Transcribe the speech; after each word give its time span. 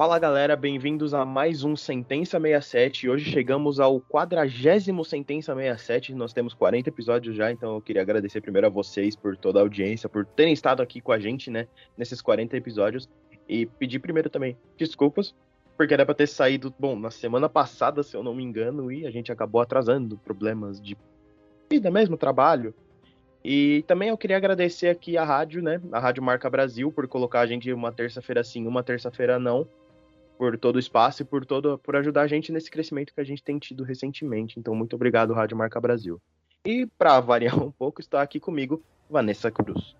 Fala 0.00 0.18
galera, 0.18 0.56
bem-vindos 0.56 1.12
a 1.12 1.26
mais 1.26 1.62
um 1.62 1.76
Sentença 1.76 2.40
67. 2.40 3.06
Hoje 3.06 3.30
chegamos 3.30 3.78
ao 3.78 4.00
quadragésimo 4.00 5.04
Sentença 5.04 5.54
67. 5.54 6.14
Nós 6.14 6.32
temos 6.32 6.54
40 6.54 6.88
episódios 6.88 7.36
já, 7.36 7.52
então 7.52 7.74
eu 7.74 7.82
queria 7.82 8.00
agradecer 8.00 8.40
primeiro 8.40 8.66
a 8.66 8.70
vocês 8.70 9.14
por 9.14 9.36
toda 9.36 9.58
a 9.58 9.62
audiência, 9.62 10.08
por 10.08 10.24
terem 10.24 10.54
estado 10.54 10.80
aqui 10.80 11.02
com 11.02 11.12
a 11.12 11.18
gente, 11.18 11.50
né, 11.50 11.68
nesses 11.98 12.22
40 12.22 12.56
episódios. 12.56 13.10
E 13.46 13.66
pedir 13.66 13.98
primeiro 13.98 14.30
também 14.30 14.56
desculpas, 14.78 15.34
porque 15.76 15.92
era 15.92 16.06
pra 16.06 16.14
ter 16.14 16.28
saído, 16.28 16.74
bom, 16.78 16.98
na 16.98 17.10
semana 17.10 17.46
passada, 17.46 18.02
se 18.02 18.16
eu 18.16 18.22
não 18.22 18.34
me 18.34 18.42
engano, 18.42 18.90
e 18.90 19.06
a 19.06 19.10
gente 19.10 19.30
acabou 19.30 19.60
atrasando 19.60 20.16
problemas 20.16 20.80
de 20.80 20.96
vida 21.70 21.90
mesmo, 21.90 22.16
trabalho. 22.16 22.72
E 23.44 23.84
também 23.86 24.08
eu 24.08 24.16
queria 24.16 24.38
agradecer 24.38 24.88
aqui 24.88 25.18
a 25.18 25.24
rádio, 25.26 25.60
né, 25.60 25.78
a 25.92 26.00
Rádio 26.00 26.22
Marca 26.22 26.48
Brasil, 26.48 26.90
por 26.90 27.06
colocar 27.06 27.40
a 27.40 27.46
gente 27.46 27.70
uma 27.70 27.92
terça-feira 27.92 28.42
sim, 28.42 28.66
uma 28.66 28.82
terça-feira 28.82 29.38
não 29.38 29.68
por 30.40 30.56
todo 30.56 30.76
o 30.76 30.78
espaço 30.78 31.20
e 31.20 31.24
por 31.26 31.44
todo 31.44 31.76
por 31.76 31.94
ajudar 31.96 32.22
a 32.22 32.26
gente 32.26 32.50
nesse 32.50 32.70
crescimento 32.70 33.12
que 33.12 33.20
a 33.20 33.24
gente 33.24 33.42
tem 33.42 33.58
tido 33.58 33.84
recentemente. 33.84 34.58
Então, 34.58 34.74
muito 34.74 34.96
obrigado, 34.96 35.34
Rádio 35.34 35.54
Marca 35.54 35.78
Brasil. 35.78 36.18
E 36.64 36.86
para 36.86 37.20
variar 37.20 37.62
um 37.62 37.70
pouco, 37.70 38.00
está 38.00 38.22
aqui 38.22 38.40
comigo 38.40 38.82
Vanessa 39.10 39.50
Cruz. 39.50 39.94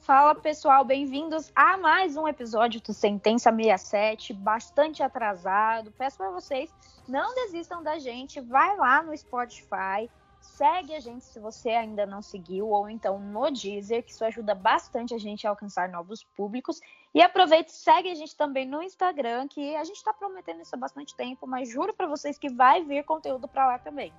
Fala 0.00 0.34
pessoal, 0.34 0.84
bem-vindos 0.84 1.52
a 1.54 1.76
mais 1.76 2.16
um 2.16 2.26
episódio 2.26 2.80
do 2.80 2.92
Sentença 2.92 3.54
67, 3.54 4.32
bastante 4.32 5.00
atrasado. 5.00 5.92
Peço 5.96 6.16
para 6.16 6.30
vocês, 6.32 6.74
não 7.06 7.32
desistam 7.32 7.80
da 7.80 7.96
gente, 7.96 8.40
vai 8.40 8.76
lá 8.76 9.00
no 9.00 9.16
Spotify, 9.16 10.10
segue 10.44 10.94
a 10.94 11.00
gente 11.00 11.24
se 11.24 11.40
você 11.40 11.70
ainda 11.70 12.06
não 12.06 12.22
seguiu, 12.22 12.68
ou 12.68 12.88
então 12.88 13.18
no 13.18 13.50
Deezer, 13.50 14.04
que 14.04 14.12
isso 14.12 14.24
ajuda 14.24 14.54
bastante 14.54 15.14
a 15.14 15.18
gente 15.18 15.46
a 15.46 15.50
alcançar 15.50 15.88
novos 15.88 16.22
públicos. 16.22 16.80
E 17.12 17.22
aproveita 17.22 17.70
e 17.70 17.74
segue 17.74 18.10
a 18.10 18.14
gente 18.14 18.36
também 18.36 18.66
no 18.66 18.82
Instagram, 18.82 19.48
que 19.48 19.74
a 19.74 19.84
gente 19.84 19.96
está 19.96 20.12
prometendo 20.12 20.60
isso 20.60 20.74
há 20.74 20.78
bastante 20.78 21.16
tempo, 21.16 21.46
mas 21.46 21.68
juro 21.68 21.94
para 21.94 22.06
vocês 22.06 22.38
que 22.38 22.48
vai 22.48 22.84
vir 22.84 23.04
conteúdo 23.04 23.48
para 23.48 23.66
lá 23.66 23.78
também. 23.78 24.12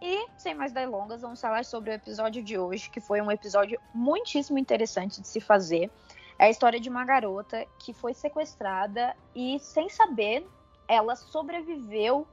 E, 0.00 0.26
sem 0.36 0.54
mais 0.54 0.72
delongas, 0.72 1.22
vamos 1.22 1.40
falar 1.40 1.64
sobre 1.64 1.90
o 1.90 1.94
episódio 1.94 2.42
de 2.42 2.58
hoje, 2.58 2.90
que 2.90 3.00
foi 3.00 3.20
um 3.20 3.30
episódio 3.30 3.80
muitíssimo 3.94 4.58
interessante 4.58 5.20
de 5.20 5.28
se 5.28 5.40
fazer. 5.40 5.90
É 6.38 6.46
a 6.46 6.50
história 6.50 6.80
de 6.80 6.88
uma 6.88 7.04
garota 7.04 7.64
que 7.78 7.92
foi 7.92 8.12
sequestrada 8.12 9.16
e, 9.34 9.58
sem 9.60 9.88
saber, 9.88 10.46
ela 10.88 11.14
sobreviveu 11.16 12.26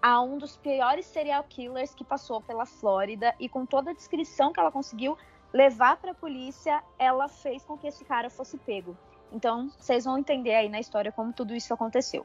a 0.00 0.20
um 0.20 0.38
dos 0.38 0.56
piores 0.56 1.06
serial 1.06 1.44
killers 1.44 1.94
que 1.94 2.04
passou 2.04 2.40
pela 2.40 2.64
Flórida 2.64 3.34
e 3.38 3.48
com 3.48 3.66
toda 3.66 3.90
a 3.90 3.94
descrição 3.94 4.52
que 4.52 4.60
ela 4.60 4.70
conseguiu 4.70 5.16
levar 5.52 5.96
para 5.96 6.12
a 6.12 6.14
polícia, 6.14 6.82
ela 6.98 7.28
fez 7.28 7.64
com 7.64 7.76
que 7.76 7.86
esse 7.86 8.04
cara 8.04 8.30
fosse 8.30 8.56
pego. 8.58 8.96
Então, 9.32 9.70
vocês 9.78 10.04
vão 10.04 10.18
entender 10.18 10.54
aí 10.54 10.68
na 10.68 10.80
história 10.80 11.12
como 11.12 11.32
tudo 11.32 11.54
isso 11.54 11.72
aconteceu. 11.72 12.24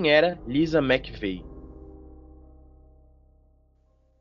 Quem 0.00 0.10
era 0.10 0.40
Lisa 0.46 0.78
McVeigh? 0.78 1.44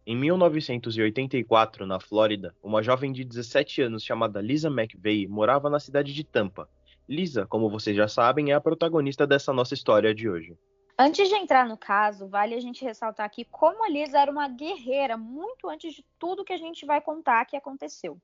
Em 0.06 0.13
1984, 0.13 1.85
na 1.85 2.01
Flórida, 2.01 2.53
uma 2.62 2.84
jovem 2.84 3.13
de 3.13 3.23
17 3.23 3.84
anos 3.84 4.03
chamada 4.03 4.41
Lisa 4.41 4.68
McVeigh 4.68 5.25
morava 5.29 5.69
na 5.69 5.79
cidade 5.79 6.13
de 6.13 6.25
Tampa. 6.25 6.68
Lisa, 7.07 7.45
como 7.45 7.69
vocês 7.69 7.95
já 7.95 8.09
sabem, 8.09 8.51
é 8.51 8.56
a 8.56 8.59
protagonista 8.59 9.25
dessa 9.25 9.53
nossa 9.53 9.73
história 9.73 10.13
de 10.13 10.29
hoje. 10.29 10.57
Antes 10.97 11.29
de 11.29 11.35
entrar 11.35 11.66
no 11.66 11.78
caso, 11.78 12.28
vale 12.28 12.56
a 12.56 12.59
gente 12.59 12.84
ressaltar 12.84 13.25
aqui 13.25 13.45
como 13.45 13.85
a 13.85 13.89
Lisa 13.89 14.19
era 14.19 14.29
uma 14.29 14.50
guerreira 14.50 15.16
muito 15.16 15.69
antes 15.69 15.94
de 15.94 16.03
tudo 16.19 16.44
que 16.44 16.51
a 16.51 16.57
gente 16.57 16.85
vai 16.85 17.00
contar 17.00 17.45
que 17.45 17.56
aconteceu. 17.56 18.19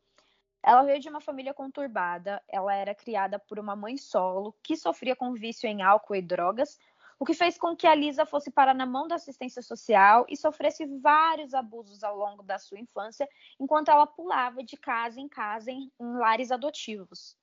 Ela 0.61 0.83
veio 0.83 0.99
de 0.99 1.07
uma 1.07 1.21
família 1.21 1.53
conturbada, 1.53 2.41
ela 2.49 2.73
era 2.73 2.93
criada 2.93 3.37
por 3.37 3.59
uma 3.59 3.75
mãe 3.75 3.95
solo 3.95 4.53
que 4.63 4.75
sofria 4.75 5.15
com 5.15 5.31
vício 5.31 5.69
em 5.69 5.83
álcool 5.83 6.15
e 6.15 6.21
drogas, 6.23 6.79
o 7.19 7.25
que 7.25 7.33
fez 7.33 7.57
com 7.57 7.75
que 7.75 7.87
a 7.87 7.95
Lisa 7.95 8.25
fosse 8.25 8.51
parar 8.51 8.73
na 8.73 8.85
mão 8.85 9.07
da 9.07 9.15
assistência 9.15 9.61
social 9.61 10.25
e 10.29 10.35
sofresse 10.35 10.85
vários 10.99 11.53
abusos 11.53 12.03
ao 12.03 12.17
longo 12.17 12.43
da 12.43 12.59
sua 12.59 12.79
infância, 12.79 13.27
enquanto 13.59 13.89
ela 13.89 14.05
pulava 14.05 14.63
de 14.63 14.75
casa 14.77 15.19
em 15.19 15.29
casa 15.29 15.71
em, 15.71 15.91
em 15.99 16.17
lares 16.17 16.51
adotivos. 16.51 17.35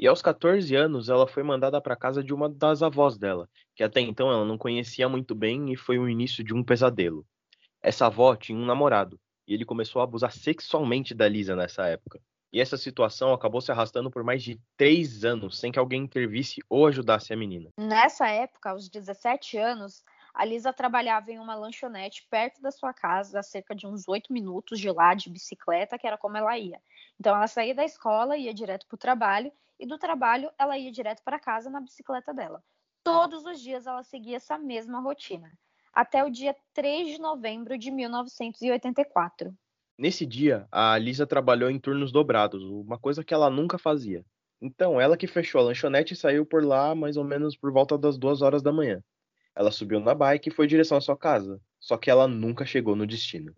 E 0.00 0.06
aos 0.06 0.22
14 0.22 0.74
anos, 0.74 1.08
ela 1.08 1.26
foi 1.26 1.42
mandada 1.42 1.80
para 1.80 1.96
casa 1.96 2.24
de 2.24 2.32
uma 2.32 2.48
das 2.48 2.82
avós 2.82 3.18
dela, 3.18 3.48
que 3.74 3.84
até 3.84 4.00
então 4.00 4.30
ela 4.30 4.44
não 4.44 4.56
conhecia 4.56 5.08
muito 5.08 5.34
bem 5.34 5.72
e 5.72 5.76
foi 5.76 5.98
o 5.98 6.08
início 6.08 6.42
de 6.42 6.54
um 6.54 6.64
pesadelo. 6.64 7.26
Essa 7.80 8.06
avó 8.06 8.34
tinha 8.34 8.58
um 8.58 8.64
namorado, 8.64 9.20
e 9.46 9.54
ele 9.54 9.64
começou 9.64 10.00
a 10.00 10.04
abusar 10.04 10.32
sexualmente 10.32 11.14
da 11.14 11.28
Lisa 11.28 11.54
nessa 11.54 11.86
época. 11.86 12.20
E 12.52 12.60
essa 12.60 12.76
situação 12.76 13.32
acabou 13.32 13.62
se 13.62 13.72
arrastando 13.72 14.10
por 14.10 14.22
mais 14.22 14.42
de 14.42 14.60
três 14.76 15.24
anos, 15.24 15.58
sem 15.58 15.72
que 15.72 15.78
alguém 15.78 16.02
intervisse 16.02 16.60
ou 16.68 16.86
ajudasse 16.86 17.32
a 17.32 17.36
menina. 17.36 17.70
Nessa 17.78 18.28
época, 18.28 18.70
aos 18.70 18.90
17 18.90 19.56
anos, 19.56 20.04
a 20.34 20.44
Lisa 20.44 20.70
trabalhava 20.70 21.32
em 21.32 21.38
uma 21.38 21.54
lanchonete 21.54 22.26
perto 22.30 22.60
da 22.60 22.70
sua 22.70 22.92
casa, 22.92 23.40
a 23.40 23.42
cerca 23.42 23.74
de 23.74 23.86
uns 23.86 24.06
oito 24.06 24.32
minutos 24.32 24.78
de 24.78 24.90
lá, 24.90 25.14
de 25.14 25.30
bicicleta, 25.30 25.98
que 25.98 26.06
era 26.06 26.18
como 26.18 26.36
ela 26.36 26.58
ia. 26.58 26.78
Então, 27.18 27.34
ela 27.34 27.46
saía 27.46 27.74
da 27.74 27.84
escola, 27.84 28.36
ia 28.36 28.52
direto 28.52 28.86
para 28.86 28.96
o 28.96 28.98
trabalho, 28.98 29.50
e 29.80 29.86
do 29.86 29.96
trabalho, 29.96 30.50
ela 30.58 30.76
ia 30.76 30.92
direto 30.92 31.22
para 31.24 31.40
casa 31.40 31.70
na 31.70 31.80
bicicleta 31.80 32.34
dela. 32.34 32.62
Todos 33.02 33.44
os 33.46 33.60
dias 33.60 33.86
ela 33.86 34.02
seguia 34.02 34.36
essa 34.36 34.58
mesma 34.58 35.00
rotina, 35.00 35.50
até 35.92 36.22
o 36.22 36.30
dia 36.30 36.54
3 36.72 37.08
de 37.08 37.18
novembro 37.18 37.76
de 37.76 37.90
1984. 37.90 39.56
Nesse 39.98 40.24
dia, 40.24 40.66
a 40.72 40.96
Lisa 40.98 41.26
trabalhou 41.26 41.70
em 41.70 41.78
turnos 41.78 42.10
dobrados, 42.10 42.62
uma 42.62 42.98
coisa 42.98 43.22
que 43.22 43.34
ela 43.34 43.50
nunca 43.50 43.78
fazia. 43.78 44.24
Então, 44.60 45.00
ela 45.00 45.16
que 45.16 45.26
fechou 45.26 45.60
a 45.60 45.64
lanchonete 45.64 46.14
e 46.14 46.16
saiu 46.16 46.46
por 46.46 46.64
lá 46.64 46.94
mais 46.94 47.16
ou 47.16 47.24
menos 47.24 47.56
por 47.56 47.72
volta 47.72 47.98
das 47.98 48.16
duas 48.16 48.42
horas 48.42 48.62
da 48.62 48.72
manhã. 48.72 49.02
Ela 49.54 49.70
subiu 49.70 50.00
na 50.00 50.14
bike 50.14 50.48
e 50.48 50.52
foi 50.52 50.64
em 50.64 50.68
direção 50.68 50.96
à 50.96 51.00
sua 51.00 51.16
casa, 51.16 51.60
só 51.78 51.96
que 51.96 52.10
ela 52.10 52.26
nunca 52.26 52.64
chegou 52.64 52.96
no 52.96 53.06
destino. 53.06 53.54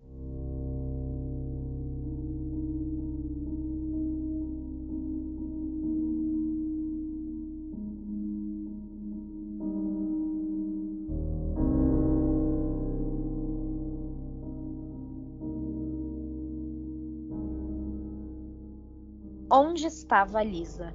Estava 20.14 20.44
Lisa. 20.44 20.94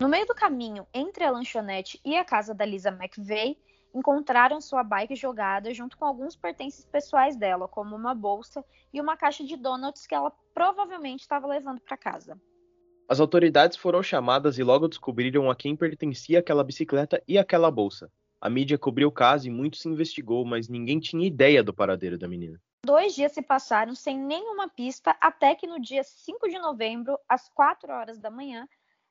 No 0.00 0.08
meio 0.08 0.24
do 0.26 0.34
caminho 0.34 0.86
entre 0.94 1.24
a 1.24 1.30
lanchonete 1.32 2.00
e 2.04 2.16
a 2.16 2.24
casa 2.24 2.54
da 2.54 2.64
Lisa 2.64 2.90
McVeigh, 2.90 3.58
encontraram 3.92 4.60
sua 4.60 4.84
bike 4.84 5.16
jogada 5.16 5.74
junto 5.74 5.98
com 5.98 6.04
alguns 6.04 6.36
pertences 6.36 6.84
pessoais 6.84 7.34
dela, 7.34 7.66
como 7.66 7.96
uma 7.96 8.14
bolsa 8.14 8.64
e 8.92 9.00
uma 9.00 9.16
caixa 9.16 9.42
de 9.42 9.56
donuts 9.56 10.06
que 10.06 10.14
ela 10.14 10.30
provavelmente 10.54 11.22
estava 11.22 11.48
levando 11.48 11.80
para 11.80 11.96
casa. 11.96 12.40
As 13.08 13.18
autoridades 13.18 13.76
foram 13.76 14.04
chamadas 14.04 14.56
e 14.56 14.62
logo 14.62 14.86
descobriram 14.86 15.50
a 15.50 15.56
quem 15.56 15.74
pertencia 15.74 16.38
aquela 16.38 16.62
bicicleta 16.62 17.20
e 17.26 17.36
aquela 17.36 17.72
bolsa. 17.72 18.08
A 18.40 18.48
mídia 18.48 18.78
cobriu 18.78 19.08
o 19.08 19.12
caso 19.12 19.48
e 19.48 19.50
muito 19.50 19.78
se 19.78 19.88
investigou, 19.88 20.44
mas 20.44 20.68
ninguém 20.68 21.00
tinha 21.00 21.26
ideia 21.26 21.60
do 21.60 21.74
paradeiro 21.74 22.16
da 22.16 22.28
menina. 22.28 22.60
Dois 22.84 23.14
dias 23.14 23.32
se 23.32 23.42
passaram 23.42 23.94
sem 23.94 24.18
nenhuma 24.18 24.68
pista, 24.68 25.16
até 25.20 25.54
que 25.54 25.66
no 25.66 25.78
dia 25.78 26.02
5 26.02 26.48
de 26.48 26.58
novembro, 26.58 27.18
às 27.28 27.48
4 27.50 27.92
horas 27.92 28.18
da 28.18 28.30
manhã, 28.30 28.66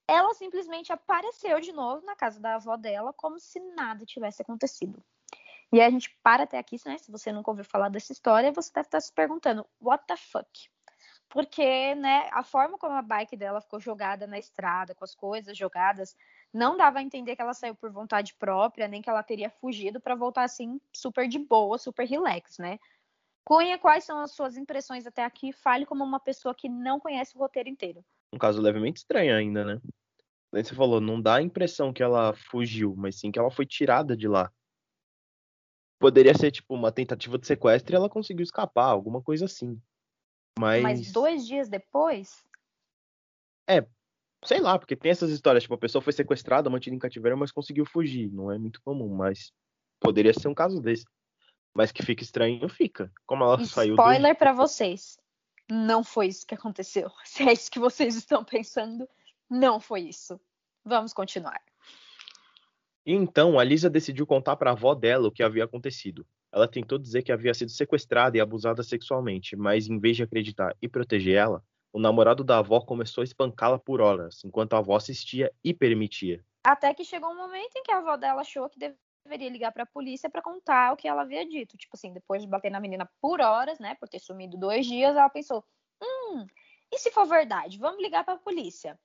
ela 0.07 0.33
simplesmente 0.33 0.91
apareceu 0.91 1.59
de 1.59 1.71
novo 1.71 2.03
na 2.03 2.15
casa 2.15 2.39
da 2.39 2.55
avó 2.55 2.75
dela, 2.75 3.13
como 3.13 3.39
se 3.39 3.59
nada 3.75 4.05
tivesse 4.05 4.41
acontecido. 4.41 5.03
E 5.71 5.79
a 5.79 5.89
gente 5.89 6.09
para 6.23 6.43
até 6.43 6.57
aqui, 6.57 6.77
né? 6.83 6.97
Se 6.97 7.11
você 7.11 7.31
nunca 7.31 7.51
ouviu 7.51 7.63
falar 7.63 7.89
dessa 7.89 8.11
história, 8.11 8.51
você 8.51 8.71
deve 8.73 8.87
estar 8.87 8.99
se 8.99 9.13
perguntando, 9.13 9.63
what 9.79 10.03
the 10.07 10.17
fuck? 10.17 10.49
Porque, 11.29 11.93
né, 11.93 12.27
a 12.31 12.41
forma 12.41 12.75
como 12.75 12.95
a 12.95 13.03
bike 13.03 13.37
dela 13.37 13.61
ficou 13.61 13.79
jogada 13.79 14.25
na 14.25 14.39
estrada, 14.39 14.95
com 14.95 15.03
as 15.03 15.13
coisas 15.13 15.55
jogadas, 15.55 16.17
não 16.51 16.75
dava 16.75 16.97
a 16.97 17.03
entender 17.03 17.35
que 17.35 17.41
ela 17.43 17.53
saiu 17.53 17.75
por 17.75 17.91
vontade 17.91 18.33
própria, 18.33 18.87
nem 18.87 18.99
que 18.99 19.09
ela 19.11 19.21
teria 19.21 19.51
fugido 19.51 20.01
para 20.01 20.15
voltar 20.15 20.43
assim, 20.43 20.81
super 20.91 21.27
de 21.27 21.37
boa, 21.37 21.77
super 21.77 22.07
relax, 22.07 22.57
né? 22.57 22.79
Cunha, 23.43 23.77
quais 23.77 24.03
são 24.03 24.19
as 24.19 24.31
suas 24.31 24.57
impressões 24.57 25.07
até 25.07 25.23
aqui? 25.23 25.51
Fale 25.51 25.85
como 25.85 26.03
uma 26.03 26.19
pessoa 26.19 26.53
que 26.53 26.69
não 26.69 26.99
conhece 26.99 27.35
o 27.35 27.39
roteiro 27.39 27.69
inteiro. 27.69 28.03
Um 28.33 28.37
caso 28.37 28.61
levemente 28.61 28.97
estranho 28.97 29.35
ainda, 29.35 29.65
né? 29.65 29.81
Você 30.51 30.73
falou, 30.73 30.99
não 30.99 31.21
dá 31.21 31.35
a 31.35 31.41
impressão 31.41 31.93
que 31.93 32.01
ela 32.01 32.33
fugiu, 32.33 32.95
mas 32.95 33.19
sim 33.19 33.31
que 33.31 33.39
ela 33.39 33.51
foi 33.51 33.65
tirada 33.65 34.15
de 34.15 34.27
lá. 34.27 34.51
Poderia 35.99 36.33
ser, 36.33 36.51
tipo, 36.51 36.73
uma 36.73 36.91
tentativa 36.91 37.37
de 37.37 37.45
sequestro 37.45 37.93
e 37.93 37.95
ela 37.95 38.09
conseguiu 38.09 38.43
escapar, 38.43 38.85
alguma 38.85 39.21
coisa 39.21 39.45
assim. 39.45 39.79
Mas... 40.57 40.83
Mas 40.83 41.11
dois 41.11 41.45
dias 41.45 41.69
depois? 41.69 42.43
É, 43.69 43.85
sei 44.43 44.59
lá, 44.59 44.79
porque 44.79 44.95
tem 44.95 45.11
essas 45.11 45.29
histórias, 45.29 45.63
tipo, 45.63 45.75
a 45.75 45.79
pessoa 45.79 46.01
foi 46.01 46.13
sequestrada, 46.13 46.69
mantida 46.69 46.95
em 46.95 46.99
cativeiro, 46.99 47.37
mas 47.37 47.51
conseguiu 47.51 47.85
fugir. 47.85 48.31
Não 48.31 48.51
é 48.51 48.57
muito 48.57 48.81
comum, 48.81 49.13
mas 49.13 49.51
poderia 49.99 50.33
ser 50.33 50.47
um 50.47 50.55
caso 50.55 50.81
desse. 50.81 51.05
Mas 51.73 51.91
que 51.91 52.03
fica 52.03 52.23
estranho, 52.23 52.67
fica. 52.69 53.11
Como 53.25 53.43
ela 53.43 53.61
Spoiler 53.61 53.69
saiu. 53.73 53.93
Spoiler 53.95 54.33
do... 54.33 54.37
para 54.37 54.53
vocês. 54.53 55.17
Não 55.69 56.03
foi 56.03 56.27
isso 56.27 56.45
que 56.45 56.55
aconteceu. 56.55 57.09
Se 57.23 57.47
é 57.47 57.53
isso 57.53 57.71
que 57.71 57.79
vocês 57.79 58.15
estão 58.15 58.43
pensando, 58.43 59.07
não 59.49 59.79
foi 59.79 60.01
isso. 60.01 60.39
Vamos 60.83 61.13
continuar. 61.13 61.61
Então, 63.05 63.59
a 63.59 63.63
Lisa 63.63 63.89
decidiu 63.89 64.25
contar 64.25 64.55
para 64.55 64.71
a 64.71 64.73
avó 64.73 64.93
dela 64.93 65.27
o 65.27 65.31
que 65.31 65.43
havia 65.43 65.63
acontecido. 65.63 66.25
Ela 66.51 66.67
tentou 66.67 66.97
dizer 66.97 67.21
que 67.21 67.31
havia 67.31 67.53
sido 67.53 67.71
sequestrada 67.71 68.37
e 68.37 68.41
abusada 68.41 68.83
sexualmente, 68.83 69.55
mas 69.55 69.87
em 69.87 69.99
vez 69.99 70.17
de 70.17 70.23
acreditar 70.23 70.75
e 70.81 70.87
proteger 70.87 71.35
ela, 71.35 71.63
o 71.93 71.99
namorado 71.99 72.43
da 72.43 72.57
avó 72.59 72.81
começou 72.81 73.21
a 73.21 73.25
espancá-la 73.25 73.79
por 73.79 74.01
horas, 74.01 74.43
enquanto 74.43 74.73
a 74.73 74.77
avó 74.77 74.95
assistia 74.95 75.51
e 75.63 75.73
permitia. 75.73 76.43
Até 76.63 76.93
que 76.93 77.03
chegou 77.03 77.31
um 77.31 77.37
momento 77.37 77.75
em 77.75 77.83
que 77.83 77.91
a 77.91 77.97
avó 77.97 78.15
dela 78.17 78.41
achou 78.41 78.69
que 78.69 78.79
deveria 79.29 79.49
ligar 79.49 79.71
para 79.71 79.83
a 79.83 79.85
polícia 79.85 80.29
para 80.29 80.41
contar 80.41 80.91
o 80.91 80.97
que 80.97 81.07
ela 81.07 81.21
havia 81.21 81.47
dito. 81.47 81.77
Tipo 81.77 81.95
assim, 81.95 82.11
depois 82.11 82.41
de 82.41 82.47
bater 82.47 82.71
na 82.71 82.79
menina 82.79 83.07
por 83.21 83.39
horas, 83.39 83.79
né, 83.79 83.95
por 83.99 84.09
ter 84.09 84.19
sumido 84.19 84.57
dois 84.57 84.85
dias, 84.85 85.15
ela 85.15 85.29
pensou: 85.29 85.63
hum, 86.01 86.47
e 86.91 86.97
se 86.97 87.11
for 87.11 87.25
verdade? 87.25 87.77
Vamos 87.77 88.01
ligar 88.01 88.23
para 88.25 88.33
a 88.33 88.39
polícia. 88.39 88.99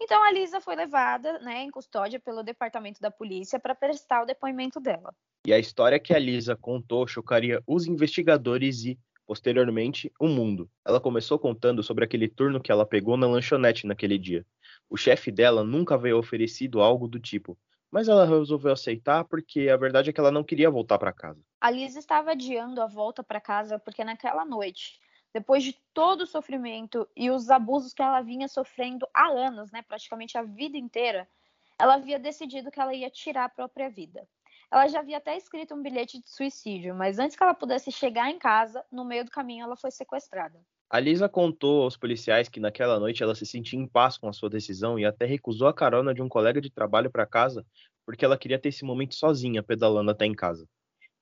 Então 0.00 0.22
a 0.22 0.30
Lisa 0.30 0.60
foi 0.60 0.76
levada, 0.76 1.38
né, 1.40 1.62
em 1.62 1.70
custódia 1.70 2.20
pelo 2.20 2.42
departamento 2.42 3.00
da 3.00 3.10
polícia 3.10 3.58
para 3.58 3.74
prestar 3.74 4.22
o 4.22 4.26
depoimento 4.26 4.78
dela. 4.78 5.12
E 5.44 5.52
a 5.52 5.58
história 5.58 5.98
que 5.98 6.14
a 6.14 6.18
Lisa 6.18 6.54
contou 6.54 7.06
chocaria 7.06 7.62
os 7.66 7.86
investigadores 7.86 8.84
e, 8.84 8.98
posteriormente, 9.26 10.12
o 10.20 10.28
mundo. 10.28 10.70
Ela 10.84 11.00
começou 11.00 11.38
contando 11.38 11.82
sobre 11.82 12.04
aquele 12.04 12.28
turno 12.28 12.60
que 12.60 12.70
ela 12.70 12.84
pegou 12.84 13.16
na 13.16 13.26
lanchonete 13.26 13.86
naquele 13.86 14.18
dia. 14.18 14.44
O 14.90 14.96
chefe 14.96 15.30
dela 15.30 15.64
nunca 15.64 15.94
havia 15.94 16.16
oferecido 16.16 16.80
algo 16.80 17.08
do 17.08 17.18
tipo, 17.18 17.56
mas 17.90 18.08
ela 18.08 18.26
resolveu 18.26 18.72
aceitar 18.72 19.24
porque 19.24 19.68
a 19.68 19.76
verdade 19.76 20.10
é 20.10 20.12
que 20.12 20.20
ela 20.20 20.30
não 20.30 20.44
queria 20.44 20.70
voltar 20.70 20.98
para 20.98 21.12
casa. 21.12 21.40
A 21.60 21.70
Lisa 21.70 21.98
estava 21.98 22.32
adiando 22.32 22.80
a 22.80 22.86
volta 22.86 23.22
para 23.22 23.40
casa 23.40 23.78
porque 23.78 24.04
naquela 24.04 24.44
noite, 24.44 25.00
depois 25.32 25.62
de 25.62 25.76
todo 25.92 26.22
o 26.22 26.26
sofrimento 26.26 27.08
e 27.16 27.30
os 27.30 27.50
abusos 27.50 27.92
que 27.92 28.02
ela 28.02 28.20
vinha 28.20 28.48
sofrendo 28.48 29.06
há 29.14 29.28
anos, 29.28 29.70
né, 29.70 29.82
praticamente 29.82 30.36
a 30.36 30.42
vida 30.42 30.76
inteira, 30.76 31.28
ela 31.78 31.94
havia 31.94 32.18
decidido 32.18 32.70
que 32.70 32.80
ela 32.80 32.94
ia 32.94 33.10
tirar 33.10 33.44
a 33.44 33.48
própria 33.48 33.90
vida. 33.90 34.26
Ela 34.70 34.88
já 34.88 35.00
havia 35.00 35.18
até 35.18 35.36
escrito 35.36 35.74
um 35.74 35.82
bilhete 35.82 36.20
de 36.20 36.28
suicídio, 36.28 36.94
mas 36.94 37.18
antes 37.18 37.36
que 37.36 37.42
ela 37.42 37.54
pudesse 37.54 37.92
chegar 37.92 38.30
em 38.30 38.38
casa, 38.38 38.84
no 38.90 39.04
meio 39.04 39.24
do 39.24 39.30
caminho 39.30 39.64
ela 39.64 39.76
foi 39.76 39.90
sequestrada. 39.90 40.58
A 40.88 41.00
Lisa 41.00 41.28
contou 41.28 41.82
aos 41.82 41.96
policiais 41.96 42.48
que 42.48 42.60
naquela 42.60 43.00
noite 43.00 43.20
ela 43.20 43.34
se 43.34 43.44
sentia 43.44 43.78
em 43.78 43.88
paz 43.88 44.16
com 44.16 44.28
a 44.28 44.32
sua 44.32 44.48
decisão 44.48 44.96
e 44.96 45.04
até 45.04 45.26
recusou 45.26 45.66
a 45.66 45.74
carona 45.74 46.14
de 46.14 46.22
um 46.22 46.28
colega 46.28 46.60
de 46.60 46.70
trabalho 46.70 47.10
para 47.10 47.26
casa 47.26 47.66
porque 48.04 48.24
ela 48.24 48.38
queria 48.38 48.58
ter 48.58 48.68
esse 48.68 48.84
momento 48.84 49.16
sozinha 49.16 49.64
pedalando 49.64 50.12
até 50.12 50.24
em 50.24 50.32
casa. 50.32 50.64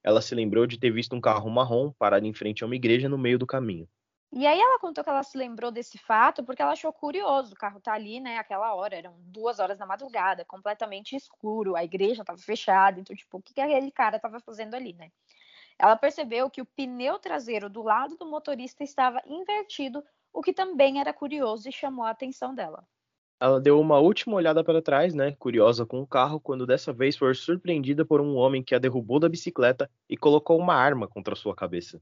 Ela 0.02 0.20
se 0.20 0.34
lembrou 0.34 0.66
de 0.66 0.78
ter 0.78 0.90
visto 0.90 1.16
um 1.16 1.20
carro 1.20 1.48
marrom 1.48 1.90
parado 1.98 2.26
em 2.26 2.34
frente 2.34 2.62
a 2.62 2.66
uma 2.66 2.76
igreja 2.76 3.08
no 3.08 3.16
meio 3.16 3.38
do 3.38 3.46
caminho. 3.46 3.88
E 4.36 4.46
aí 4.46 4.60
ela 4.60 4.78
contou 4.80 5.02
que 5.02 5.08
ela 5.08 5.22
se 5.22 5.38
lembrou 5.38 5.70
desse 5.70 5.96
fato 5.96 6.44
porque 6.44 6.60
ela 6.60 6.72
achou 6.72 6.92
curioso. 6.92 7.54
O 7.54 7.56
carro 7.56 7.80
tá 7.80 7.94
ali, 7.94 8.20
né, 8.20 8.36
aquela 8.36 8.74
hora, 8.74 8.96
eram 8.96 9.14
duas 9.20 9.60
horas 9.60 9.78
da 9.78 9.86
madrugada, 9.86 10.44
completamente 10.44 11.16
escuro, 11.16 11.74
a 11.74 11.84
igreja 11.84 12.22
estava 12.22 12.38
fechada, 12.38 13.00
então, 13.00 13.16
tipo, 13.16 13.38
o 13.38 13.42
que, 13.42 13.54
que 13.54 13.60
aquele 13.60 13.90
cara 13.90 14.16
estava 14.16 14.40
fazendo 14.40 14.74
ali, 14.74 14.92
né? 14.92 15.10
Ela 15.78 15.96
percebeu 15.96 16.48
que 16.48 16.62
o 16.62 16.66
pneu 16.66 17.18
traseiro 17.18 17.68
do 17.68 17.82
lado 17.82 18.16
do 18.16 18.26
motorista 18.26 18.84
estava 18.84 19.20
invertido, 19.26 20.04
o 20.32 20.40
que 20.40 20.52
também 20.52 21.00
era 21.00 21.12
curioso 21.12 21.68
e 21.68 21.72
chamou 21.72 22.04
a 22.04 22.10
atenção 22.10 22.54
dela. 22.54 22.86
Ela 23.40 23.60
deu 23.60 23.80
uma 23.80 23.98
última 23.98 24.36
olhada 24.36 24.62
para 24.62 24.80
trás, 24.80 25.12
né, 25.12 25.32
curiosa 25.32 25.84
com 25.84 26.00
o 26.00 26.06
carro, 26.06 26.40
quando 26.40 26.66
dessa 26.66 26.92
vez 26.92 27.16
foi 27.16 27.34
surpreendida 27.34 28.04
por 28.04 28.20
um 28.20 28.36
homem 28.36 28.62
que 28.62 28.74
a 28.74 28.78
derrubou 28.78 29.18
da 29.18 29.28
bicicleta 29.28 29.90
e 30.08 30.16
colocou 30.16 30.58
uma 30.58 30.74
arma 30.74 31.06
contra 31.08 31.34
sua 31.34 31.54
cabeça. 31.54 32.00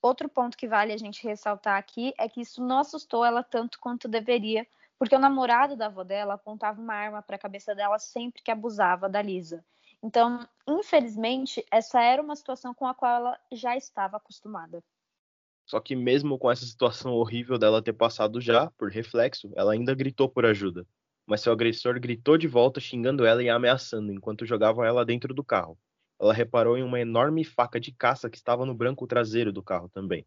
Outro 0.00 0.28
ponto 0.28 0.56
que 0.56 0.68
vale 0.68 0.92
a 0.92 0.96
gente 0.96 1.26
ressaltar 1.26 1.76
aqui 1.76 2.14
é 2.16 2.28
que 2.28 2.40
isso 2.40 2.62
não 2.62 2.78
assustou 2.78 3.24
ela 3.24 3.42
tanto 3.42 3.80
quanto 3.80 4.06
deveria, 4.06 4.66
porque 4.96 5.14
o 5.14 5.18
namorado 5.18 5.76
da 5.76 5.86
avó 5.86 6.04
dela 6.04 6.34
apontava 6.34 6.80
uma 6.80 6.94
arma 6.94 7.20
para 7.20 7.36
a 7.36 7.38
cabeça 7.38 7.74
dela 7.74 7.98
sempre 7.98 8.42
que 8.42 8.50
abusava 8.50 9.08
da 9.08 9.20
Lisa. 9.20 9.64
Então, 10.02 10.46
infelizmente, 10.66 11.64
essa 11.70 12.00
era 12.00 12.22
uma 12.22 12.36
situação 12.36 12.72
com 12.72 12.86
a 12.86 12.94
qual 12.94 13.16
ela 13.16 13.40
já 13.52 13.76
estava 13.76 14.16
acostumada. 14.16 14.82
Só 15.66 15.80
que 15.80 15.94
mesmo 15.94 16.38
com 16.38 16.50
essa 16.50 16.64
situação 16.64 17.12
horrível 17.12 17.58
dela 17.58 17.82
ter 17.82 17.92
passado 17.92 18.40
já, 18.40 18.70
por 18.78 18.90
reflexo, 18.90 19.52
ela 19.54 19.72
ainda 19.72 19.94
gritou 19.94 20.28
por 20.28 20.46
ajuda. 20.46 20.86
Mas 21.26 21.42
seu 21.42 21.52
agressor 21.52 22.00
gritou 22.00 22.38
de 22.38 22.48
volta, 22.48 22.80
xingando 22.80 23.26
ela 23.26 23.42
e 23.42 23.50
ameaçando, 23.50 24.12
enquanto 24.12 24.46
jogavam 24.46 24.84
ela 24.84 25.04
dentro 25.04 25.34
do 25.34 25.44
carro 25.44 25.78
ela 26.20 26.34
reparou 26.34 26.76
em 26.76 26.82
uma 26.82 27.00
enorme 27.00 27.44
faca 27.44 27.78
de 27.78 27.92
caça 27.92 28.28
que 28.28 28.36
estava 28.36 28.66
no 28.66 28.74
branco 28.74 29.06
traseiro 29.06 29.52
do 29.52 29.62
carro 29.62 29.88
também. 29.88 30.26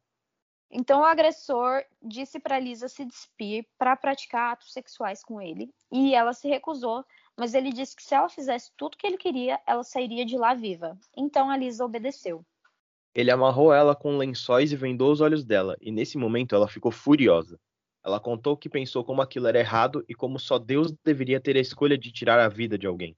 Então 0.73 1.01
o 1.01 1.05
agressor 1.05 1.83
disse 2.01 2.39
para 2.39 2.57
Lisa 2.57 2.87
se 2.87 3.03
despir 3.03 3.67
para 3.77 3.95
praticar 3.97 4.53
atos 4.53 4.71
sexuais 4.71 5.21
com 5.21 5.41
ele, 5.41 5.73
e 5.91 6.15
ela 6.15 6.31
se 6.31 6.47
recusou, 6.47 7.03
mas 7.37 7.53
ele 7.53 7.71
disse 7.71 7.95
que 7.95 8.03
se 8.03 8.13
ela 8.13 8.29
fizesse 8.29 8.71
tudo 8.77 8.93
o 8.93 8.97
que 8.97 9.07
ele 9.07 9.17
queria, 9.17 9.59
ela 9.65 9.83
sairia 9.83 10.25
de 10.25 10.37
lá 10.37 10.53
viva. 10.53 10.97
Então 11.15 11.49
a 11.49 11.57
Lisa 11.57 11.85
obedeceu. 11.85 12.45
Ele 13.13 13.31
amarrou 13.31 13.73
ela 13.73 13.95
com 13.95 14.17
lençóis 14.17 14.71
e 14.71 14.75
vendou 14.75 15.11
os 15.11 15.19
olhos 15.19 15.43
dela, 15.43 15.75
e 15.81 15.91
nesse 15.91 16.17
momento 16.17 16.55
ela 16.55 16.67
ficou 16.67 16.91
furiosa. 16.91 17.59
Ela 18.03 18.19
contou 18.19 18.57
que 18.57 18.69
pensou 18.69 19.03
como 19.03 19.21
aquilo 19.21 19.47
era 19.47 19.59
errado 19.59 20.03
e 20.07 20.15
como 20.15 20.39
só 20.39 20.57
Deus 20.57 20.91
deveria 21.03 21.39
ter 21.39 21.55
a 21.57 21.59
escolha 21.59 21.97
de 21.97 22.11
tirar 22.11 22.39
a 22.39 22.49
vida 22.49 22.77
de 22.77 22.87
alguém. 22.87 23.15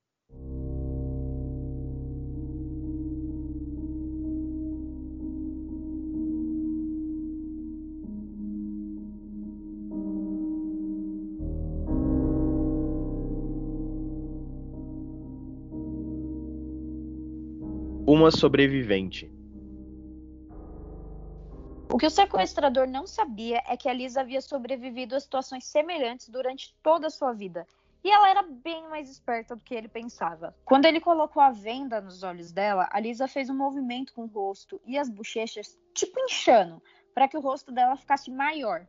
Uma 18.16 18.30
sobrevivente. 18.30 19.28
O 21.92 21.98
que 21.98 22.06
o 22.06 22.12
sequestrador 22.12 22.88
não 22.88 23.08
sabia 23.08 23.60
é 23.68 23.76
que 23.76 23.90
a 23.90 23.94
Lisa 23.94 24.22
havia 24.22 24.40
sobrevivido 24.40 25.16
a 25.16 25.20
situações 25.20 25.66
semelhantes 25.66 26.30
durante 26.30 26.76
toda 26.84 27.08
a 27.08 27.10
sua 27.10 27.34
vida. 27.34 27.66
E 28.04 28.12
ela 28.12 28.30
era 28.30 28.44
bem 28.44 28.88
mais 28.88 29.10
esperta 29.10 29.56
do 29.56 29.64
que 29.64 29.74
ele 29.74 29.88
pensava. 29.88 30.56
Quando 30.64 30.86
ele 30.86 31.00
colocou 31.00 31.42
a 31.42 31.50
venda 31.50 32.00
nos 32.02 32.22
olhos 32.22 32.52
dela, 32.52 32.88
a 32.92 33.00
Lisa 33.00 33.28
fez 33.28 33.50
um 33.50 33.58
movimento 33.58 34.14
com 34.14 34.26
o 34.26 34.28
rosto 34.28 34.80
e 34.86 34.96
as 34.96 35.10
bochechas, 35.10 35.76
tipo 35.96 36.20
inchando, 36.20 36.84
para 37.16 37.28
que 37.28 37.36
o 37.36 37.42
rosto 37.42 37.72
dela 37.72 37.98
ficasse 37.98 38.30
maior. 38.30 38.86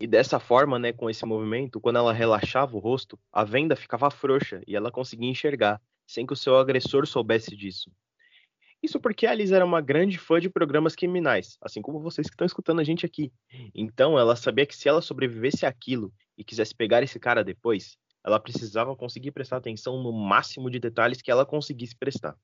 E 0.00 0.06
dessa 0.06 0.40
forma, 0.40 0.78
né, 0.78 0.90
com 0.90 1.10
esse 1.10 1.26
movimento, 1.26 1.78
quando 1.78 1.96
ela 1.96 2.14
relaxava 2.14 2.74
o 2.74 2.80
rosto, 2.80 3.18
a 3.30 3.44
venda 3.44 3.76
ficava 3.76 4.10
frouxa 4.10 4.62
e 4.66 4.74
ela 4.74 4.90
conseguia 4.90 5.30
enxergar, 5.30 5.82
sem 6.06 6.24
que 6.24 6.32
o 6.32 6.36
seu 6.36 6.56
agressor 6.56 7.06
soubesse 7.06 7.54
disso. 7.54 7.92
Isso 8.84 9.00
porque 9.00 9.26
a 9.26 9.30
Alice 9.30 9.54
era 9.54 9.64
uma 9.64 9.80
grande 9.80 10.18
fã 10.18 10.38
de 10.38 10.50
programas 10.50 10.94
criminais, 10.94 11.56
assim 11.62 11.80
como 11.80 12.02
vocês 12.02 12.26
que 12.26 12.34
estão 12.34 12.44
escutando 12.44 12.80
a 12.80 12.84
gente 12.84 13.06
aqui. 13.06 13.32
Então, 13.74 14.18
ela 14.18 14.36
sabia 14.36 14.66
que 14.66 14.76
se 14.76 14.86
ela 14.86 15.00
sobrevivesse 15.00 15.64
àquilo 15.64 16.12
e 16.36 16.44
quisesse 16.44 16.74
pegar 16.74 17.02
esse 17.02 17.18
cara 17.18 17.42
depois, 17.42 17.96
ela 18.22 18.38
precisava 18.38 18.94
conseguir 18.94 19.30
prestar 19.30 19.56
atenção 19.56 20.02
no 20.02 20.12
máximo 20.12 20.68
de 20.68 20.78
detalhes 20.78 21.22
que 21.22 21.30
ela 21.30 21.46
conseguisse 21.46 21.96
prestar. 21.96 22.36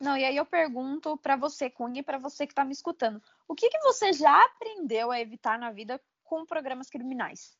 Não, 0.00 0.16
e 0.16 0.24
aí 0.24 0.36
eu 0.36 0.46
pergunto 0.46 1.18
para 1.18 1.34
você, 1.34 1.68
Cunha, 1.68 2.02
e 2.02 2.04
para 2.04 2.18
você 2.18 2.46
que 2.46 2.52
está 2.52 2.64
me 2.64 2.70
escutando, 2.70 3.20
o 3.48 3.54
que, 3.56 3.68
que 3.68 3.80
você 3.80 4.12
já 4.12 4.44
aprendeu 4.44 5.10
a 5.10 5.20
evitar 5.20 5.58
na 5.58 5.72
vida 5.72 6.00
com 6.22 6.46
programas 6.46 6.88
criminais? 6.88 7.58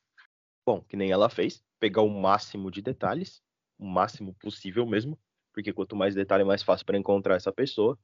Bom, 0.65 0.81
que 0.81 0.95
nem 0.95 1.11
ela 1.11 1.29
fez, 1.29 1.61
pegar 1.81 2.01
o 2.01 2.09
máximo 2.09 2.71
de 2.71 2.81
detalhes, 2.81 3.43
o 3.77 3.85
máximo 3.85 4.33
possível 4.35 4.85
mesmo, 4.85 5.19
porque 5.59 5.73
quanto 5.73 5.95
mais 5.95 6.15
detalhe, 6.15 6.43
mais 6.43 6.63
fácil 6.63 6.85
para 6.85 6.97
encontrar 6.97 7.35
essa 7.35 7.51
pessoa. 7.51 7.97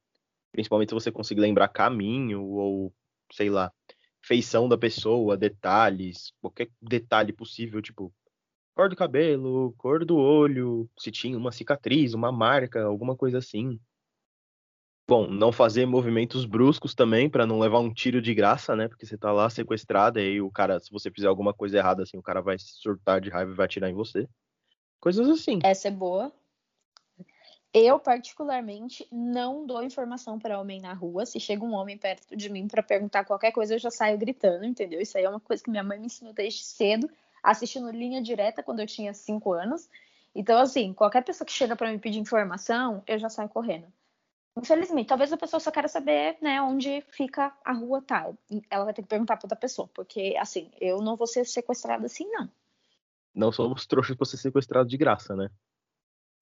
Principalmente 0.52 0.90
se 0.90 0.94
você 0.94 1.10
conseguir 1.10 1.40
lembrar 1.40 1.68
caminho 1.68 2.44
ou, 2.44 2.92
sei 3.32 3.48
lá, 3.50 3.72
feição 4.22 4.68
da 4.68 4.76
pessoa, 4.76 5.36
detalhes, 5.36 6.32
qualquer 6.40 6.68
detalhe 6.80 7.32
possível, 7.32 7.80
tipo 7.80 8.12
cor 8.74 8.90
do 8.90 8.96
cabelo, 8.96 9.74
cor 9.78 10.04
do 10.04 10.16
olho, 10.16 10.88
se 10.98 11.10
tinha 11.10 11.36
uma 11.36 11.50
cicatriz, 11.50 12.12
uma 12.12 12.30
marca, 12.30 12.84
alguma 12.84 13.16
coisa 13.16 13.38
assim. 13.38 13.80
Bom, 15.08 15.28
não 15.28 15.50
fazer 15.50 15.86
movimentos 15.86 16.44
bruscos 16.44 16.94
também 16.94 17.30
para 17.30 17.46
não 17.46 17.58
levar 17.58 17.78
um 17.78 17.94
tiro 17.94 18.20
de 18.20 18.34
graça, 18.34 18.76
né? 18.76 18.88
Porque 18.88 19.06
você 19.06 19.16
tá 19.16 19.32
lá 19.32 19.48
sequestrada 19.48 20.20
e 20.20 20.24
aí 20.24 20.40
o 20.42 20.50
cara, 20.50 20.78
se 20.78 20.90
você 20.90 21.10
fizer 21.10 21.28
alguma 21.28 21.54
coisa 21.54 21.78
errada 21.78 22.02
assim, 22.02 22.18
o 22.18 22.22
cara 22.22 22.42
vai 22.42 22.56
surtar 22.58 23.20
de 23.20 23.30
raiva 23.30 23.52
e 23.52 23.54
vai 23.54 23.64
atirar 23.64 23.88
em 23.88 23.94
você. 23.94 24.28
Coisas 25.00 25.28
assim. 25.28 25.60
Essa 25.62 25.88
é 25.88 25.90
boa. 25.90 26.32
Eu, 27.78 27.98
particularmente, 27.98 29.06
não 29.12 29.66
dou 29.66 29.82
informação 29.82 30.38
para 30.38 30.58
homem 30.58 30.80
na 30.80 30.94
rua. 30.94 31.26
Se 31.26 31.38
chega 31.38 31.62
um 31.62 31.74
homem 31.74 31.98
perto 31.98 32.34
de 32.34 32.48
mim 32.48 32.66
para 32.66 32.82
perguntar 32.82 33.26
qualquer 33.26 33.52
coisa, 33.52 33.74
eu 33.74 33.78
já 33.78 33.90
saio 33.90 34.16
gritando, 34.16 34.64
entendeu? 34.64 34.98
Isso 34.98 35.18
aí 35.18 35.24
é 35.24 35.28
uma 35.28 35.38
coisa 35.38 35.62
que 35.62 35.68
minha 35.68 35.84
mãe 35.84 35.98
me 35.98 36.06
ensinou 36.06 36.32
desde 36.32 36.64
cedo, 36.64 37.06
assistindo 37.42 37.90
linha 37.90 38.22
direta 38.22 38.62
quando 38.62 38.80
eu 38.80 38.86
tinha 38.86 39.12
cinco 39.12 39.52
anos. 39.52 39.90
Então, 40.34 40.58
assim, 40.58 40.94
qualquer 40.94 41.22
pessoa 41.22 41.44
que 41.44 41.52
chega 41.52 41.76
para 41.76 41.92
me 41.92 41.98
pedir 41.98 42.18
informação, 42.18 43.02
eu 43.06 43.18
já 43.18 43.28
saio 43.28 43.50
correndo. 43.50 43.92
Infelizmente, 44.56 45.08
talvez 45.08 45.30
a 45.30 45.36
pessoa 45.36 45.60
só 45.60 45.70
queira 45.70 45.86
saber, 45.86 46.38
né, 46.40 46.62
onde 46.62 47.02
fica 47.10 47.52
a 47.62 47.74
rua 47.74 48.00
tal. 48.00 48.38
Ela 48.70 48.86
vai 48.86 48.94
ter 48.94 49.02
que 49.02 49.08
perguntar 49.08 49.36
para 49.36 49.44
outra 49.44 49.58
pessoa, 49.58 49.86
porque, 49.92 50.34
assim, 50.40 50.70
eu 50.80 51.02
não 51.02 51.14
vou 51.14 51.26
ser 51.26 51.44
sequestrada 51.44 52.06
assim, 52.06 52.26
não. 52.30 52.50
Não 53.34 53.52
somos 53.52 53.84
trouxas 53.84 54.16
para 54.16 54.24
ser 54.24 54.38
sequestrado 54.38 54.88
de 54.88 54.96
graça, 54.96 55.36
né? 55.36 55.50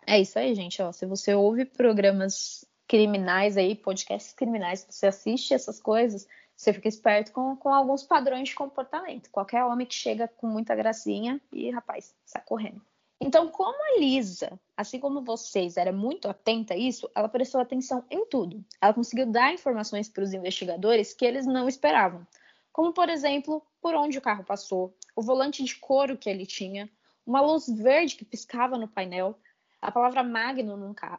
É 0.07 0.21
isso 0.21 0.39
aí, 0.39 0.55
gente. 0.55 0.81
Ó, 0.83 0.93
se 0.93 1.07
você 1.07 1.35
ouve 1.35 1.65
programas 1.65 2.65
criminais 2.87 3.57
aí, 3.57 3.75
podcasts 3.75 4.33
criminais, 4.33 4.87
você 4.89 5.07
assiste 5.07 5.55
essas 5.55 5.81
coisas, 5.81 6.27
você 6.57 6.73
fica 6.73 6.89
esperto 6.89 7.33
com, 7.33 7.57
com 7.57 7.71
alguns 7.71 8.03
padrões 8.03 8.49
de 8.49 8.55
comportamento. 8.55 9.31
Qualquer 9.31 9.65
homem 9.65 9.87
que 9.87 9.95
chega 9.95 10.29
com 10.29 10.47
muita 10.47 10.75
gracinha 10.75 11.41
e, 11.53 11.71
rapaz, 11.71 12.15
sai 12.25 12.43
correndo. 12.45 12.81
Então, 13.21 13.49
como 13.49 13.75
a 13.75 13.99
Lisa, 13.99 14.61
assim 14.77 14.99
como 14.99 15.23
vocês, 15.23 15.77
era 15.77 15.93
muito 15.93 16.29
atenta 16.29 16.75
a 16.75 16.77
isso, 16.77 17.11
ela 17.15 17.29
prestou 17.29 17.61
atenção 17.61 18.05
em 18.11 18.27
tudo. 18.27 18.63
Ela 18.81 18.93
conseguiu 18.93 19.27
dar 19.27 19.53
informações 19.53 20.09
para 20.09 20.23
os 20.23 20.35
investigadores 20.35 21.15
que 21.15 21.25
eles 21.25 21.47
não 21.47 21.67
esperavam. 21.67 22.27
Como, 22.73 22.93
por 22.93 23.09
exemplo, 23.09 23.63
por 23.81 23.95
onde 23.95 24.19
o 24.19 24.21
carro 24.21 24.45
passou, 24.45 24.95
o 25.17 25.23
volante 25.23 25.63
de 25.63 25.77
couro 25.77 26.19
que 26.19 26.29
ele 26.29 26.45
tinha, 26.45 26.91
uma 27.25 27.41
luz 27.41 27.67
verde 27.69 28.17
que 28.17 28.25
piscava 28.25 28.77
no 28.77 28.89
painel, 28.89 29.39
a 29.85 29.93
palavra 29.93 30.23
magno 30.23 30.79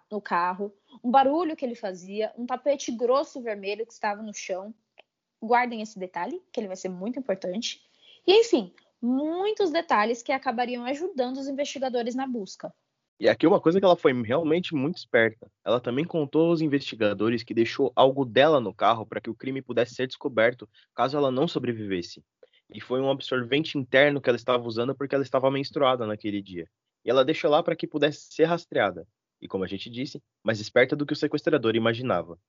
no, 0.09 0.19
carro, 0.19 0.73
um 1.03 1.11
barulho 1.11 1.55
que 1.55 1.63
ele 1.63 1.75
fazia, 1.75 2.33
um 2.35 2.47
tapete 2.47 2.91
grosso 2.91 3.39
vermelho 3.39 3.85
que 3.85 3.93
estava 3.93 4.23
no 4.23 4.33
chão. 4.33 4.73
Guardem 5.39 5.83
esse 5.83 5.99
detalhe, 5.99 6.41
que 6.51 6.59
ele 6.59 6.67
vai 6.67 6.75
ser 6.75 6.89
muito 6.89 7.19
importante. 7.19 7.79
E, 8.25 8.39
enfim, 8.39 8.73
muitos 8.99 9.69
detalhes 9.69 10.23
que 10.23 10.31
acabariam 10.31 10.83
ajudando 10.83 11.37
os 11.37 11.47
investigadores 11.47 12.15
na 12.15 12.25
busca. 12.25 12.73
E 13.19 13.29
aqui 13.29 13.45
uma 13.45 13.61
coisa 13.61 13.79
que 13.79 13.85
ela 13.85 13.95
foi 13.95 14.19
realmente 14.23 14.73
muito 14.73 14.97
esperta. 14.97 15.47
Ela 15.63 15.79
também 15.79 16.03
contou 16.03 16.49
aos 16.49 16.59
investigadores 16.59 17.43
que 17.43 17.53
deixou 17.53 17.93
algo 17.95 18.25
dela 18.25 18.59
no 18.59 18.73
carro 18.73 19.05
para 19.05 19.21
que 19.21 19.29
o 19.29 19.35
crime 19.35 19.61
pudesse 19.61 19.93
ser 19.93 20.07
descoberto 20.07 20.67
caso 20.95 21.15
ela 21.15 21.29
não 21.29 21.47
sobrevivesse. 21.47 22.23
E 22.73 22.81
foi 22.81 22.99
um 22.99 23.11
absorvente 23.11 23.77
interno 23.77 24.19
que 24.19 24.27
ela 24.27 24.35
estava 24.35 24.63
usando 24.63 24.95
porque 24.95 25.13
ela 25.13 25.23
estava 25.23 25.51
menstruada 25.51 26.07
naquele 26.07 26.41
dia 26.41 26.67
e 27.05 27.09
ela 27.09 27.23
deixou 27.23 27.51
lá 27.51 27.61
para 27.61 27.75
que 27.75 27.85
pudesse 27.85 28.33
ser 28.33 28.45
rastreada. 28.45 29.07
E 29.41 29.47
como 29.47 29.63
a 29.63 29.67
gente 29.67 29.89
disse, 29.89 30.21
mais 30.43 30.59
esperta 30.59 30.95
do 30.95 31.05
que 31.05 31.13
o 31.13 31.15
sequestrador 31.15 31.75
imaginava. 31.75 32.39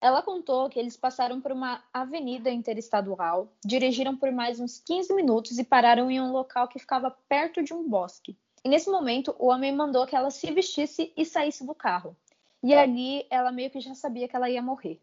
Ela 0.00 0.20
contou 0.20 0.68
que 0.68 0.78
eles 0.78 0.98
passaram 0.98 1.40
por 1.40 1.50
uma 1.50 1.82
avenida 1.90 2.50
interestadual, 2.50 3.50
dirigiram 3.64 4.14
por 4.14 4.30
mais 4.30 4.60
uns 4.60 4.78
15 4.78 5.14
minutos 5.14 5.58
e 5.58 5.64
pararam 5.64 6.10
em 6.10 6.20
um 6.20 6.30
local 6.30 6.68
que 6.68 6.78
ficava 6.78 7.10
perto 7.26 7.62
de 7.62 7.72
um 7.72 7.88
bosque. 7.88 8.36
E 8.62 8.68
nesse 8.68 8.90
momento, 8.90 9.34
o 9.38 9.46
homem 9.46 9.74
mandou 9.74 10.06
que 10.06 10.14
ela 10.14 10.30
se 10.30 10.50
vestisse 10.52 11.10
e 11.16 11.24
saísse 11.24 11.66
do 11.66 11.74
carro. 11.74 12.14
E 12.62 12.74
ali 12.74 13.26
ela 13.30 13.52
meio 13.52 13.70
que 13.70 13.80
já 13.80 13.94
sabia 13.94 14.28
que 14.28 14.36
ela 14.36 14.50
ia 14.50 14.60
morrer. 14.60 15.00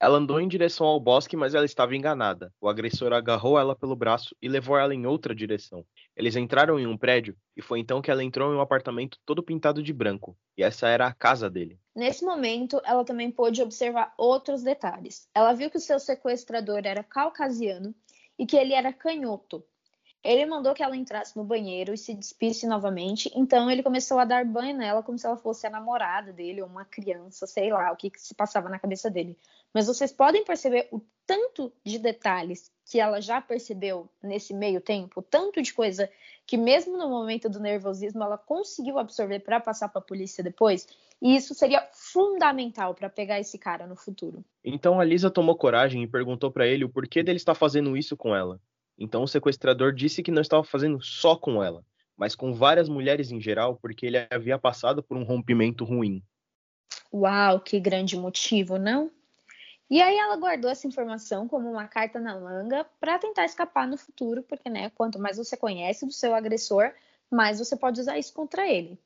Ela 0.00 0.18
andou 0.18 0.40
em 0.40 0.48
direção 0.48 0.86
ao 0.86 0.98
bosque, 0.98 1.36
mas 1.36 1.54
ela 1.54 1.64
estava 1.64 1.94
enganada. 1.94 2.52
O 2.60 2.68
agressor 2.68 3.12
agarrou 3.12 3.58
ela 3.58 3.76
pelo 3.76 3.94
braço 3.94 4.34
e 4.42 4.48
levou 4.48 4.76
ela 4.76 4.94
em 4.94 5.06
outra 5.06 5.34
direção. 5.34 5.84
Eles 6.14 6.36
entraram 6.36 6.78
em 6.78 6.86
um 6.86 6.96
prédio 6.96 7.36
e 7.56 7.62
foi 7.62 7.80
então 7.80 8.02
que 8.02 8.10
ela 8.10 8.22
entrou 8.22 8.52
em 8.52 8.56
um 8.56 8.60
apartamento 8.60 9.18
todo 9.24 9.42
pintado 9.42 9.82
de 9.82 9.92
branco. 9.92 10.36
E 10.56 10.62
essa 10.62 10.88
era 10.88 11.06
a 11.06 11.14
casa 11.14 11.48
dele. 11.48 11.78
Nesse 11.94 12.24
momento, 12.24 12.80
ela 12.84 13.04
também 13.04 13.30
pôde 13.30 13.62
observar 13.62 14.12
outros 14.18 14.62
detalhes. 14.62 15.26
Ela 15.34 15.54
viu 15.54 15.70
que 15.70 15.78
o 15.78 15.80
seu 15.80 15.98
sequestrador 15.98 16.82
era 16.84 17.02
caucasiano 17.02 17.94
e 18.38 18.46
que 18.46 18.56
ele 18.56 18.74
era 18.74 18.92
canhoto. 18.92 19.64
Ele 20.24 20.46
mandou 20.46 20.72
que 20.72 20.82
ela 20.82 20.96
entrasse 20.96 21.36
no 21.36 21.42
banheiro 21.42 21.92
e 21.92 21.98
se 21.98 22.14
despisse 22.14 22.64
novamente, 22.64 23.28
então 23.34 23.68
ele 23.68 23.82
começou 23.82 24.20
a 24.20 24.24
dar 24.24 24.44
banho 24.44 24.76
nela 24.76 25.02
como 25.02 25.18
se 25.18 25.26
ela 25.26 25.36
fosse 25.36 25.66
a 25.66 25.70
namorada 25.70 26.32
dele 26.32 26.62
ou 26.62 26.68
uma 26.68 26.84
criança, 26.84 27.44
sei 27.44 27.72
lá, 27.72 27.90
o 27.90 27.96
que, 27.96 28.08
que 28.08 28.20
se 28.20 28.32
passava 28.32 28.68
na 28.68 28.78
cabeça 28.78 29.10
dele. 29.10 29.36
Mas 29.74 29.88
vocês 29.88 30.12
podem 30.12 30.44
perceber 30.44 30.86
o 30.92 31.00
tanto 31.26 31.72
de 31.84 31.98
detalhes 31.98 32.70
que 32.92 33.00
ela 33.00 33.22
já 33.22 33.40
percebeu 33.40 34.06
nesse 34.22 34.52
meio 34.52 34.78
tempo, 34.78 35.22
tanto 35.22 35.62
de 35.62 35.72
coisa 35.72 36.10
que 36.46 36.58
mesmo 36.58 36.98
no 36.98 37.08
momento 37.08 37.48
do 37.48 37.58
nervosismo 37.58 38.22
ela 38.22 38.36
conseguiu 38.36 38.98
absorver 38.98 39.38
para 39.38 39.58
passar 39.58 39.88
para 39.88 40.02
a 40.02 40.04
polícia 40.04 40.44
depois, 40.44 40.86
e 41.18 41.34
isso 41.34 41.54
seria 41.54 41.88
fundamental 41.90 42.94
para 42.94 43.08
pegar 43.08 43.40
esse 43.40 43.56
cara 43.56 43.86
no 43.86 43.96
futuro. 43.96 44.44
Então 44.62 45.00
a 45.00 45.04
Lisa 45.04 45.30
tomou 45.30 45.56
coragem 45.56 46.02
e 46.02 46.06
perguntou 46.06 46.52
para 46.52 46.66
ele 46.66 46.84
o 46.84 46.88
porquê 46.90 47.22
dele 47.22 47.38
estar 47.38 47.54
fazendo 47.54 47.96
isso 47.96 48.14
com 48.14 48.36
ela. 48.36 48.60
Então 48.98 49.22
o 49.22 49.28
sequestrador 49.28 49.94
disse 49.94 50.22
que 50.22 50.30
não 50.30 50.42
estava 50.42 50.62
fazendo 50.62 51.00
só 51.00 51.34
com 51.34 51.64
ela, 51.64 51.82
mas 52.14 52.34
com 52.34 52.52
várias 52.52 52.90
mulheres 52.90 53.30
em 53.30 53.40
geral, 53.40 53.78
porque 53.80 54.04
ele 54.04 54.18
havia 54.30 54.58
passado 54.58 55.02
por 55.02 55.16
um 55.16 55.24
rompimento 55.24 55.82
ruim. 55.82 56.22
Uau, 57.10 57.58
que 57.58 57.80
grande 57.80 58.18
motivo, 58.18 58.76
não? 58.76 59.10
E 59.92 60.00
aí 60.00 60.16
ela 60.16 60.38
guardou 60.38 60.70
essa 60.70 60.86
informação 60.86 61.46
como 61.46 61.70
uma 61.70 61.86
carta 61.86 62.18
na 62.18 62.34
manga 62.40 62.86
para 62.98 63.18
tentar 63.18 63.44
escapar 63.44 63.86
no 63.86 63.98
futuro, 63.98 64.42
porque 64.42 64.70
né, 64.70 64.88
quanto 64.88 65.18
mais 65.18 65.36
você 65.36 65.54
conhece 65.54 66.06
do 66.06 66.12
seu 66.14 66.34
agressor, 66.34 66.94
mais 67.30 67.58
você 67.58 67.76
pode 67.76 68.00
usar 68.00 68.16
isso 68.16 68.32
contra 68.32 68.66
ele. 68.66 68.98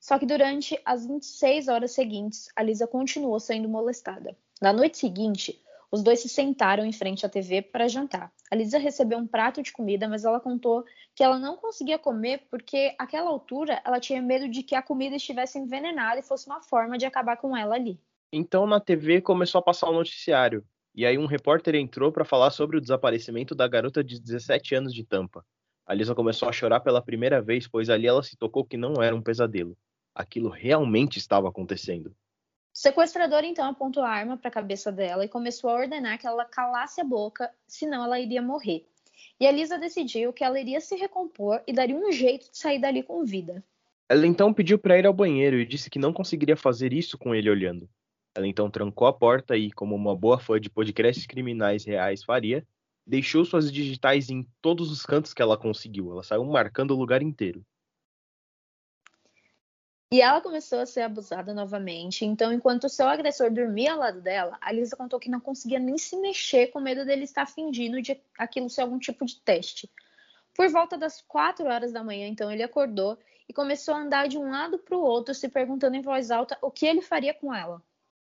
Só 0.00 0.18
que 0.18 0.24
durante 0.24 0.80
as 0.86 1.04
26 1.04 1.68
horas 1.68 1.92
seguintes, 1.92 2.48
a 2.56 2.62
Lisa 2.62 2.86
continuou 2.86 3.38
sendo 3.38 3.68
molestada. 3.68 4.34
Na 4.58 4.72
noite 4.72 4.96
seguinte, 4.96 5.62
os 5.90 6.02
dois 6.02 6.20
se 6.20 6.30
sentaram 6.30 6.86
em 6.86 6.92
frente 6.94 7.26
à 7.26 7.28
TV 7.28 7.60
para 7.60 7.86
jantar. 7.86 8.32
A 8.50 8.56
Lisa 8.56 8.78
recebeu 8.78 9.18
um 9.18 9.26
prato 9.26 9.62
de 9.62 9.70
comida, 9.70 10.08
mas 10.08 10.24
ela 10.24 10.40
contou 10.40 10.82
que 11.14 11.22
ela 11.22 11.38
não 11.38 11.58
conseguia 11.58 11.98
comer 11.98 12.46
porque, 12.50 12.94
àquela 12.98 13.28
altura, 13.28 13.82
ela 13.84 14.00
tinha 14.00 14.22
medo 14.22 14.48
de 14.48 14.62
que 14.62 14.74
a 14.74 14.80
comida 14.80 15.14
estivesse 15.14 15.58
envenenada 15.58 16.20
e 16.20 16.22
fosse 16.22 16.46
uma 16.46 16.62
forma 16.62 16.96
de 16.96 17.04
acabar 17.04 17.36
com 17.36 17.54
ela 17.54 17.74
ali. 17.74 18.00
Então 18.34 18.66
na 18.66 18.80
TV 18.80 19.20
começou 19.20 19.58
a 19.58 19.62
passar 19.62 19.88
o 19.88 19.90
um 19.90 19.96
noticiário, 19.96 20.64
e 20.94 21.04
aí 21.04 21.18
um 21.18 21.26
repórter 21.26 21.74
entrou 21.74 22.10
para 22.10 22.24
falar 22.24 22.50
sobre 22.50 22.78
o 22.78 22.80
desaparecimento 22.80 23.54
da 23.54 23.68
garota 23.68 24.02
de 24.02 24.18
17 24.18 24.74
anos 24.74 24.94
de 24.94 25.04
Tampa. 25.04 25.44
A 25.84 25.92
Lisa 25.92 26.14
começou 26.14 26.48
a 26.48 26.52
chorar 26.52 26.80
pela 26.80 27.02
primeira 27.02 27.42
vez, 27.42 27.68
pois 27.68 27.90
ali 27.90 28.06
ela 28.06 28.22
se 28.22 28.34
tocou 28.34 28.64
que 28.64 28.78
não 28.78 29.02
era 29.02 29.14
um 29.14 29.20
pesadelo. 29.20 29.76
Aquilo 30.14 30.48
realmente 30.48 31.18
estava 31.18 31.46
acontecendo. 31.46 32.06
O 32.08 32.14
sequestrador 32.72 33.44
então 33.44 33.66
apontou 33.66 34.02
a 34.02 34.08
arma 34.08 34.38
para 34.38 34.48
a 34.48 34.52
cabeça 34.52 34.90
dela 34.90 35.26
e 35.26 35.28
começou 35.28 35.68
a 35.68 35.74
ordenar 35.74 36.18
que 36.18 36.26
ela 36.26 36.46
calasse 36.46 37.02
a 37.02 37.04
boca, 37.04 37.50
senão 37.66 38.02
ela 38.02 38.18
iria 38.18 38.40
morrer. 38.40 38.86
E 39.38 39.46
a 39.46 39.52
Lisa 39.52 39.78
decidiu 39.78 40.32
que 40.32 40.42
ela 40.42 40.58
iria 40.58 40.80
se 40.80 40.96
recompor 40.96 41.62
e 41.66 41.72
daria 41.74 41.96
um 41.96 42.10
jeito 42.10 42.50
de 42.50 42.56
sair 42.56 42.78
dali 42.78 43.02
com 43.02 43.26
vida. 43.26 43.62
Ela 44.08 44.26
então 44.26 44.54
pediu 44.54 44.78
para 44.78 44.98
ir 44.98 45.06
ao 45.06 45.12
banheiro 45.12 45.58
e 45.58 45.66
disse 45.66 45.90
que 45.90 45.98
não 45.98 46.14
conseguiria 46.14 46.56
fazer 46.56 46.94
isso 46.94 47.18
com 47.18 47.34
ele 47.34 47.50
olhando. 47.50 47.86
Ela 48.34 48.46
então 48.46 48.70
trancou 48.70 49.06
a 49.06 49.12
porta 49.12 49.56
e, 49.56 49.70
como 49.70 49.94
uma 49.94 50.16
boa 50.16 50.38
fã 50.38 50.58
de 50.58 50.70
podcasts 50.70 51.26
criminais 51.26 51.84
reais 51.84 52.24
faria, 52.24 52.66
deixou 53.06 53.44
suas 53.44 53.70
digitais 53.70 54.30
em 54.30 54.46
todos 54.62 54.90
os 54.90 55.04
cantos 55.04 55.34
que 55.34 55.42
ela 55.42 55.58
conseguiu. 55.58 56.10
Ela 56.12 56.22
saiu 56.22 56.44
marcando 56.44 56.92
o 56.92 56.96
lugar 56.96 57.22
inteiro. 57.22 57.64
E 60.10 60.20
ela 60.20 60.40
começou 60.40 60.78
a 60.78 60.86
ser 60.86 61.02
abusada 61.02 61.52
novamente. 61.52 62.24
Então, 62.24 62.52
enquanto 62.52 62.88
seu 62.88 63.06
agressor 63.06 63.50
dormia 63.50 63.92
ao 63.92 63.98
lado 63.98 64.20
dela, 64.20 64.58
a 64.60 64.72
Lisa 64.72 64.96
contou 64.96 65.18
que 65.18 65.30
não 65.30 65.40
conseguia 65.40 65.78
nem 65.78 65.98
se 65.98 66.16
mexer 66.16 66.68
com 66.68 66.80
medo 66.80 67.04
dele 67.04 67.24
estar 67.24 67.46
fingindo 67.46 68.00
de 68.00 68.18
aquilo 68.38 68.68
ser 68.68 68.82
algum 68.82 68.98
tipo 68.98 69.24
de 69.26 69.40
teste. 69.40 69.90
Por 70.54 70.68
volta 70.70 70.98
das 70.98 71.22
quatro 71.22 71.66
horas 71.66 71.92
da 71.92 72.04
manhã, 72.04 72.28
então, 72.28 72.50
ele 72.50 72.62
acordou 72.62 73.18
e 73.48 73.54
começou 73.54 73.94
a 73.94 74.02
andar 74.02 74.28
de 74.28 74.38
um 74.38 74.50
lado 74.50 74.78
para 74.78 74.96
o 74.96 75.02
outro, 75.02 75.34
se 75.34 75.48
perguntando 75.48 75.96
em 75.96 76.02
voz 76.02 76.30
alta 76.30 76.58
o 76.60 76.70
que 76.70 76.86
ele 76.86 77.00
faria 77.00 77.32
com 77.32 77.54
ela 77.54 77.82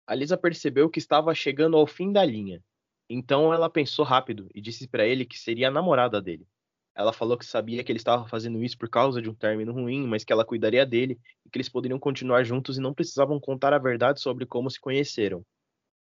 a 0.09 0.15
Lisa 0.15 0.35
percebeu 0.35 0.89
que 0.89 0.97
estava 0.97 1.35
chegando 1.35 1.77
ao 1.77 1.85
fim 1.85 2.11
da 2.11 2.25
linha. 2.25 2.63
Então 3.07 3.53
ela 3.53 3.69
pensou 3.69 4.03
rápido 4.03 4.49
e 4.55 4.59
disse 4.59 4.87
para 4.87 5.05
ele 5.05 5.23
que 5.23 5.37
seria 5.37 5.67
a 5.67 5.71
namorada 5.71 6.19
dele. 6.19 6.47
Ela 6.95 7.13
falou 7.13 7.37
que 7.37 7.45
sabia 7.45 7.83
que 7.83 7.91
ele 7.91 7.99
estava 7.99 8.27
fazendo 8.27 8.63
isso 8.63 8.75
por 8.75 8.89
causa 8.89 9.21
de 9.21 9.29
um 9.29 9.35
término 9.35 9.71
ruim, 9.71 10.07
mas 10.07 10.23
que 10.23 10.33
ela 10.33 10.43
cuidaria 10.43 10.83
dele 10.83 11.19
e 11.45 11.49
que 11.51 11.57
eles 11.57 11.69
poderiam 11.69 11.99
continuar 11.99 12.43
juntos 12.43 12.75
e 12.75 12.81
não 12.81 12.91
precisavam 12.91 13.39
contar 13.39 13.71
a 13.71 13.77
verdade 13.77 14.19
sobre 14.19 14.47
como 14.47 14.67
se 14.71 14.79
conheceram. 14.79 15.45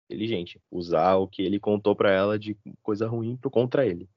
Inteligente, 0.08 0.60
usar 0.70 1.16
o 1.16 1.26
que 1.26 1.42
ele 1.42 1.58
contou 1.58 1.96
para 1.96 2.12
ela 2.12 2.38
de 2.38 2.56
coisa 2.80 3.08
ruim 3.08 3.36
pro 3.36 3.50
contra 3.50 3.84
ele. 3.84 4.08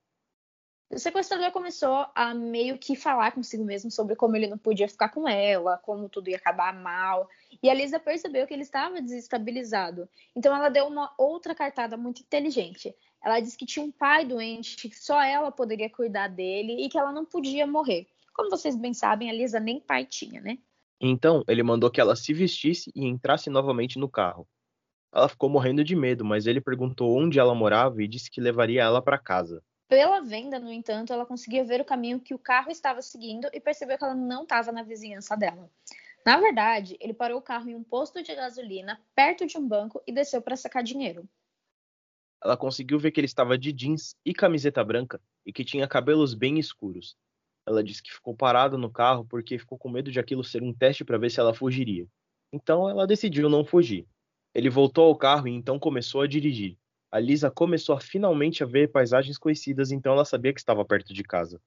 O 0.93 0.99
sequestrador 0.99 1.51
começou 1.51 2.05
a 2.13 2.33
meio 2.33 2.77
que 2.77 2.97
falar 2.97 3.31
consigo 3.31 3.63
mesmo 3.63 3.89
sobre 3.89 4.13
como 4.13 4.35
ele 4.35 4.47
não 4.47 4.57
podia 4.57 4.89
ficar 4.89 5.07
com 5.07 5.25
ela, 5.25 5.77
como 5.77 6.09
tudo 6.09 6.29
ia 6.29 6.35
acabar 6.35 6.73
mal. 6.73 7.29
E 7.63 7.69
a 7.69 7.73
Lisa 7.73 7.97
percebeu 7.97 8.45
que 8.45 8.53
ele 8.53 8.63
estava 8.63 9.01
desestabilizado. 9.01 10.09
Então 10.35 10.53
ela 10.53 10.67
deu 10.67 10.85
uma 10.87 11.13
outra 11.17 11.55
cartada 11.55 11.95
muito 11.95 12.21
inteligente. 12.21 12.93
Ela 13.23 13.39
disse 13.39 13.57
que 13.57 13.65
tinha 13.65 13.85
um 13.85 13.91
pai 13.91 14.25
doente, 14.25 14.89
que 14.89 14.93
só 14.93 15.23
ela 15.23 15.49
poderia 15.49 15.89
cuidar 15.89 16.27
dele 16.27 16.83
e 16.83 16.89
que 16.89 16.97
ela 16.97 17.13
não 17.13 17.23
podia 17.23 17.65
morrer. 17.65 18.05
Como 18.33 18.49
vocês 18.49 18.75
bem 18.75 18.93
sabem, 18.93 19.29
a 19.29 19.33
Lisa 19.33 19.61
nem 19.61 19.79
pai 19.79 20.05
tinha, 20.05 20.41
né? 20.41 20.57
Então, 20.99 21.41
ele 21.47 21.63
mandou 21.63 21.89
que 21.89 22.01
ela 22.01 22.17
se 22.17 22.33
vestisse 22.33 22.91
e 22.93 23.05
entrasse 23.05 23.49
novamente 23.49 23.97
no 23.97 24.09
carro. 24.09 24.45
Ela 25.13 25.29
ficou 25.29 25.49
morrendo 25.49 25.85
de 25.85 25.95
medo, 25.95 26.25
mas 26.25 26.47
ele 26.47 26.59
perguntou 26.59 27.17
onde 27.17 27.39
ela 27.39 27.55
morava 27.55 28.03
e 28.03 28.07
disse 28.07 28.29
que 28.29 28.41
levaria 28.41 28.83
ela 28.83 29.01
para 29.01 29.17
casa. 29.17 29.63
Pela 29.91 30.21
venda, 30.21 30.57
no 30.57 30.71
entanto, 30.71 31.11
ela 31.11 31.25
conseguia 31.25 31.65
ver 31.65 31.81
o 31.81 31.85
caminho 31.85 32.17
que 32.17 32.33
o 32.33 32.39
carro 32.39 32.71
estava 32.71 33.01
seguindo 33.01 33.49
e 33.51 33.59
percebeu 33.59 33.97
que 33.97 34.03
ela 34.05 34.15
não 34.15 34.43
estava 34.43 34.71
na 34.71 34.83
vizinhança 34.83 35.35
dela. 35.35 35.69
Na 36.25 36.39
verdade, 36.39 36.95
ele 37.01 37.13
parou 37.13 37.39
o 37.39 37.41
carro 37.41 37.69
em 37.69 37.75
um 37.75 37.83
posto 37.83 38.23
de 38.23 38.33
gasolina 38.33 38.97
perto 39.13 39.45
de 39.45 39.57
um 39.57 39.67
banco 39.67 40.01
e 40.07 40.13
desceu 40.13 40.41
para 40.41 40.55
sacar 40.55 40.81
dinheiro. 40.81 41.27
Ela 42.41 42.55
conseguiu 42.55 42.97
ver 42.97 43.11
que 43.11 43.19
ele 43.19 43.25
estava 43.25 43.57
de 43.57 43.73
jeans 43.73 44.15
e 44.23 44.33
camiseta 44.33 44.81
branca 44.81 45.19
e 45.45 45.51
que 45.51 45.65
tinha 45.65 45.85
cabelos 45.89 46.33
bem 46.33 46.57
escuros. 46.57 47.17
Ela 47.67 47.83
disse 47.83 48.01
que 48.01 48.13
ficou 48.13 48.33
parada 48.33 48.77
no 48.77 48.89
carro 48.89 49.25
porque 49.25 49.59
ficou 49.59 49.77
com 49.77 49.89
medo 49.89 50.09
de 50.09 50.21
aquilo 50.21 50.41
ser 50.41 50.63
um 50.63 50.73
teste 50.73 51.03
para 51.03 51.17
ver 51.17 51.29
se 51.29 51.41
ela 51.41 51.53
fugiria. 51.53 52.07
Então 52.53 52.89
ela 52.89 53.05
decidiu 53.05 53.49
não 53.49 53.65
fugir. 53.65 54.07
Ele 54.55 54.69
voltou 54.69 55.09
ao 55.09 55.17
carro 55.17 55.49
e 55.49 55.51
então 55.51 55.77
começou 55.77 56.21
a 56.21 56.27
dirigir 56.27 56.77
a 57.11 57.19
Lisa 57.19 57.51
começou 57.51 57.93
a 57.93 57.99
finalmente 57.99 58.63
a 58.63 58.65
ver 58.65 58.89
paisagens 58.89 59.37
conhecidas, 59.37 59.91
então 59.91 60.13
ela 60.13 60.23
sabia 60.23 60.53
que 60.53 60.59
estava 60.61 60.85
perto 60.85 61.13
de 61.13 61.23
casa. 61.23 61.61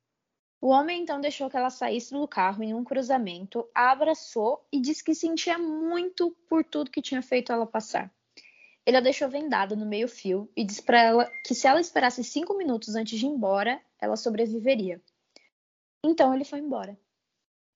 O 0.59 0.69
homem 0.69 1.03
então 1.03 1.21
deixou 1.21 1.51
que 1.51 1.57
ela 1.57 1.69
saísse 1.69 2.15
do 2.15 2.27
carro 2.27 2.63
em 2.63 2.73
um 2.73 2.83
cruzamento, 2.83 3.69
a 3.75 3.91
abraçou 3.91 4.67
e 4.73 4.81
disse 4.81 5.05
que 5.05 5.15
sentia 5.15 5.59
muito 5.59 6.35
por 6.49 6.65
tudo 6.65 6.91
que 6.91 7.03
tinha 7.03 7.21
feito 7.21 7.53
ela 7.53 7.67
passar. 7.67 8.11
Ele 8.87 8.97
a 8.97 9.01
deixou 9.01 9.29
vendada 9.29 9.77
no 9.77 9.85
meio-fio 9.85 10.51
e 10.57 10.65
disse 10.65 10.83
para 10.83 11.03
ela 11.03 11.31
que 11.45 11.55
se 11.55 11.67
ela 11.67 11.81
esperasse 11.81 12.25
cinco 12.25 12.57
minutos 12.57 12.95
antes 12.95 13.19
de 13.19 13.27
ir 13.27 13.29
embora, 13.29 13.79
ela 14.01 14.17
sobreviveria. 14.17 15.03
Então 16.03 16.35
ele 16.35 16.45
foi 16.45 16.61
embora. 16.61 16.99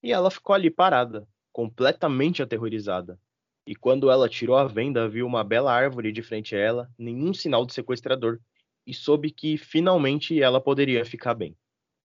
E 0.01 0.11
ela 0.11 0.31
ficou 0.31 0.55
ali 0.55 0.71
parada, 0.71 1.27
completamente 1.51 2.41
aterrorizada 2.41 3.19
e 3.69 3.75
quando 3.75 4.09
ela 4.09 4.27
tirou 4.27 4.57
a 4.57 4.65
venda, 4.65 5.07
viu 5.07 5.27
uma 5.27 5.43
bela 5.43 5.71
árvore 5.71 6.11
de 6.11 6.23
frente 6.23 6.55
a 6.55 6.59
ela, 6.59 6.89
nenhum 6.97 7.35
sinal 7.35 7.63
de 7.67 7.71
sequestrador, 7.71 8.39
e 8.83 8.95
soube 8.95 9.29
que 9.29 9.59
finalmente 9.59 10.41
ela 10.41 10.59
poderia 10.59 11.05
ficar 11.05 11.35
bem. 11.35 11.55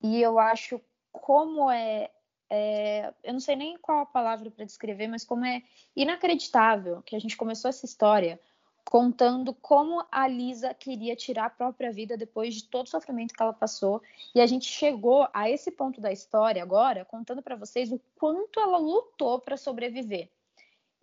E 0.02 0.18
eu 0.18 0.38
acho 0.38 0.80
como 1.12 1.70
é, 1.70 2.10
é 2.48 3.12
eu 3.22 3.34
não 3.34 3.40
sei 3.40 3.54
nem 3.54 3.76
qual 3.76 3.98
a 3.98 4.06
palavra 4.06 4.50
para 4.50 4.64
descrever, 4.64 5.08
mas 5.08 5.26
como 5.26 5.44
é 5.44 5.62
inacreditável 5.94 7.02
que 7.02 7.14
a 7.14 7.18
gente 7.18 7.36
começou 7.36 7.68
essa 7.68 7.84
história 7.84 8.40
contando 8.82 9.52
como 9.52 10.02
a 10.10 10.26
Lisa 10.26 10.72
queria 10.72 11.14
tirar 11.14 11.44
a 11.44 11.50
própria 11.50 11.92
vida 11.92 12.16
depois 12.16 12.54
de 12.54 12.64
todo 12.64 12.86
o 12.86 12.90
sofrimento 12.90 13.34
que 13.34 13.42
ela 13.42 13.52
passou. 13.52 14.00
E 14.34 14.40
a 14.40 14.46
gente 14.46 14.64
chegou 14.64 15.28
a 15.34 15.50
esse 15.50 15.70
ponto 15.70 16.00
da 16.00 16.10
história 16.10 16.62
agora, 16.62 17.04
contando 17.04 17.42
para 17.42 17.56
vocês 17.56 17.92
o 17.92 18.00
quanto 18.16 18.58
ela 18.58 18.78
lutou 18.78 19.38
para 19.38 19.58
sobreviver. 19.58 20.30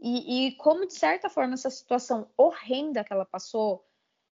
E, 0.01 0.47
e 0.47 0.51
como, 0.53 0.85
de 0.87 0.93
certa 0.93 1.29
forma, 1.29 1.53
essa 1.53 1.69
situação 1.69 2.27
horrenda 2.37 3.03
que 3.03 3.11
ela 3.11 3.25
passou 3.25 3.85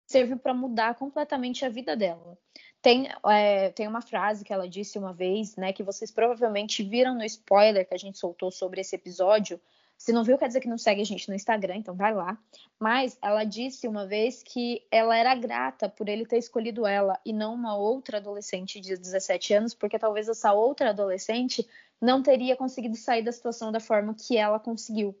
serviu 0.06 0.38
para 0.38 0.54
mudar 0.54 0.94
completamente 0.94 1.64
a 1.66 1.68
vida 1.68 1.94
dela. 1.94 2.38
Tem, 2.80 3.08
é, 3.26 3.70
tem 3.70 3.86
uma 3.86 4.00
frase 4.00 4.44
que 4.44 4.52
ela 4.52 4.66
disse 4.66 4.98
uma 4.98 5.12
vez, 5.12 5.54
né, 5.56 5.72
que 5.72 5.82
vocês 5.82 6.10
provavelmente 6.10 6.82
viram 6.82 7.14
no 7.14 7.24
spoiler 7.24 7.86
que 7.86 7.94
a 7.94 7.98
gente 7.98 8.18
soltou 8.18 8.50
sobre 8.50 8.80
esse 8.80 8.96
episódio. 8.96 9.60
Se 9.98 10.12
não 10.12 10.24
viu, 10.24 10.38
quer 10.38 10.46
dizer 10.46 10.60
que 10.60 10.68
não 10.68 10.78
segue 10.78 11.02
a 11.02 11.04
gente 11.04 11.28
no 11.28 11.34
Instagram, 11.34 11.76
então 11.76 11.94
vai 11.94 12.14
lá. 12.14 12.38
Mas 12.78 13.18
ela 13.20 13.44
disse 13.44 13.86
uma 13.86 14.06
vez 14.06 14.42
que 14.42 14.86
ela 14.90 15.14
era 15.14 15.34
grata 15.34 15.88
por 15.88 16.08
ele 16.08 16.24
ter 16.24 16.38
escolhido 16.38 16.86
ela 16.86 17.18
e 17.26 17.32
não 17.32 17.52
uma 17.52 17.76
outra 17.76 18.18
adolescente 18.18 18.80
de 18.80 18.96
17 18.96 19.54
anos, 19.54 19.74
porque 19.74 19.98
talvez 19.98 20.28
essa 20.28 20.52
outra 20.52 20.90
adolescente 20.90 21.68
não 22.00 22.22
teria 22.22 22.56
conseguido 22.56 22.96
sair 22.96 23.22
da 23.22 23.32
situação 23.32 23.72
da 23.72 23.80
forma 23.80 24.14
que 24.14 24.38
ela 24.38 24.60
conseguiu. 24.60 25.14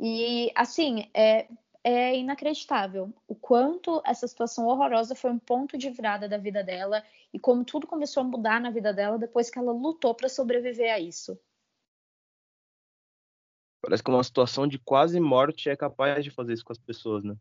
E, 0.00 0.52
assim, 0.54 1.10
é, 1.12 1.48
é 1.82 2.16
inacreditável 2.16 3.12
o 3.26 3.34
quanto 3.34 4.00
essa 4.04 4.26
situação 4.26 4.66
horrorosa 4.66 5.14
foi 5.14 5.30
um 5.30 5.38
ponto 5.38 5.76
de 5.76 5.90
virada 5.90 6.28
da 6.28 6.38
vida 6.38 6.62
dela 6.62 7.02
e 7.32 7.38
como 7.38 7.64
tudo 7.64 7.86
começou 7.86 8.22
a 8.22 8.26
mudar 8.26 8.60
na 8.60 8.70
vida 8.70 8.92
dela 8.92 9.18
depois 9.18 9.50
que 9.50 9.58
ela 9.58 9.72
lutou 9.72 10.14
para 10.14 10.28
sobreviver 10.28 10.92
a 10.92 11.00
isso. 11.00 11.38
Parece 13.80 14.02
que 14.02 14.10
uma 14.10 14.24
situação 14.24 14.66
de 14.66 14.78
quase 14.78 15.20
morte 15.20 15.70
é 15.70 15.76
capaz 15.76 16.22
de 16.22 16.30
fazer 16.30 16.52
isso 16.52 16.64
com 16.64 16.72
as 16.72 16.78
pessoas, 16.78 17.24
né? 17.24 17.36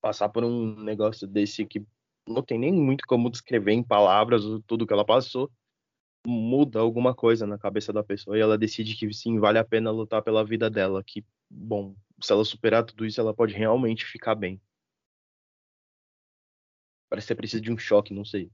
Passar 0.00 0.28
por 0.28 0.44
um 0.44 0.74
negócio 0.82 1.26
desse 1.26 1.64
que 1.66 1.86
não 2.26 2.42
tem 2.42 2.58
nem 2.58 2.72
muito 2.72 3.06
como 3.06 3.30
descrever 3.30 3.72
em 3.72 3.82
palavras 3.82 4.42
tudo 4.66 4.86
que 4.86 4.92
ela 4.92 5.04
passou, 5.04 5.50
muda 6.26 6.80
alguma 6.80 7.14
coisa 7.14 7.46
na 7.46 7.58
cabeça 7.58 7.92
da 7.92 8.02
pessoa 8.02 8.36
e 8.36 8.40
ela 8.40 8.58
decide 8.58 8.94
que 8.96 9.12
sim, 9.12 9.38
vale 9.38 9.58
a 9.58 9.64
pena 9.64 9.90
lutar 9.90 10.22
pela 10.22 10.44
vida 10.44 10.68
dela, 10.68 11.02
que 11.04 11.24
bom, 11.48 11.94
se 12.20 12.32
ela 12.32 12.44
superar 12.44 12.84
tudo 12.84 13.06
isso, 13.06 13.20
ela 13.20 13.34
pode 13.34 13.54
realmente 13.54 14.04
ficar 14.04 14.34
bem. 14.34 14.60
Parece 17.08 17.28
que 17.28 17.34
precisa 17.34 17.62
de 17.62 17.72
um 17.72 17.78
choque, 17.78 18.12
não 18.12 18.24
sei. 18.24 18.50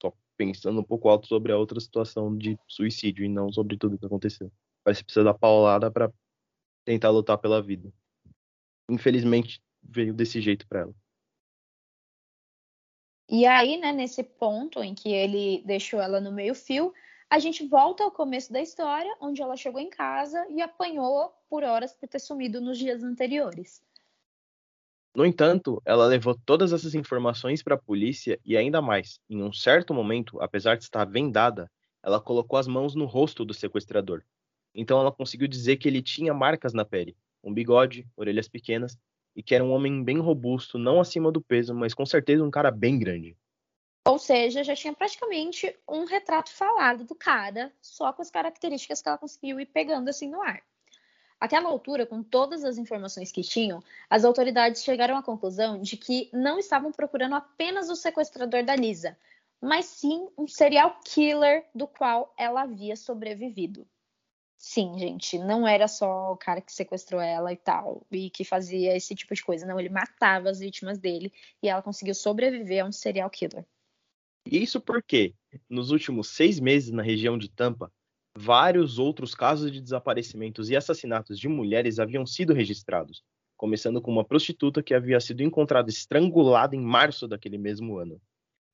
Só 0.00 0.12
pensando 0.36 0.80
um 0.80 0.84
pouco 0.84 1.08
alto 1.08 1.26
sobre 1.26 1.52
a 1.52 1.58
outra 1.58 1.78
situação 1.78 2.36
de 2.36 2.58
suicídio 2.66 3.24
e 3.24 3.28
não 3.28 3.52
sobre 3.52 3.76
tudo 3.76 3.98
que 3.98 4.06
aconteceu. 4.06 4.50
Parece 4.82 5.00
que 5.02 5.06
precisa 5.06 5.24
dar 5.24 5.34
paulada 5.34 5.90
para 5.90 6.12
tentar 6.84 7.10
lutar 7.10 7.38
pela 7.38 7.62
vida. 7.62 7.92
Infelizmente, 8.88 9.60
veio 9.82 10.14
desse 10.14 10.40
jeito 10.40 10.66
para 10.66 10.80
ela. 10.80 10.94
E 13.28 13.44
aí, 13.44 13.76
né, 13.76 13.92
nesse 13.92 14.22
ponto 14.22 14.82
em 14.82 14.94
que 14.94 15.12
ele 15.12 15.62
deixou 15.66 16.00
ela 16.00 16.20
no 16.20 16.30
meio-fio, 16.30 16.94
a 17.28 17.40
gente 17.40 17.66
volta 17.66 18.04
ao 18.04 18.10
começo 18.10 18.52
da 18.52 18.60
história, 18.60 19.12
onde 19.20 19.42
ela 19.42 19.56
chegou 19.56 19.80
em 19.80 19.90
casa 19.90 20.46
e 20.48 20.62
apanhou 20.62 21.32
por 21.50 21.64
horas 21.64 21.92
por 21.92 22.08
ter 22.08 22.20
sumido 22.20 22.60
nos 22.60 22.78
dias 22.78 23.02
anteriores. 23.02 23.82
No 25.12 25.26
entanto, 25.26 25.82
ela 25.84 26.06
levou 26.06 26.38
todas 26.44 26.72
essas 26.72 26.94
informações 26.94 27.62
para 27.62 27.74
a 27.74 27.78
polícia 27.78 28.38
e 28.44 28.56
ainda 28.56 28.80
mais, 28.80 29.18
em 29.28 29.42
um 29.42 29.52
certo 29.52 29.92
momento, 29.92 30.40
apesar 30.40 30.76
de 30.76 30.84
estar 30.84 31.04
vendada, 31.04 31.70
ela 32.02 32.20
colocou 32.20 32.58
as 32.58 32.68
mãos 32.68 32.94
no 32.94 33.06
rosto 33.06 33.44
do 33.44 33.54
sequestrador. 33.54 34.22
Então 34.72 35.00
ela 35.00 35.10
conseguiu 35.10 35.48
dizer 35.48 35.78
que 35.78 35.88
ele 35.88 36.02
tinha 36.02 36.34
marcas 36.34 36.72
na 36.72 36.84
pele, 36.84 37.16
um 37.42 37.52
bigode, 37.52 38.06
orelhas 38.14 38.46
pequenas 38.46 38.96
e 39.36 39.42
que 39.42 39.54
era 39.54 39.62
um 39.62 39.70
homem 39.70 40.02
bem 40.02 40.18
robusto, 40.18 40.78
não 40.78 40.98
acima 40.98 41.30
do 41.30 41.42
peso, 41.42 41.74
mas 41.74 41.92
com 41.92 42.06
certeza 42.06 42.42
um 42.42 42.50
cara 42.50 42.70
bem 42.70 42.98
grande. 42.98 43.36
Ou 44.06 44.18
seja, 44.18 44.64
já 44.64 44.74
tinha 44.74 44.94
praticamente 44.94 45.76
um 45.86 46.04
retrato 46.04 46.50
falado 46.50 47.04
do 47.04 47.14
cara, 47.14 47.72
só 47.82 48.12
com 48.12 48.22
as 48.22 48.30
características 48.30 49.02
que 49.02 49.08
ela 49.08 49.18
conseguiu 49.18 49.60
ir 49.60 49.66
pegando 49.66 50.08
assim 50.08 50.30
no 50.30 50.40
ar. 50.40 50.62
Àquela 51.38 51.68
altura, 51.68 52.06
com 52.06 52.22
todas 52.22 52.64
as 52.64 52.78
informações 52.78 53.30
que 53.30 53.42
tinham, 53.42 53.82
as 54.08 54.24
autoridades 54.24 54.82
chegaram 54.82 55.18
à 55.18 55.22
conclusão 55.22 55.82
de 55.82 55.96
que 55.96 56.30
não 56.32 56.58
estavam 56.58 56.90
procurando 56.90 57.34
apenas 57.34 57.90
o 57.90 57.96
sequestrador 57.96 58.64
da 58.64 58.74
Lisa, 58.74 59.18
mas 59.60 59.84
sim 59.84 60.28
um 60.38 60.46
serial 60.46 60.98
killer 61.04 61.66
do 61.74 61.86
qual 61.86 62.32
ela 62.38 62.62
havia 62.62 62.96
sobrevivido. 62.96 63.86
Sim, 64.68 64.98
gente, 64.98 65.38
não 65.38 65.66
era 65.66 65.86
só 65.86 66.32
o 66.32 66.36
cara 66.36 66.60
que 66.60 66.72
sequestrou 66.72 67.20
ela 67.20 67.52
e 67.52 67.56
tal, 67.56 68.04
e 68.10 68.28
que 68.28 68.44
fazia 68.44 68.96
esse 68.96 69.14
tipo 69.14 69.32
de 69.32 69.44
coisa. 69.44 69.64
Não, 69.64 69.78
ele 69.78 69.88
matava 69.88 70.50
as 70.50 70.58
vítimas 70.58 70.98
dele 70.98 71.32
e 71.62 71.68
ela 71.68 71.80
conseguiu 71.80 72.16
sobreviver 72.16 72.84
a 72.84 72.88
um 72.88 72.90
serial 72.90 73.30
killer. 73.30 73.64
E 74.44 74.60
isso 74.60 74.80
porque, 74.80 75.32
nos 75.70 75.92
últimos 75.92 76.30
seis 76.30 76.58
meses 76.58 76.90
na 76.90 77.00
região 77.00 77.38
de 77.38 77.48
Tampa, 77.48 77.92
vários 78.36 78.98
outros 78.98 79.36
casos 79.36 79.70
de 79.70 79.80
desaparecimentos 79.80 80.68
e 80.68 80.74
assassinatos 80.74 81.38
de 81.38 81.46
mulheres 81.46 82.00
haviam 82.00 82.26
sido 82.26 82.52
registrados, 82.52 83.22
começando 83.56 84.02
com 84.02 84.10
uma 84.10 84.24
prostituta 84.24 84.82
que 84.82 84.94
havia 84.94 85.20
sido 85.20 85.44
encontrada 85.44 85.88
estrangulada 85.90 86.74
em 86.74 86.80
março 86.80 87.28
daquele 87.28 87.56
mesmo 87.56 87.98
ano. 87.98 88.20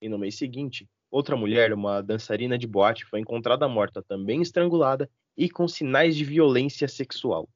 E 0.00 0.08
no 0.08 0.18
mês 0.18 0.36
seguinte, 0.36 0.88
outra 1.10 1.36
mulher, 1.36 1.70
uma 1.74 2.00
dançarina 2.00 2.56
de 2.56 2.66
boate, 2.66 3.04
foi 3.04 3.20
encontrada 3.20 3.68
morta, 3.68 4.02
também 4.02 4.40
estrangulada 4.40 5.08
e 5.36 5.48
com 5.50 5.66
sinais 5.66 6.16
de 6.16 6.24
violência 6.24 6.88
sexual. 6.88 7.48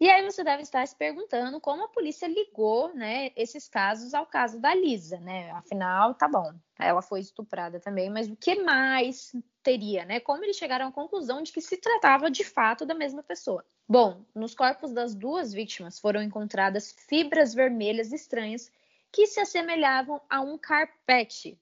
E 0.00 0.08
aí 0.08 0.22
você 0.22 0.44
deve 0.44 0.62
estar 0.62 0.86
se 0.86 0.94
perguntando 0.94 1.60
como 1.60 1.82
a 1.82 1.88
polícia 1.88 2.28
ligou, 2.28 2.94
né, 2.94 3.32
esses 3.34 3.68
casos 3.68 4.14
ao 4.14 4.26
caso 4.26 4.60
da 4.60 4.72
Lisa, 4.72 5.18
né? 5.18 5.50
Afinal, 5.50 6.14
tá 6.14 6.28
bom, 6.28 6.54
ela 6.78 7.02
foi 7.02 7.18
estuprada 7.18 7.80
também, 7.80 8.08
mas 8.08 8.28
o 8.28 8.36
que 8.36 8.62
mais 8.62 9.34
teria, 9.60 10.04
né? 10.04 10.20
Como 10.20 10.44
eles 10.44 10.56
chegaram 10.56 10.86
à 10.86 10.92
conclusão 10.92 11.42
de 11.42 11.50
que 11.50 11.60
se 11.60 11.76
tratava 11.76 12.30
de 12.30 12.44
fato 12.44 12.86
da 12.86 12.94
mesma 12.94 13.24
pessoa? 13.24 13.64
Bom, 13.88 14.24
nos 14.32 14.54
corpos 14.54 14.92
das 14.92 15.16
duas 15.16 15.52
vítimas 15.52 15.98
foram 15.98 16.22
encontradas 16.22 16.94
fibras 17.08 17.52
vermelhas 17.52 18.12
estranhas 18.12 18.70
que 19.10 19.26
se 19.26 19.40
assemelhavam 19.40 20.20
a 20.30 20.40
um 20.40 20.56
carpete, 20.56 21.58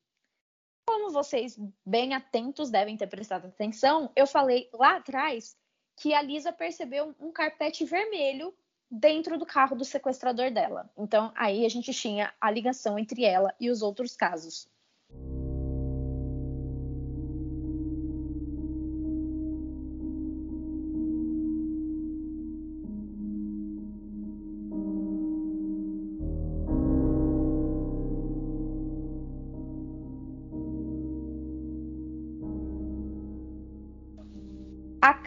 como 0.87 1.11
vocês, 1.11 1.59
bem 1.85 2.15
atentos, 2.15 2.71
devem 2.71 2.97
ter 2.97 3.09
prestado 3.09 3.47
atenção, 3.47 4.11
eu 4.17 4.27
falei 4.27 4.71
lá 4.73 4.97
atrás 4.97 5.57
que 5.97 6.15
a 6.15 6.23
Lisa 6.23 6.53
percebeu 6.53 7.15
um 7.21 7.33
carpete 7.33 7.85
vermelho 7.85 8.55
dentro 8.91 9.37
do 9.39 9.45
carro 9.45 9.77
do 9.77 9.85
sequestrador 9.85 10.51
dela. 10.51 10.89
Então, 10.97 11.33
aí 11.35 11.67
a 11.67 11.69
gente 11.69 11.93
tinha 11.93 12.33
a 12.41 12.51
ligação 12.51 12.99
entre 12.99 13.25
ela 13.25 13.55
e 13.61 13.69
os 13.69 13.83
outros 13.83 14.17
casos. 14.17 14.69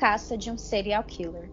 Caça 0.10 0.36
de 0.36 0.50
um 0.50 0.58
serial 0.58 1.04
killer. 1.04 1.52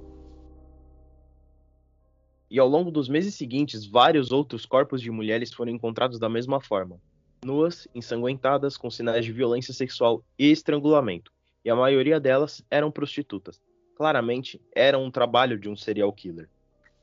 E 2.51 2.59
ao 2.59 2.67
longo 2.67 2.91
dos 2.91 3.07
meses 3.07 3.35
seguintes, 3.35 3.85
vários 3.85 4.33
outros 4.33 4.65
corpos 4.65 5.03
de 5.03 5.11
mulheres 5.11 5.53
foram 5.53 5.71
encontrados 5.71 6.19
da 6.19 6.27
mesma 6.27 6.59
forma: 6.59 6.99
nuas, 7.45 7.87
ensanguentadas, 7.95 8.79
com 8.79 8.91
sinais 8.91 9.27
de 9.27 9.33
violência 9.33 9.75
sexual 9.75 10.25
e 10.39 10.51
estrangulamento. 10.51 11.31
E 11.63 11.69
a 11.69 11.77
maioria 11.77 12.19
delas 12.19 12.65
eram 12.71 12.91
prostitutas. 12.91 13.61
Claramente, 13.95 14.59
era 14.75 14.99
um 14.99 15.11
trabalho 15.11 15.59
de 15.59 15.69
um 15.69 15.77
serial 15.77 16.11
killer. 16.11 16.49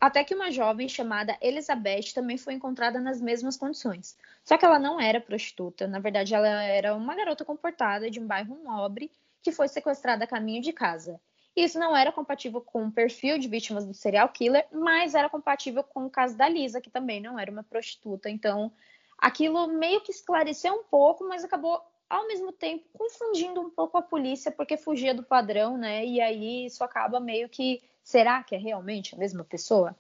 Até 0.02 0.24
que 0.24 0.34
uma 0.34 0.50
jovem 0.50 0.90
chamada 0.90 1.38
Elizabeth 1.40 2.16
também 2.16 2.38
foi 2.38 2.56
encontrada 2.56 3.00
nas 3.00 3.22
mesmas 3.22 3.58
condições. 3.58 4.18
Só 4.44 4.58
que 4.58 4.66
ela 4.66 4.80
não 4.80 5.00
era 5.00 5.22
prostituta, 5.22 5.86
na 5.88 6.00
verdade, 6.00 6.34
ela 6.34 6.64
era 6.64 6.96
uma 6.96 7.16
garota 7.16 7.46
comportada 7.46 8.10
de 8.10 8.20
um 8.20 8.26
bairro 8.26 8.60
nobre 8.64 9.12
que 9.44 9.52
foi 9.52 9.68
sequestrada 9.68 10.24
a 10.24 10.28
caminho 10.28 10.60
de 10.60 10.74
casa. 10.74 11.22
Isso 11.56 11.78
não 11.78 11.96
era 11.96 12.12
compatível 12.12 12.62
com 12.62 12.88
o 12.88 12.92
perfil 12.92 13.38
de 13.38 13.48
vítimas 13.48 13.86
do 13.86 13.94
serial 13.94 14.28
killer, 14.30 14.68
mas 14.72 15.14
era 15.14 15.30
compatível 15.30 15.84
com 15.84 16.06
o 16.06 16.10
caso 16.10 16.36
da 16.36 16.50
Lisa, 16.50 16.82
que 16.82 16.90
também 16.90 17.22
não 17.22 17.38
era 17.38 17.52
uma 17.52 17.64
prostituta. 17.64 18.30
Então, 18.30 18.72
aquilo 19.18 19.68
meio 19.68 20.02
que 20.02 20.12
esclareceu 20.12 20.74
um 20.74 20.84
pouco, 20.84 21.28
mas 21.28 21.44
acabou 21.44 21.80
ao 22.10 22.28
mesmo 22.28 22.52
tempo 22.52 22.86
confundindo 22.94 23.62
um 23.62 23.70
pouco 23.70 23.98
a 23.98 24.02
polícia 24.02 24.52
porque 24.52 24.78
fugia 24.78 25.14
do 25.14 25.24
padrão, 25.24 25.78
né? 25.78 26.06
E 26.06 26.20
aí 26.20 26.66
isso 26.66 26.84
acaba 26.84 27.20
meio 27.20 27.48
que 27.50 27.82
será 28.04 28.44
que 28.44 28.56
é 28.56 28.58
realmente 28.58 29.16
a 29.16 29.18
mesma 29.18 29.44
pessoa? 29.44 29.96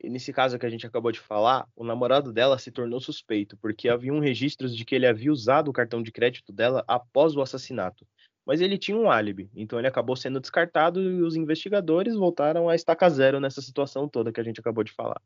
E 0.00 0.10
nesse 0.10 0.32
caso 0.32 0.58
que 0.58 0.66
a 0.66 0.70
gente 0.70 0.84
acabou 0.84 1.12
de 1.12 1.20
falar, 1.20 1.68
o 1.76 1.84
namorado 1.84 2.32
dela 2.32 2.58
se 2.58 2.72
tornou 2.72 3.00
suspeito 3.00 3.56
porque 3.56 3.88
havia 3.88 4.12
um 4.12 4.18
registros 4.18 4.76
de 4.76 4.84
que 4.84 4.96
ele 4.96 5.06
havia 5.06 5.30
usado 5.30 5.68
o 5.68 5.72
cartão 5.72 6.02
de 6.02 6.10
crédito 6.10 6.52
dela 6.52 6.84
após 6.88 7.36
o 7.36 7.40
assassinato 7.40 8.04
mas 8.44 8.60
ele 8.60 8.78
tinha 8.78 8.96
um 8.96 9.10
álibi, 9.10 9.50
então 9.54 9.78
ele 9.78 9.88
acabou 9.88 10.16
sendo 10.16 10.40
descartado 10.40 11.00
e 11.00 11.22
os 11.22 11.36
investigadores 11.36 12.14
voltaram 12.14 12.68
a 12.68 12.74
estaca 12.74 13.08
zero 13.08 13.40
nessa 13.40 13.62
situação 13.62 14.08
toda 14.08 14.32
que 14.32 14.40
a 14.40 14.44
gente 14.44 14.60
acabou 14.60 14.82
de 14.82 14.92
falar. 14.92 15.20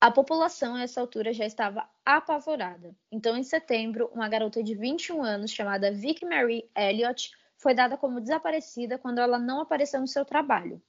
A 0.00 0.10
população, 0.10 0.74
a 0.74 0.82
essa 0.82 1.00
altura, 1.00 1.32
já 1.32 1.46
estava 1.46 1.88
apavorada. 2.04 2.92
Então, 3.10 3.36
em 3.36 3.44
setembro, 3.44 4.10
uma 4.12 4.28
garota 4.28 4.60
de 4.60 4.74
21 4.74 5.22
anos 5.22 5.52
chamada 5.52 5.92
Vicky 5.92 6.26
Marie 6.26 6.68
Elliott 6.76 7.30
foi 7.56 7.72
dada 7.72 7.96
como 7.96 8.20
desaparecida 8.20 8.98
quando 8.98 9.20
ela 9.20 9.38
não 9.38 9.60
apareceu 9.60 10.00
no 10.00 10.08
seu 10.08 10.24
trabalho. 10.24 10.82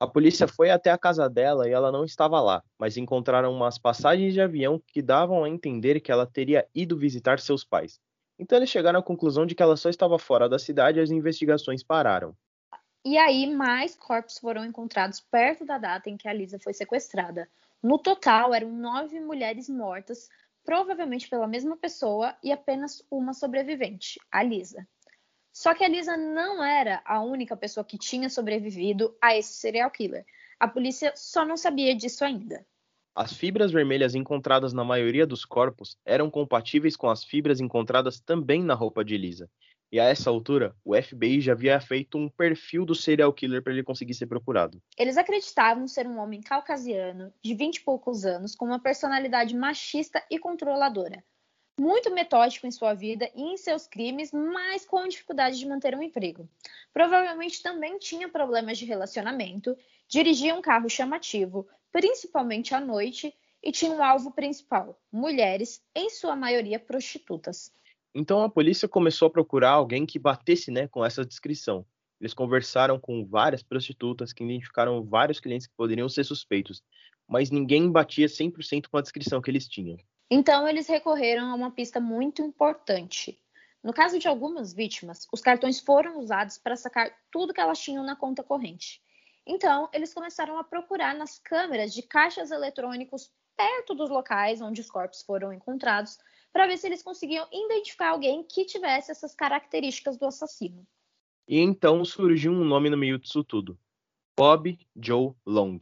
A 0.00 0.06
polícia 0.06 0.48
foi 0.48 0.70
até 0.70 0.90
a 0.90 0.98
casa 0.98 1.28
dela 1.28 1.68
e 1.68 1.72
ela 1.72 1.92
não 1.92 2.04
estava 2.04 2.40
lá, 2.40 2.62
mas 2.78 2.96
encontraram 2.96 3.52
umas 3.52 3.78
passagens 3.78 4.32
de 4.32 4.40
avião 4.40 4.82
que 4.86 5.02
davam 5.02 5.44
a 5.44 5.48
entender 5.48 6.00
que 6.00 6.10
ela 6.10 6.26
teria 6.26 6.66
ido 6.74 6.96
visitar 6.96 7.38
seus 7.38 7.64
pais. 7.64 8.00
Então 8.38 8.58
eles 8.58 8.70
chegaram 8.70 9.00
à 9.00 9.02
conclusão 9.02 9.46
de 9.46 9.54
que 9.54 9.62
ela 9.62 9.76
só 9.76 9.88
estava 9.88 10.18
fora 10.18 10.48
da 10.48 10.58
cidade 10.58 10.98
e 10.98 11.02
as 11.02 11.10
investigações 11.10 11.82
pararam. 11.82 12.36
E 13.04 13.16
aí, 13.16 13.46
mais 13.54 13.94
corpos 13.94 14.38
foram 14.38 14.64
encontrados 14.64 15.20
perto 15.20 15.64
da 15.64 15.78
data 15.78 16.10
em 16.10 16.16
que 16.16 16.28
a 16.28 16.32
Lisa 16.32 16.58
foi 16.58 16.72
sequestrada. 16.72 17.48
No 17.80 17.98
total, 17.98 18.52
eram 18.52 18.72
nove 18.72 19.20
mulheres 19.20 19.68
mortas, 19.68 20.28
provavelmente 20.64 21.28
pela 21.28 21.46
mesma 21.46 21.76
pessoa, 21.76 22.36
e 22.42 22.50
apenas 22.50 23.04
uma 23.08 23.32
sobrevivente, 23.32 24.18
a 24.30 24.42
Lisa. 24.42 24.86
Só 25.52 25.72
que 25.72 25.84
a 25.84 25.88
Lisa 25.88 26.16
não 26.16 26.62
era 26.62 27.00
a 27.04 27.22
única 27.22 27.56
pessoa 27.56 27.84
que 27.84 27.96
tinha 27.96 28.28
sobrevivido 28.28 29.16
a 29.22 29.36
esse 29.36 29.52
serial 29.52 29.90
killer. 29.90 30.26
A 30.58 30.66
polícia 30.66 31.12
só 31.14 31.44
não 31.44 31.56
sabia 31.56 31.94
disso 31.94 32.24
ainda. 32.24 32.66
As 33.16 33.32
fibras 33.32 33.72
vermelhas 33.72 34.14
encontradas 34.14 34.74
na 34.74 34.84
maioria 34.84 35.26
dos 35.26 35.42
corpos 35.42 35.96
eram 36.04 36.28
compatíveis 36.28 36.94
com 36.94 37.08
as 37.08 37.24
fibras 37.24 37.60
encontradas 37.60 38.20
também 38.20 38.62
na 38.62 38.74
roupa 38.74 39.02
de 39.02 39.16
Lisa. 39.16 39.48
E 39.90 39.98
a 39.98 40.04
essa 40.04 40.28
altura, 40.28 40.76
o 40.84 40.94
FBI 40.94 41.40
já 41.40 41.52
havia 41.52 41.80
feito 41.80 42.18
um 42.18 42.28
perfil 42.28 42.84
do 42.84 42.94
serial 42.94 43.32
killer 43.32 43.62
para 43.62 43.72
ele 43.72 43.82
conseguir 43.82 44.12
ser 44.12 44.26
procurado. 44.26 44.82
Eles 44.98 45.16
acreditavam 45.16 45.88
ser 45.88 46.06
um 46.06 46.18
homem 46.18 46.42
caucasiano, 46.42 47.32
de 47.42 47.54
vinte 47.54 47.76
e 47.76 47.80
poucos 47.80 48.26
anos, 48.26 48.54
com 48.54 48.66
uma 48.66 48.78
personalidade 48.78 49.56
machista 49.56 50.22
e 50.30 50.38
controladora. 50.38 51.24
Muito 51.80 52.10
metódico 52.10 52.66
em 52.66 52.70
sua 52.70 52.92
vida 52.92 53.30
e 53.34 53.40
em 53.40 53.56
seus 53.56 53.86
crimes, 53.86 54.30
mas 54.30 54.84
com 54.84 55.08
dificuldade 55.08 55.58
de 55.58 55.66
manter 55.66 55.94
um 55.94 56.02
emprego. 56.02 56.46
Provavelmente 56.92 57.62
também 57.62 57.98
tinha 57.98 58.28
problemas 58.28 58.76
de 58.76 58.84
relacionamento, 58.84 59.74
dirigia 60.06 60.54
um 60.54 60.60
carro 60.60 60.88
chamativo, 60.90 61.66
principalmente 61.92 62.74
à 62.74 62.80
noite, 62.80 63.34
e 63.62 63.72
tinha 63.72 63.90
um 63.90 64.02
alvo 64.02 64.30
principal: 64.30 64.98
mulheres, 65.10 65.82
em 65.94 66.10
sua 66.10 66.36
maioria 66.36 66.78
prostitutas. 66.78 67.72
Então 68.14 68.42
a 68.42 68.48
polícia 68.48 68.88
começou 68.88 69.26
a 69.26 69.30
procurar 69.30 69.70
alguém 69.70 70.06
que 70.06 70.18
batesse 70.18 70.70
né, 70.70 70.88
com 70.88 71.04
essa 71.04 71.24
descrição. 71.24 71.84
Eles 72.20 72.32
conversaram 72.32 72.98
com 72.98 73.26
várias 73.26 73.62
prostitutas 73.62 74.32
que 74.32 74.42
identificaram 74.42 75.04
vários 75.04 75.38
clientes 75.38 75.66
que 75.66 75.74
poderiam 75.76 76.08
ser 76.08 76.24
suspeitos, 76.24 76.82
mas 77.28 77.50
ninguém 77.50 77.90
batia 77.90 78.26
100% 78.26 78.86
com 78.88 78.96
a 78.96 79.02
descrição 79.02 79.42
que 79.42 79.50
eles 79.50 79.68
tinham. 79.68 79.98
Então 80.30 80.66
eles 80.66 80.88
recorreram 80.88 81.50
a 81.50 81.54
uma 81.54 81.70
pista 81.70 82.00
muito 82.00 82.40
importante. 82.40 83.38
No 83.82 83.92
caso 83.92 84.18
de 84.18 84.26
algumas 84.26 84.72
vítimas, 84.72 85.28
os 85.32 85.40
cartões 85.40 85.78
foram 85.78 86.18
usados 86.18 86.58
para 86.58 86.74
sacar 86.74 87.12
tudo 87.30 87.52
que 87.52 87.60
elas 87.60 87.78
tinham 87.78 88.02
na 88.02 88.16
conta 88.16 88.42
corrente. 88.42 89.00
Então, 89.46 89.88
eles 89.92 90.12
começaram 90.12 90.58
a 90.58 90.64
procurar 90.64 91.14
nas 91.14 91.38
câmeras 91.38 91.94
de 91.94 92.02
caixas 92.02 92.50
eletrônicos 92.50 93.30
perto 93.56 93.94
dos 93.94 94.10
locais 94.10 94.60
onde 94.60 94.80
os 94.80 94.90
corpos 94.90 95.22
foram 95.22 95.52
encontrados, 95.52 96.18
para 96.52 96.66
ver 96.66 96.76
se 96.76 96.86
eles 96.86 97.02
conseguiam 97.02 97.46
identificar 97.52 98.10
alguém 98.10 98.42
que 98.42 98.64
tivesse 98.64 99.10
essas 99.10 99.34
características 99.34 100.16
do 100.16 100.26
assassino. 100.26 100.86
E 101.48 101.58
então 101.60 102.04
surgiu 102.04 102.52
um 102.52 102.64
nome 102.64 102.90
no 102.90 102.96
meio 102.96 103.18
disso 103.18 103.44
tudo: 103.44 103.78
Bob 104.36 104.78
Joe 104.96 105.32
Long. 105.46 105.78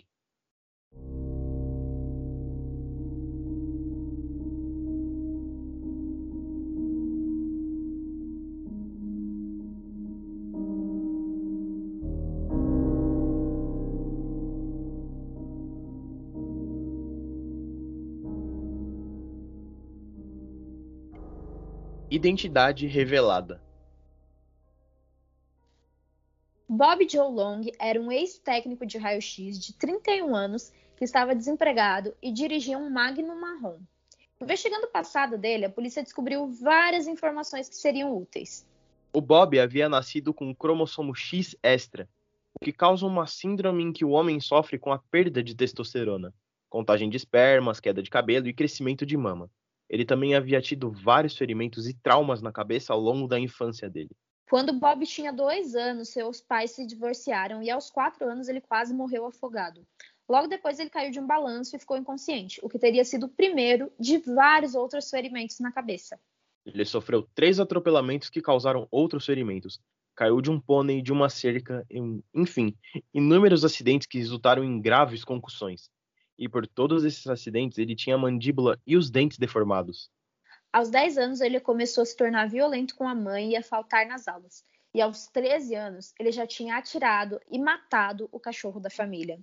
Identidade 22.25 22.87
revelada. 22.87 23.61
Bob 26.67 27.07
Joe 27.07 27.31
Long 27.31 27.61
era 27.79 28.01
um 28.01 28.11
ex-técnico 28.11 28.87
de 28.87 28.97
raio-x 28.97 29.59
de 29.59 29.75
31 29.75 30.35
anos 30.35 30.73
que 30.97 31.05
estava 31.05 31.35
desempregado 31.35 32.15
e 32.23 32.33
dirigia 32.33 32.79
um 32.79 32.89
Magnum 32.89 33.39
marrom. 33.39 33.79
Investigando 34.41 34.87
o 34.87 34.91
passado 34.91 35.37
dele, 35.37 35.67
a 35.67 35.71
polícia 35.71 36.03
descobriu 36.03 36.49
várias 36.49 37.07
informações 37.07 37.69
que 37.69 37.77
seriam 37.77 38.17
úteis. 38.17 38.67
O 39.13 39.21
Bob 39.21 39.61
havia 39.61 39.87
nascido 39.87 40.33
com 40.33 40.47
um 40.47 40.55
cromossomo 40.55 41.15
X 41.15 41.55
extra, 41.63 42.09
o 42.55 42.65
que 42.65 42.73
causa 42.73 43.05
uma 43.05 43.27
síndrome 43.27 43.83
em 43.83 43.93
que 43.93 44.03
o 44.03 44.13
homem 44.13 44.41
sofre 44.41 44.79
com 44.79 44.91
a 44.91 44.99
perda 44.99 45.43
de 45.43 45.55
testosterona, 45.55 46.33
contagem 46.71 47.11
de 47.11 47.19
espermas, 47.19 47.81
queda 47.81 48.03
de 48.03 48.09
cabelo 48.09 48.49
e 48.49 48.55
crescimento 48.55 49.05
de 49.05 49.15
mama. 49.15 49.51
Ele 49.89 50.05
também 50.05 50.35
havia 50.35 50.61
tido 50.61 50.91
vários 50.91 51.37
ferimentos 51.37 51.87
e 51.87 51.95
traumas 51.95 52.41
na 52.41 52.51
cabeça 52.51 52.93
ao 52.93 53.01
longo 53.01 53.29
da 53.29 53.39
infância 53.39 53.89
dele. 53.89 54.11
Quando 54.49 54.79
Bob 54.79 55.05
tinha 55.07 55.33
dois 55.33 55.75
anos, 55.75 56.11
seus 56.11 56.41
pais 56.41 56.71
se 56.73 56.87
divorciaram 56.87 57.63
e 57.63 57.71
aos 57.71 57.91
quatro 57.91 58.29
anos 58.29 58.49
ele 58.49 58.61
quase 58.61 58.95
morreu 58.95 59.27
afogado. 59.27 59.87
Logo 60.29 60.47
depois 60.47 60.79
ele 60.79 60.91
caiu 60.91 61.11
de 61.11 61.21
um 61.21 61.27
balanço 61.27 61.77
e 61.77 61.79
ficou 61.79 61.97
inconsciente, 61.97 62.61
o 62.63 62.69
que 62.69 62.79
teria 62.79 63.05
sido 63.05 63.27
o 63.27 63.29
primeiro 63.29 63.93
de 63.99 64.19
vários 64.19 64.75
outros 64.75 65.11
ferimentos 65.11 65.61
na 65.61 65.73
cabeça. 65.73 66.19
Ele 66.65 66.85
sofreu 66.85 67.29
três 67.35 67.61
atropelamentos 67.61 68.31
que 68.31 68.41
causaram 68.41 68.89
outros 68.91 69.27
ferimentos. 69.27 69.81
Caiu 70.15 70.41
de 70.41 70.51
um 70.51 70.61
pônei, 70.61 71.03
de 71.03 71.13
uma 71.13 71.29
cerca, 71.29 71.87
enfim, 72.35 72.75
inúmeros 73.13 73.65
acidentes 73.65 74.07
que 74.07 74.19
resultaram 74.19 74.65
em 74.65 74.81
graves 74.81 75.25
concussões 75.25 75.91
e 76.39 76.49
por 76.49 76.67
todos 76.67 77.05
esses 77.05 77.27
acidentes 77.27 77.79
ele 77.79 77.95
tinha 77.95 78.17
a 78.17 78.19
mandíbula 78.19 78.81
e 78.87 78.97
os 78.97 79.11
dentes 79.11 79.39
deformados. 79.39 80.11
Aos 80.73 80.91
10 80.91 81.19
anos, 81.19 81.41
ele 81.41 81.61
começou 81.61 82.03
a 82.03 82.07
se 82.07 82.17
tornar 82.17 82.49
violento 82.49 82.97
com 82.97 83.07
a 83.07 83.15
mãe 83.15 83.51
e 83.51 83.57
a 83.57 83.63
faltar 83.63 84.07
nas 84.07 84.27
aulas. 84.27 84.65
E 84.93 85.01
aos 85.01 85.27
13 85.29 85.75
anos, 85.75 86.13
ele 86.19 86.33
já 86.33 86.47
tinha 86.47 86.77
atirado 86.77 87.41
e 87.49 87.59
matado 87.59 88.29
o 88.33 88.41
cachorro 88.41 88.81
da 88.81 88.91
família. 88.91 89.39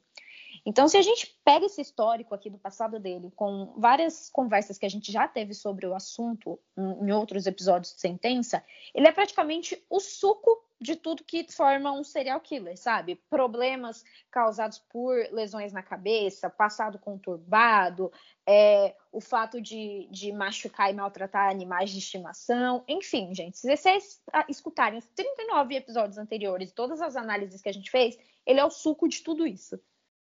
Então, 0.65 0.87
se 0.87 0.97
a 0.97 1.01
gente 1.01 1.35
pega 1.43 1.65
esse 1.65 1.81
histórico 1.81 2.35
aqui 2.35 2.49
do 2.49 2.57
passado 2.57 2.99
dele, 2.99 3.31
com 3.35 3.73
várias 3.77 4.29
conversas 4.29 4.77
que 4.77 4.85
a 4.85 4.89
gente 4.89 5.11
já 5.11 5.27
teve 5.27 5.53
sobre 5.53 5.85
o 5.85 5.95
assunto 5.95 6.59
em 6.77 7.11
outros 7.11 7.47
episódios 7.47 7.93
de 7.93 7.99
Sentença, 7.99 8.63
ele 8.93 9.07
é 9.07 9.11
praticamente 9.11 9.81
o 9.89 9.99
suco 9.99 10.63
de 10.81 10.95
tudo 10.95 11.23
que 11.23 11.45
forma 11.51 11.91
um 11.91 12.03
serial 12.03 12.39
killer, 12.41 12.75
sabe? 12.75 13.21
Problemas 13.29 14.03
causados 14.31 14.79
por 14.79 15.15
lesões 15.31 15.71
na 15.71 15.83
cabeça, 15.83 16.49
passado 16.49 16.97
conturbado, 16.97 18.11
é, 18.47 18.95
o 19.11 19.21
fato 19.21 19.61
de, 19.61 20.07
de 20.09 20.31
machucar 20.31 20.89
e 20.89 20.95
maltratar 20.95 21.51
animais 21.51 21.91
de 21.91 21.99
estimação, 21.99 22.83
enfim, 22.87 23.33
gente. 23.35 23.59
Se 23.59 23.69
vocês 23.69 24.19
ah, 24.33 24.43
escutarem 24.49 24.97
os 24.97 25.05
39 25.15 25.75
episódios 25.75 26.17
anteriores, 26.17 26.71
todas 26.71 26.99
as 26.99 27.15
análises 27.15 27.61
que 27.61 27.69
a 27.69 27.73
gente 27.73 27.91
fez, 27.91 28.17
ele 28.43 28.59
é 28.59 28.65
o 28.65 28.71
suco 28.71 29.07
de 29.07 29.21
tudo 29.21 29.45
isso. 29.45 29.79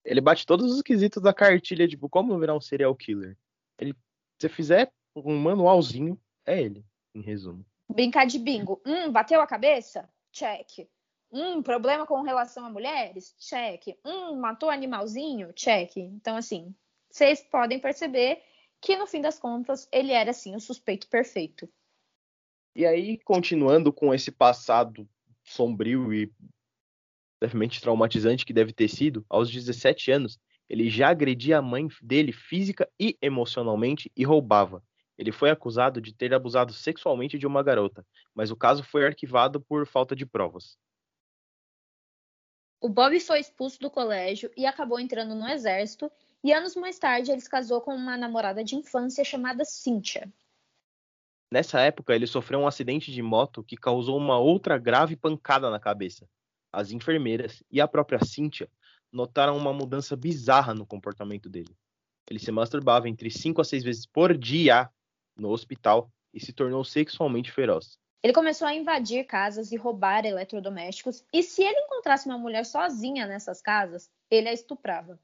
Ele 0.04 0.20
bate 0.20 0.48
todos 0.48 0.74
os 0.74 0.82
quesitos 0.82 1.22
da 1.22 1.34
cartilha, 1.34 1.88
tipo, 1.88 2.10
como 2.10 2.40
virar 2.40 2.56
um 2.56 2.62
serial 2.62 2.96
killer. 2.96 3.38
Ele, 3.78 3.94
se 3.94 4.48
você 4.48 4.50
fizer 4.50 4.92
um 5.16 5.38
manualzinho, 5.38 6.20
é 6.44 6.60
ele, 6.60 6.84
em 7.14 7.22
resumo. 7.22 7.64
Brincar 7.88 8.26
de 8.26 8.40
bingo. 8.40 8.82
Hum, 8.84 9.12
bateu 9.12 9.42
a 9.42 9.46
cabeça? 9.46 10.10
Check. 10.32 10.88
Um 11.32 11.62
problema 11.62 12.06
com 12.06 12.22
relação 12.22 12.66
a 12.66 12.70
mulheres? 12.70 13.36
Check. 13.38 13.98
Um 14.04 14.36
matou 14.36 14.70
animalzinho? 14.70 15.54
Check. 15.54 15.98
Então, 15.98 16.36
assim, 16.36 16.74
vocês 17.10 17.42
podem 17.42 17.80
perceber 17.80 18.42
que 18.82 18.96
no 18.96 19.06
fim 19.06 19.22
das 19.22 19.38
contas 19.40 19.88
ele 19.92 20.12
era 20.12 20.32
assim 20.32 20.56
o 20.56 20.60
suspeito 20.60 21.08
perfeito. 21.08 21.70
E 22.76 22.86
aí, 22.86 23.18
continuando 23.18 23.92
com 23.92 24.14
esse 24.14 24.32
passado 24.32 25.08
sombrio 25.44 26.14
e 26.14 26.32
levemente 27.42 27.82
traumatizante 27.82 28.46
que 28.46 28.54
deve 28.54 28.74
ter 28.74 28.88
sido, 28.88 29.26
aos 29.30 29.52
17 29.52 30.12
anos, 30.12 30.40
ele 30.70 30.90
já 30.90 31.10
agredia 31.10 31.58
a 31.58 31.62
mãe 31.62 31.88
dele 32.02 32.32
física 32.32 32.90
e 33.00 33.18
emocionalmente 33.22 34.12
e 34.16 34.24
roubava. 34.24 34.84
Ele 35.20 35.34
foi 35.34 35.50
acusado 35.50 36.00
de 36.00 36.14
ter 36.14 36.34
abusado 36.34 36.72
sexualmente 36.72 37.38
de 37.38 37.46
uma 37.46 37.62
garota, 37.62 38.08
mas 38.34 38.52
o 38.52 38.56
caso 38.56 38.82
foi 38.82 39.06
arquivado 39.06 39.60
por 39.60 39.86
falta 39.86 40.16
de 40.16 40.26
provas. 40.26 40.78
O 42.80 42.88
Bob 42.88 43.20
foi 43.20 43.42
expulso 43.42 43.82
do 43.82 43.92
colégio 43.92 44.50
e 44.56 44.66
acabou 44.66 44.98
entrando 44.98 45.36
no 45.36 45.46
exército, 45.46 46.10
e 46.42 46.54
anos 46.54 46.74
mais 46.74 46.98
tarde 46.98 47.34
ele 47.34 47.42
se 47.42 47.50
casou 47.50 47.82
com 47.82 47.94
uma 47.94 48.16
namorada 48.16 48.64
de 48.64 48.78
infância 48.78 49.26
chamada 49.26 49.66
Cynthia. 49.66 50.32
Nessa 51.52 51.82
época, 51.82 52.16
ele 52.16 52.26
sofreu 52.26 52.60
um 52.60 52.68
acidente 52.68 53.12
de 53.12 53.22
moto 53.22 53.62
que 53.62 53.76
causou 53.76 54.18
uma 54.18 54.40
outra 54.40 54.78
grave 54.78 55.18
pancada 55.18 55.70
na 55.70 55.82
cabeça. 55.82 56.30
As 56.72 56.92
enfermeiras 56.92 57.62
e 57.70 57.82
a 57.82 57.88
própria 57.90 58.24
Cynthia 58.24 58.72
notaram 59.12 59.58
uma 59.58 59.74
mudança 59.74 60.16
bizarra 60.16 60.74
no 60.74 60.86
comportamento 60.86 61.50
dele. 61.50 61.76
Ele 62.30 62.40
se 62.40 62.54
masturbava 62.54 63.10
entre 63.10 63.30
5 63.30 63.60
a 63.60 63.66
6 63.66 63.84
vezes 63.84 64.06
por 64.06 64.38
dia 64.38 64.90
no 65.40 65.50
hospital 65.50 66.12
e 66.34 66.40
se 66.40 66.54
tornou 66.54 66.84
sexualmente 66.84 67.52
feroz. 67.52 67.98
Ele 68.22 68.34
começou 68.34 68.68
a 68.68 68.74
invadir 68.76 69.26
casas 69.26 69.72
e 69.72 69.78
roubar 69.78 70.26
eletrodomésticos, 70.26 71.24
e 71.34 71.42
se 71.42 71.64
ele 71.64 71.80
encontrasse 71.80 72.28
uma 72.28 72.38
mulher 72.38 72.66
sozinha 72.66 73.26
nessas 73.26 73.62
casas, 73.62 74.12
ele 74.30 74.50
a 74.50 74.54
estuprava. 74.54 75.18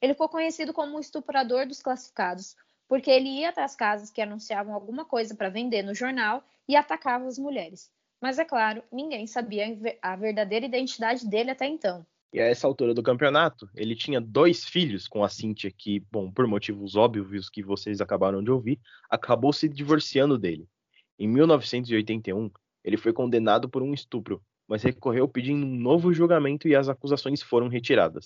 Ele 0.00 0.12
ficou 0.12 0.28
conhecido 0.28 0.72
como 0.72 0.96
o 0.96 1.00
estuprador 1.00 1.66
dos 1.66 1.80
classificados, 1.80 2.54
porque 2.86 3.10
ele 3.10 3.30
ia 3.30 3.48
até 3.48 3.62
as 3.62 3.74
casas 3.74 4.10
que 4.10 4.20
anunciavam 4.20 4.74
alguma 4.74 5.06
coisa 5.06 5.34
para 5.34 5.48
vender 5.48 5.82
no 5.82 5.94
jornal 5.94 6.44
e 6.68 6.76
atacava 6.76 7.26
as 7.26 7.38
mulheres. 7.38 7.90
Mas 8.20 8.38
é 8.38 8.44
claro, 8.44 8.82
ninguém 8.92 9.26
sabia 9.26 9.66
a 10.02 10.16
verdadeira 10.16 10.66
identidade 10.66 11.26
dele 11.26 11.50
até 11.50 11.66
então. 11.66 12.06
E 12.34 12.40
a 12.40 12.46
essa 12.46 12.66
altura 12.66 12.92
do 12.92 13.00
campeonato, 13.00 13.70
ele 13.76 13.94
tinha 13.94 14.20
dois 14.20 14.64
filhos 14.64 15.06
com 15.06 15.22
a 15.22 15.28
Cynthia, 15.28 15.70
que, 15.70 16.00
bom, 16.10 16.32
por 16.32 16.48
motivos 16.48 16.96
óbvios 16.96 17.48
que 17.48 17.62
vocês 17.62 18.00
acabaram 18.00 18.42
de 18.42 18.50
ouvir, 18.50 18.80
acabou 19.08 19.52
se 19.52 19.68
divorciando 19.68 20.36
dele. 20.36 20.68
Em 21.16 21.28
1981, 21.28 22.50
ele 22.82 22.96
foi 22.96 23.12
condenado 23.12 23.68
por 23.68 23.84
um 23.84 23.94
estupro, 23.94 24.42
mas 24.66 24.82
recorreu 24.82 25.28
pedindo 25.28 25.64
um 25.64 25.76
novo 25.76 26.12
julgamento 26.12 26.66
e 26.66 26.74
as 26.74 26.88
acusações 26.88 27.40
foram 27.40 27.68
retiradas. 27.68 28.24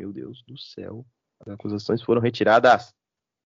Meu 0.00 0.10
Deus 0.10 0.42
do 0.48 0.56
céu, 0.56 1.04
as 1.40 1.48
acusações 1.48 2.00
foram 2.00 2.22
retiradas. 2.22 2.94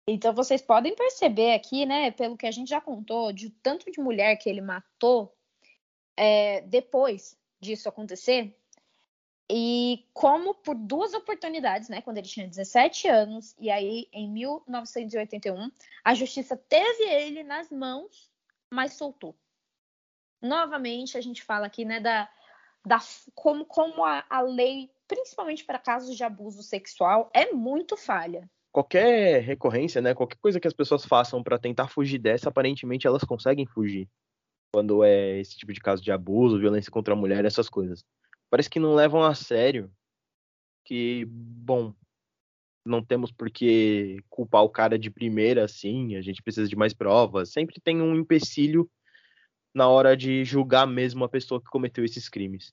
Então 0.10 0.34
vocês 0.34 0.62
podem 0.62 0.94
perceber 0.94 1.54
aqui, 1.54 1.86
né, 1.86 2.12
pelo 2.12 2.36
que 2.36 2.48
a 2.48 2.52
gente 2.52 2.68
já 2.68 2.82
contou, 2.82 3.32
de 3.32 3.50
tanto 3.50 3.90
de 3.90 4.02
mulher 4.02 4.36
que 4.36 4.50
ele 4.50 4.60
matou 4.60 5.34
é, 6.18 6.60
depois 6.68 7.38
disso 7.62 7.88
acontecer, 7.88 8.54
e 9.50 10.08
como 10.12 10.56
por 10.56 10.76
duas 10.76 11.14
oportunidades, 11.14 11.88
né, 11.88 12.02
quando 12.02 12.18
ele 12.18 12.28
tinha 12.28 12.48
17 12.48 13.08
anos, 13.08 13.56
e 13.60 13.70
aí 13.70 14.08
em 14.12 14.30
1981, 14.30 15.72
a 16.04 16.14
justiça 16.16 16.58
teve 16.58 17.04
ele 17.04 17.44
nas 17.44 17.70
mãos, 17.70 18.32
mas 18.72 18.94
soltou. 18.94 19.36
Novamente, 20.42 21.18
a 21.18 21.22
gente 21.22 21.44
fala 21.44 21.68
aqui, 21.68 21.86
né, 21.86 22.00
da, 22.00 22.28
da 22.86 23.00
como, 23.36 23.66
como 23.66 24.04
a, 24.04 24.26
a 24.30 24.42
lei, 24.42 24.90
principalmente 25.08 25.64
para 25.64 25.78
casos 25.78 26.18
de 26.18 26.24
abuso 26.24 26.64
sexual, 26.64 27.30
é 27.32 27.52
muito 27.52 27.96
falha. 27.96 28.50
Qualquer 28.72 29.42
recorrência, 29.44 30.02
né, 30.02 30.16
qualquer 30.16 30.38
coisa 30.38 30.60
que 30.60 30.68
as 30.68 30.74
pessoas 30.74 31.06
façam 31.06 31.44
para 31.44 31.60
tentar 31.60 31.88
fugir 31.88 32.18
dessa, 32.18 32.50
aparentemente 32.50 33.06
elas 33.06 33.24
conseguem 33.24 33.66
fugir. 33.66 34.10
Quando 34.74 35.04
é 35.04 35.40
esse 35.40 35.56
tipo 35.56 35.72
de 35.72 35.80
caso 35.80 36.04
de 36.04 36.12
abuso, 36.12 36.60
violência 36.60 36.92
contra 36.92 37.14
a 37.14 37.18
mulher, 37.18 37.46
essas 37.46 37.70
coisas 37.70 38.04
parece 38.56 38.70
que 38.70 38.80
não 38.80 38.96
levam 38.96 39.22
a 39.22 39.36
sério. 39.36 39.92
Que, 40.86 41.26
bom, 41.28 41.94
não 42.86 43.04
temos 43.04 43.30
por 43.30 43.52
que 43.52 44.24
culpar 44.30 44.64
o 44.64 44.70
cara 44.70 44.98
de 44.98 45.12
primeira 45.12 45.66
assim, 45.66 46.16
a 46.16 46.22
gente 46.22 46.42
precisa 46.42 46.66
de 46.66 46.76
mais 46.76 46.94
provas. 46.94 47.52
Sempre 47.52 47.82
tem 47.82 48.02
um 48.02 48.16
empecilho 48.16 48.90
na 49.74 49.90
hora 49.90 50.16
de 50.16 50.46
julgar 50.46 50.88
mesmo 50.88 51.26
a 51.26 51.30
pessoa 51.30 51.60
que 51.60 51.70
cometeu 51.70 52.06
esses 52.06 52.30
crimes. 52.30 52.72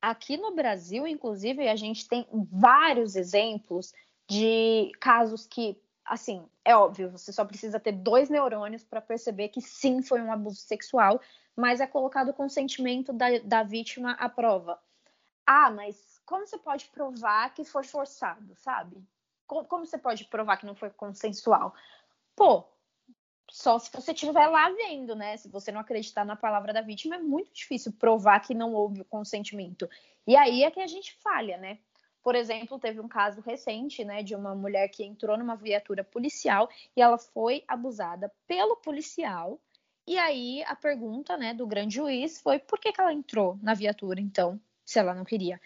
Aqui 0.00 0.36
no 0.36 0.54
Brasil, 0.54 1.08
inclusive, 1.08 1.66
a 1.66 1.74
gente 1.74 2.06
tem 2.06 2.24
vários 2.52 3.16
exemplos 3.16 3.92
de 4.30 4.92
casos 5.00 5.44
que, 5.44 5.76
assim, 6.04 6.46
é 6.64 6.76
óbvio, 6.76 7.10
você 7.10 7.32
só 7.32 7.44
precisa 7.44 7.80
ter 7.80 7.92
dois 7.92 8.28
neurônios 8.28 8.84
para 8.84 9.00
perceber 9.00 9.48
que 9.48 9.60
sim 9.60 10.02
foi 10.02 10.20
um 10.20 10.32
abuso 10.32 10.60
sexual, 10.60 11.20
mas 11.56 11.80
é 11.80 11.86
colocado 11.86 12.28
o 12.30 12.34
consentimento 12.34 13.12
da, 13.12 13.38
da 13.38 13.62
vítima 13.62 14.12
à 14.12 14.28
prova. 14.28 14.78
Ah, 15.46 15.70
mas 15.70 16.20
como 16.24 16.46
você 16.46 16.58
pode 16.58 16.86
provar 16.86 17.52
que 17.54 17.64
foi 17.64 17.84
forçado, 17.84 18.54
sabe? 18.56 19.02
Como, 19.46 19.64
como 19.66 19.86
você 19.86 19.98
pode 19.98 20.24
provar 20.24 20.56
que 20.56 20.66
não 20.66 20.74
foi 20.74 20.90
consensual? 20.90 21.74
Pô, 22.34 22.64
só 23.50 23.78
se 23.78 23.90
você 23.92 24.12
estiver 24.12 24.46
lá 24.46 24.70
vendo, 24.70 25.14
né? 25.14 25.36
Se 25.36 25.48
você 25.48 25.70
não 25.70 25.80
acreditar 25.80 26.24
na 26.24 26.36
palavra 26.36 26.72
da 26.72 26.80
vítima, 26.80 27.16
é 27.16 27.18
muito 27.18 27.52
difícil 27.52 27.92
provar 27.92 28.40
que 28.40 28.54
não 28.54 28.74
houve 28.74 29.02
o 29.02 29.04
consentimento. 29.04 29.88
E 30.26 30.34
aí 30.34 30.64
é 30.64 30.70
que 30.70 30.80
a 30.80 30.86
gente 30.86 31.14
falha, 31.22 31.56
né? 31.58 31.78
Por 32.24 32.34
exemplo, 32.34 32.78
teve 32.78 33.00
um 33.00 33.06
caso 33.06 33.40
recente, 33.42 34.04
né, 34.04 34.22
de 34.22 34.34
uma 34.34 34.54
mulher 34.54 34.88
que 34.88 35.04
entrou 35.04 35.38
numa 35.38 35.54
viatura 35.54 36.02
policial 36.02 36.68
e 36.96 37.00
ela 37.00 37.18
foi 37.18 37.62
abusada 37.68 38.32
pelo 38.48 38.76
policial 38.76 39.60
e 40.06 40.18
aí 40.18 40.62
a 40.64 40.76
pergunta, 40.76 41.36
né, 41.36 41.54
do 41.54 41.66
grande 41.66 41.94
juiz 41.94 42.40
foi 42.40 42.58
por 42.58 42.78
que, 42.78 42.92
que 42.92 43.00
ela 43.00 43.12
entrou 43.12 43.58
na 43.62 43.72
viatura, 43.72 44.20
então, 44.20 44.60
se 44.84 44.98
ela 44.98 45.14
não 45.14 45.24
queria. 45.24 45.58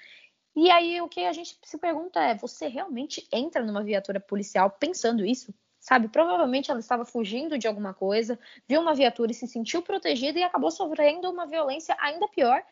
E 0.55 0.71
aí 0.71 1.01
o 1.01 1.09
que 1.09 1.25
a 1.25 1.33
gente 1.33 1.59
se 1.63 1.79
pergunta 1.79 2.21
é: 2.21 2.35
você 2.37 2.69
realmente 2.69 3.27
entra 3.33 3.65
numa 3.65 3.83
viatura 3.83 4.21
policial 4.21 4.71
pensando 4.71 5.25
isso? 5.25 5.53
Sabe, 5.81 6.09
provavelmente 6.09 6.71
ela 6.71 6.81
estava 6.81 7.05
fugindo 7.05 7.59
de 7.59 7.67
alguma 7.69 7.95
coisa, 7.95 8.39
viu 8.69 8.81
uma 8.81 8.95
viatura 8.95 9.31
e 9.33 9.35
se 9.35 9.47
sentiu 9.47 9.81
protegida 9.83 10.39
e 10.39 10.43
acabou 10.43 10.71
sofrendo 10.71 11.31
uma 11.31 11.47
violência 11.47 11.97
ainda 12.01 12.29
pior 12.29 12.63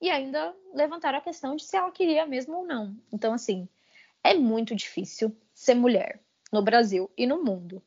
e 0.00 0.10
ainda 0.10 0.54
levantaram 0.74 1.18
a 1.18 1.22
questão 1.22 1.56
de 1.56 1.64
se 1.64 1.76
ela 1.76 1.90
queria 1.90 2.26
mesmo 2.26 2.58
ou 2.58 2.66
não. 2.66 2.96
Então, 3.12 3.32
assim, 3.32 3.68
é 4.22 4.34
muito 4.34 4.74
difícil 4.74 5.36
ser 5.54 5.74
mulher 5.74 6.20
no 6.52 6.62
Brasil 6.62 7.10
e 7.16 7.26
no 7.26 7.42
mundo. 7.42 7.82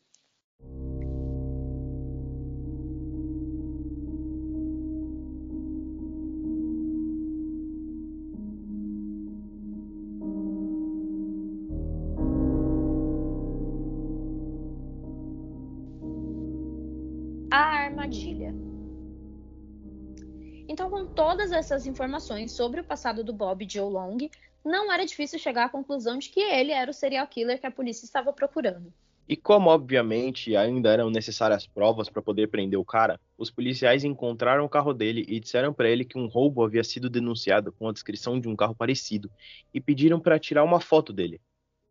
Todas 21.50 21.66
essas 21.66 21.88
informações 21.88 22.52
sobre 22.52 22.82
o 22.82 22.84
passado 22.84 23.24
do 23.24 23.34
Bob 23.34 23.66
Joe 23.68 23.92
Long, 23.92 24.18
não 24.64 24.94
era 24.94 25.04
difícil 25.04 25.40
chegar 25.40 25.66
à 25.66 25.70
conclusão 25.70 26.20
de 26.20 26.30
que 26.30 26.40
ele 26.40 26.72
era 26.72 26.92
o 26.92 26.94
serial 26.94 27.26
killer 27.26 27.60
que 27.60 27.66
a 27.66 27.72
polícia 27.72 28.06
estava 28.06 28.32
procurando. 28.32 28.94
E 29.28 29.36
como, 29.36 29.70
obviamente, 29.70 30.56
ainda 30.56 30.92
eram 30.92 31.10
necessárias 31.10 31.66
provas 31.66 32.08
para 32.08 32.22
poder 32.22 32.50
prender 32.50 32.78
o 32.78 32.86
cara, 32.86 33.20
os 33.36 33.50
policiais 33.50 34.04
encontraram 34.04 34.64
o 34.64 34.70
carro 34.70 34.94
dele 34.94 35.26
e 35.28 35.40
disseram 35.40 35.74
para 35.74 35.90
ele 35.90 36.06
que 36.06 36.20
um 36.20 36.28
roubo 36.28 36.64
havia 36.64 36.84
sido 36.84 37.10
denunciado 37.10 37.72
com 37.72 37.88
a 37.88 37.94
descrição 37.94 38.40
de 38.40 38.48
um 38.48 38.56
carro 38.56 38.76
parecido 38.76 39.32
e 39.74 39.82
pediram 39.82 40.20
para 40.20 40.38
tirar 40.38 40.64
uma 40.64 40.80
foto 40.80 41.12
dele. 41.12 41.42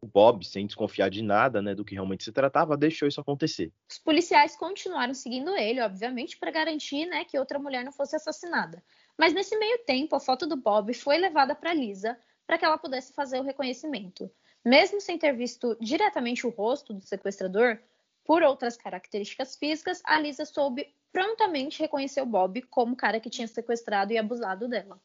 O 0.00 0.06
Bob, 0.06 0.46
sem 0.46 0.64
desconfiar 0.66 1.10
de 1.10 1.22
nada, 1.22 1.60
né, 1.60 1.74
do 1.74 1.84
que 1.84 1.94
realmente 1.94 2.22
se 2.22 2.30
tratava, 2.30 2.76
deixou 2.76 3.08
isso 3.08 3.20
acontecer. 3.20 3.72
Os 3.90 3.98
policiais 3.98 4.54
continuaram 4.54 5.12
seguindo 5.12 5.56
ele, 5.56 5.80
obviamente, 5.80 6.38
para 6.38 6.52
garantir, 6.52 7.06
né, 7.06 7.24
que 7.24 7.36
outra 7.36 7.58
mulher 7.58 7.84
não 7.84 7.90
fosse 7.90 8.14
assassinada. 8.14 8.80
Mas 9.18 9.34
nesse 9.34 9.58
meio 9.58 9.78
tempo, 9.84 10.14
a 10.14 10.20
foto 10.20 10.46
do 10.46 10.56
Bob 10.56 10.94
foi 10.94 11.18
levada 11.18 11.54
para 11.54 11.74
Lisa 11.74 12.16
para 12.46 12.56
que 12.56 12.64
ela 12.64 12.78
pudesse 12.78 13.12
fazer 13.12 13.40
o 13.40 13.42
reconhecimento. 13.42 14.30
Mesmo 14.64 15.00
sem 15.00 15.18
ter 15.18 15.32
visto 15.32 15.76
diretamente 15.80 16.46
o 16.46 16.50
rosto 16.50 16.94
do 16.94 17.00
sequestrador, 17.00 17.78
por 18.24 18.42
outras 18.42 18.76
características 18.76 19.56
físicas, 19.56 20.00
a 20.04 20.20
Lisa 20.20 20.44
soube 20.44 20.94
prontamente 21.12 21.80
reconhecer 21.80 22.20
o 22.20 22.26
Bob 22.26 22.62
como 22.62 22.92
o 22.92 22.96
cara 22.96 23.18
que 23.18 23.30
tinha 23.30 23.48
sequestrado 23.48 24.12
e 24.12 24.18
abusado 24.18 24.68
dela. 24.68 25.00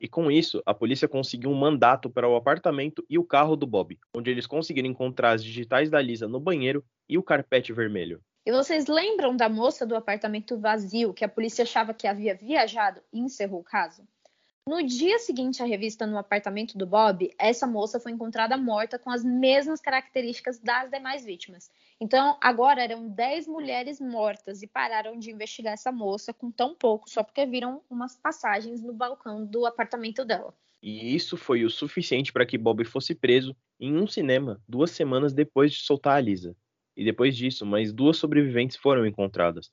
E 0.00 0.08
com 0.08 0.30
isso, 0.30 0.62
a 0.66 0.74
polícia 0.74 1.08
conseguiu 1.08 1.50
um 1.50 1.54
mandato 1.54 2.10
para 2.10 2.28
o 2.28 2.36
apartamento 2.36 3.04
e 3.08 3.18
o 3.18 3.24
carro 3.24 3.56
do 3.56 3.66
Bob, 3.66 3.98
onde 4.14 4.30
eles 4.30 4.46
conseguiram 4.46 4.88
encontrar 4.88 5.32
as 5.32 5.44
digitais 5.44 5.88
da 5.88 6.00
Lisa 6.00 6.28
no 6.28 6.40
banheiro 6.40 6.84
e 7.08 7.16
o 7.16 7.22
carpete 7.22 7.72
vermelho. 7.72 8.22
E 8.46 8.52
vocês 8.52 8.86
lembram 8.86 9.36
da 9.36 9.48
moça 9.48 9.84
do 9.84 9.96
apartamento 9.96 10.56
vazio 10.56 11.12
que 11.12 11.24
a 11.24 11.28
polícia 11.28 11.64
achava 11.64 11.92
que 11.92 12.06
havia 12.06 12.32
viajado 12.32 13.00
e 13.12 13.18
encerrou 13.18 13.58
o 13.58 13.64
caso? 13.64 14.06
No 14.68 14.84
dia 14.84 15.18
seguinte 15.18 15.60
à 15.64 15.66
revista 15.66 16.06
no 16.06 16.16
apartamento 16.16 16.78
do 16.78 16.86
Bob, 16.86 17.28
essa 17.40 17.66
moça 17.66 17.98
foi 17.98 18.12
encontrada 18.12 18.56
morta 18.56 19.00
com 19.00 19.10
as 19.10 19.24
mesmas 19.24 19.80
características 19.80 20.60
das 20.60 20.88
demais 20.88 21.24
vítimas. 21.24 21.68
Então, 22.00 22.38
agora 22.40 22.84
eram 22.84 23.08
10 23.08 23.48
mulheres 23.48 24.00
mortas 24.00 24.62
e 24.62 24.68
pararam 24.68 25.18
de 25.18 25.32
investigar 25.32 25.72
essa 25.72 25.90
moça 25.90 26.32
com 26.32 26.48
tão 26.48 26.72
pouco 26.72 27.10
só 27.10 27.24
porque 27.24 27.44
viram 27.46 27.82
umas 27.90 28.14
passagens 28.14 28.80
no 28.80 28.92
balcão 28.92 29.44
do 29.44 29.66
apartamento 29.66 30.24
dela. 30.24 30.54
E 30.80 31.16
isso 31.16 31.36
foi 31.36 31.64
o 31.64 31.70
suficiente 31.70 32.32
para 32.32 32.46
que 32.46 32.56
Bob 32.56 32.84
fosse 32.84 33.12
preso 33.12 33.56
em 33.80 33.96
um 33.96 34.06
cinema 34.06 34.62
duas 34.68 34.92
semanas 34.92 35.32
depois 35.32 35.72
de 35.72 35.80
soltar 35.80 36.16
a 36.16 36.20
Lisa. 36.20 36.56
E 36.96 37.04
depois 37.04 37.36
disso, 37.36 37.66
mais 37.66 37.92
duas 37.92 38.16
sobreviventes 38.16 38.76
foram 38.76 39.06
encontradas. 39.06 39.70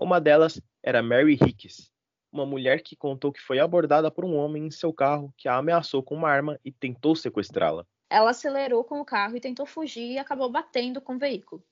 Uma 0.00 0.20
delas 0.20 0.60
era 0.82 1.02
Mary 1.02 1.34
Hicks, 1.34 1.90
uma 2.30 2.44
mulher 2.44 2.82
que 2.82 2.94
contou 2.94 3.32
que 3.32 3.40
foi 3.40 3.58
abordada 3.58 4.10
por 4.10 4.24
um 4.24 4.36
homem 4.36 4.66
em 4.66 4.70
seu 4.70 4.92
carro 4.92 5.32
que 5.36 5.48
a 5.48 5.56
ameaçou 5.56 6.02
com 6.02 6.14
uma 6.14 6.30
arma 6.30 6.60
e 6.64 6.70
tentou 6.70 7.16
sequestrá-la. 7.16 7.86
Ela 8.10 8.30
acelerou 8.30 8.84
com 8.84 9.00
o 9.00 9.04
carro 9.04 9.36
e 9.36 9.40
tentou 9.40 9.66
fugir 9.66 10.12
e 10.12 10.18
acabou 10.18 10.50
batendo 10.50 11.00
com 11.00 11.16
o 11.16 11.18
veículo. 11.18 11.64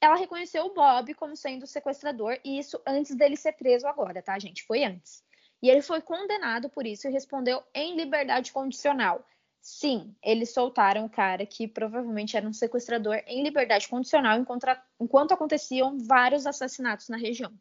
Ela 0.00 0.16
reconheceu 0.16 0.64
o 0.66 0.74
Bob 0.74 1.12
como 1.14 1.36
sendo 1.36 1.64
o 1.64 1.66
sequestrador 1.66 2.38
e 2.44 2.58
isso 2.58 2.80
antes 2.86 3.16
dele 3.16 3.36
ser 3.36 3.52
preso 3.52 3.86
agora, 3.86 4.22
tá, 4.22 4.38
gente? 4.38 4.64
Foi 4.64 4.84
antes. 4.84 5.24
E 5.62 5.68
ele 5.68 5.82
foi 5.82 6.00
condenado 6.00 6.70
por 6.70 6.86
isso 6.86 7.08
e 7.08 7.10
respondeu 7.10 7.62
em 7.74 7.96
liberdade 7.96 8.52
condicional. 8.52 9.26
Sim, 9.70 10.16
eles 10.22 10.54
soltaram 10.54 11.04
o 11.04 11.10
cara 11.10 11.44
que 11.44 11.68
provavelmente 11.68 12.34
era 12.34 12.48
um 12.48 12.54
sequestrador 12.54 13.22
em 13.26 13.42
liberdade 13.42 13.86
condicional 13.86 14.38
enquanto 14.98 15.32
aconteciam 15.32 15.98
vários 15.98 16.46
assassinatos 16.46 17.10
na 17.10 17.18
região. 17.18 17.52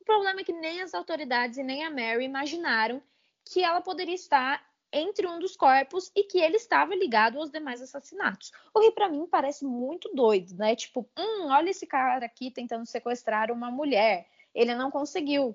O 0.00 0.04
problema 0.04 0.40
é 0.40 0.44
que 0.44 0.52
nem 0.54 0.80
as 0.80 0.94
autoridades 0.94 1.58
e 1.58 1.62
nem 1.62 1.84
a 1.84 1.90
Mary 1.90 2.24
imaginaram 2.24 3.02
que 3.44 3.62
ela 3.62 3.82
poderia 3.82 4.14
estar 4.14 4.66
entre 4.90 5.26
um 5.26 5.38
dos 5.38 5.54
corpos 5.54 6.10
e 6.16 6.24
que 6.24 6.38
ele 6.38 6.56
estava 6.56 6.94
ligado 6.94 7.38
aos 7.38 7.50
demais 7.50 7.82
assassinatos. 7.82 8.50
O 8.72 8.80
que 8.80 8.90
para 8.90 9.10
mim 9.10 9.26
parece 9.26 9.66
muito 9.66 10.08
doido, 10.14 10.56
né? 10.56 10.74
Tipo, 10.74 11.06
hum, 11.18 11.48
olha 11.50 11.68
esse 11.68 11.86
cara 11.86 12.24
aqui 12.24 12.50
tentando 12.50 12.86
sequestrar 12.86 13.52
uma 13.52 13.70
mulher. 13.70 14.26
Ele 14.54 14.74
não 14.74 14.90
conseguiu. 14.90 15.54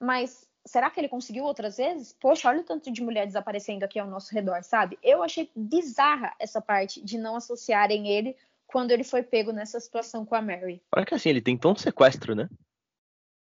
Mas 0.00 0.49
será 0.66 0.90
que 0.90 1.00
ele 1.00 1.08
conseguiu 1.08 1.44
outras 1.44 1.76
vezes? 1.76 2.12
Poxa, 2.12 2.48
olha 2.48 2.60
o 2.60 2.64
tanto 2.64 2.90
de 2.90 3.02
mulher 3.02 3.26
desaparecendo 3.26 3.84
aqui 3.84 3.98
ao 3.98 4.08
nosso 4.08 4.34
redor, 4.34 4.62
sabe? 4.62 4.98
Eu 5.02 5.22
achei 5.22 5.50
bizarra 5.54 6.34
essa 6.38 6.60
parte 6.60 7.02
de 7.02 7.18
não 7.18 7.36
associarem 7.36 8.08
ele 8.08 8.36
quando 8.66 8.92
ele 8.92 9.02
foi 9.02 9.22
pego 9.22 9.52
nessa 9.52 9.80
situação 9.80 10.24
com 10.24 10.34
a 10.34 10.42
Mary. 10.42 10.80
Olha 10.94 11.04
que 11.04 11.14
assim, 11.14 11.28
ele 11.28 11.40
tentou 11.40 11.72
um 11.72 11.76
sequestro, 11.76 12.34
né? 12.34 12.48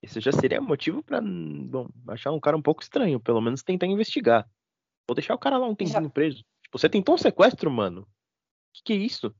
Isso 0.01 0.19
já 0.21 0.32
seria 0.32 0.62
motivo 0.62 1.03
para 1.03 1.21
bom, 1.21 1.88
achar 2.08 2.32
um 2.32 2.39
cara 2.39 2.55
um 2.55 2.62
pouco 2.62 2.82
estranho, 2.82 3.19
pelo 3.19 3.41
menos 3.41 3.62
tentar 3.62 3.86
investigar. 3.86 4.49
Vou 5.08 5.13
deixar 5.15 5.36
o 5.36 5.39
cara 5.39 5.58
lá 5.58 5.67
um 5.67 5.75
tempinho 5.75 6.03
já... 6.03 6.10
preso. 6.10 6.43
Tipo, 6.63 6.77
você 6.77 6.89
tentou 6.89 7.15
um 7.15 7.17
sequestro, 7.17 7.69
mano? 7.69 8.08
Que 8.73 8.84
que 8.84 8.93
é 8.93 8.95
isso? 8.95 9.36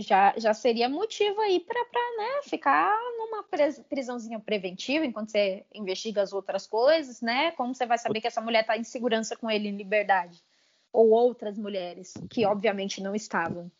Já, 0.00 0.32
já 0.38 0.54
seria 0.54 0.88
motivo 0.88 1.40
aí 1.40 1.60
para 1.60 1.80
né, 2.16 2.42
ficar 2.44 2.96
numa 3.18 3.44
prisãozinha 3.88 4.40
preventiva 4.40 5.04
enquanto 5.04 5.30
você 5.30 5.66
investiga 5.72 6.22
as 6.22 6.32
outras 6.32 6.66
coisas, 6.66 7.20
né? 7.20 7.52
Como 7.52 7.74
você 7.74 7.84
vai 7.84 7.98
saber 7.98 8.20
que 8.20 8.26
essa 8.26 8.40
mulher 8.40 8.64
tá 8.64 8.76
em 8.76 8.84
segurança 8.84 9.36
com 9.36 9.50
ele 9.50 9.68
em 9.68 9.76
liberdade? 9.76 10.42
Ou 10.90 11.10
outras 11.10 11.58
mulheres, 11.58 12.14
que 12.30 12.46
obviamente 12.46 13.02
não 13.02 13.14
estavam. 13.14 13.70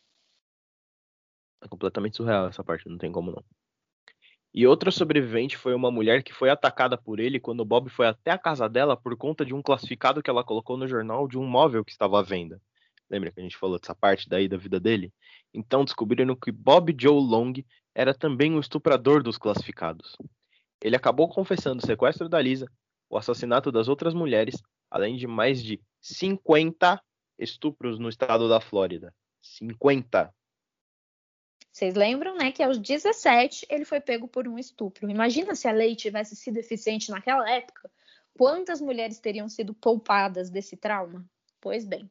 É 1.63 1.69
completamente 1.69 2.17
surreal 2.17 2.49
essa 2.49 2.63
parte, 2.63 2.89
não 2.89 2.99
tem 2.99 3.11
como 3.11 3.31
não. 3.31 3.45
E 4.55 4.67
outra 4.67 4.91
sobrevivente 4.91 5.57
foi 5.57 5.75
uma 5.75 5.91
mulher 5.91 6.23
que 6.23 6.33
foi 6.33 6.51
atacada 6.51 6.99
por 6.99 7.21
ele 7.21 7.41
quando 7.41 7.65
Bob 7.65 7.89
foi 7.89 8.07
até 8.07 8.31
a 8.31 8.39
casa 8.39 8.69
dela 8.69 8.97
por 8.97 9.17
conta 9.17 9.47
de 9.47 9.55
um 9.55 9.63
classificado 9.63 10.23
que 10.23 10.29
ela 10.29 10.45
colocou 10.45 10.77
no 10.77 10.87
jornal 10.87 11.27
de 11.27 11.39
um 11.39 11.47
móvel 11.47 11.83
que 11.83 11.91
estava 11.91 12.21
à 12.21 12.23
venda. 12.23 12.61
Lembra 13.13 13.31
que 13.31 13.39
a 13.39 13.43
gente 13.43 13.59
falou 13.59 13.79
dessa 13.79 13.95
parte 13.95 14.27
daí 14.27 14.49
da 14.49 14.57
vida 14.57 14.81
dele? 14.81 15.13
Então 15.53 15.85
descobriram 15.85 16.35
que 16.35 16.51
Bob 16.51 16.97
Joe 16.99 17.21
Long 17.21 17.53
era 17.95 18.15
também 18.15 18.55
o 18.55 18.61
estuprador 18.61 19.23
dos 19.23 19.37
classificados. 19.37 20.17
Ele 20.83 20.97
acabou 20.97 21.29
confessando 21.29 21.83
o 21.83 21.87
sequestro 21.87 22.27
da 22.27 22.41
Lisa, 22.41 22.67
o 23.11 23.19
assassinato 23.19 23.71
das 23.71 23.87
outras 23.87 24.15
mulheres, 24.15 24.57
além 24.91 25.17
de 25.17 25.27
mais 25.27 25.63
de 25.63 25.79
50 26.01 26.99
estupros 27.39 27.99
no 27.99 28.09
estado 28.09 28.49
da 28.49 28.61
Flórida. 28.63 29.15
50! 29.43 30.35
Vocês 31.71 31.95
lembram, 31.95 32.37
né, 32.37 32.51
que 32.51 32.63
aos 32.63 32.79
17 32.79 33.67
ele 33.69 33.85
foi 33.85 34.01
pego 34.01 34.27
por 34.27 34.49
um 34.49 34.59
estupro. 34.59 35.11
Imagina 35.11 35.55
se 35.55 35.69
a 35.69 35.73
lei 35.73 35.95
tivesse 35.95 36.35
sido 36.35 36.57
eficiente 36.59 37.11
naquela 37.11 37.51
época, 37.51 37.91
quantas 38.35 38.81
mulheres 38.81 39.19
teriam 39.19 39.49
sido 39.49 39.75
poupadas 39.75 40.51
desse 40.51 40.77
trauma? 40.77 41.25
Pois 41.61 41.85
bem. 41.85 42.11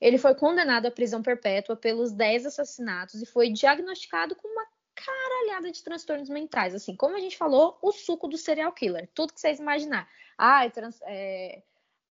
Ele 0.00 0.18
foi 0.18 0.34
condenado 0.34 0.86
à 0.86 0.90
prisão 0.90 1.22
perpétua 1.22 1.76
pelos 1.76 2.12
10 2.12 2.46
assassinatos 2.46 3.20
e 3.20 3.26
foi 3.26 3.50
diagnosticado 3.50 4.34
com 4.34 4.48
uma 4.48 4.66
caralhada 4.94 5.70
de 5.70 5.82
transtornos 5.82 6.28
mentais. 6.28 6.74
Assim, 6.74 6.96
como 6.96 7.16
a 7.16 7.20
gente 7.20 7.36
falou, 7.36 7.78
o 7.82 7.92
suco 7.92 8.28
do 8.28 8.38
serial 8.38 8.72
killer. 8.72 9.08
Tudo 9.14 9.32
que 9.32 9.40
vocês 9.40 9.58
imaginar. 9.58 10.08
Ah, 10.38 10.68
trans, 10.70 10.98
é, 11.02 11.62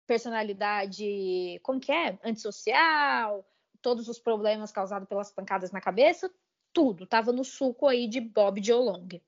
personalidade, 0.06 1.60
como 1.64 1.80
que 1.80 1.92
é? 1.92 2.18
Antissocial, 2.24 3.46
todos 3.82 4.08
os 4.08 4.20
problemas 4.20 4.72
causados 4.72 5.08
pelas 5.08 5.32
pancadas 5.32 5.72
na 5.72 5.82
cabeça, 5.82 6.32
tudo, 6.74 7.04
estava 7.04 7.32
no 7.32 7.44
suco 7.44 7.88
aí 7.88 8.08
de 8.08 8.20
Bob 8.20 8.64
Jolong. 8.64 9.22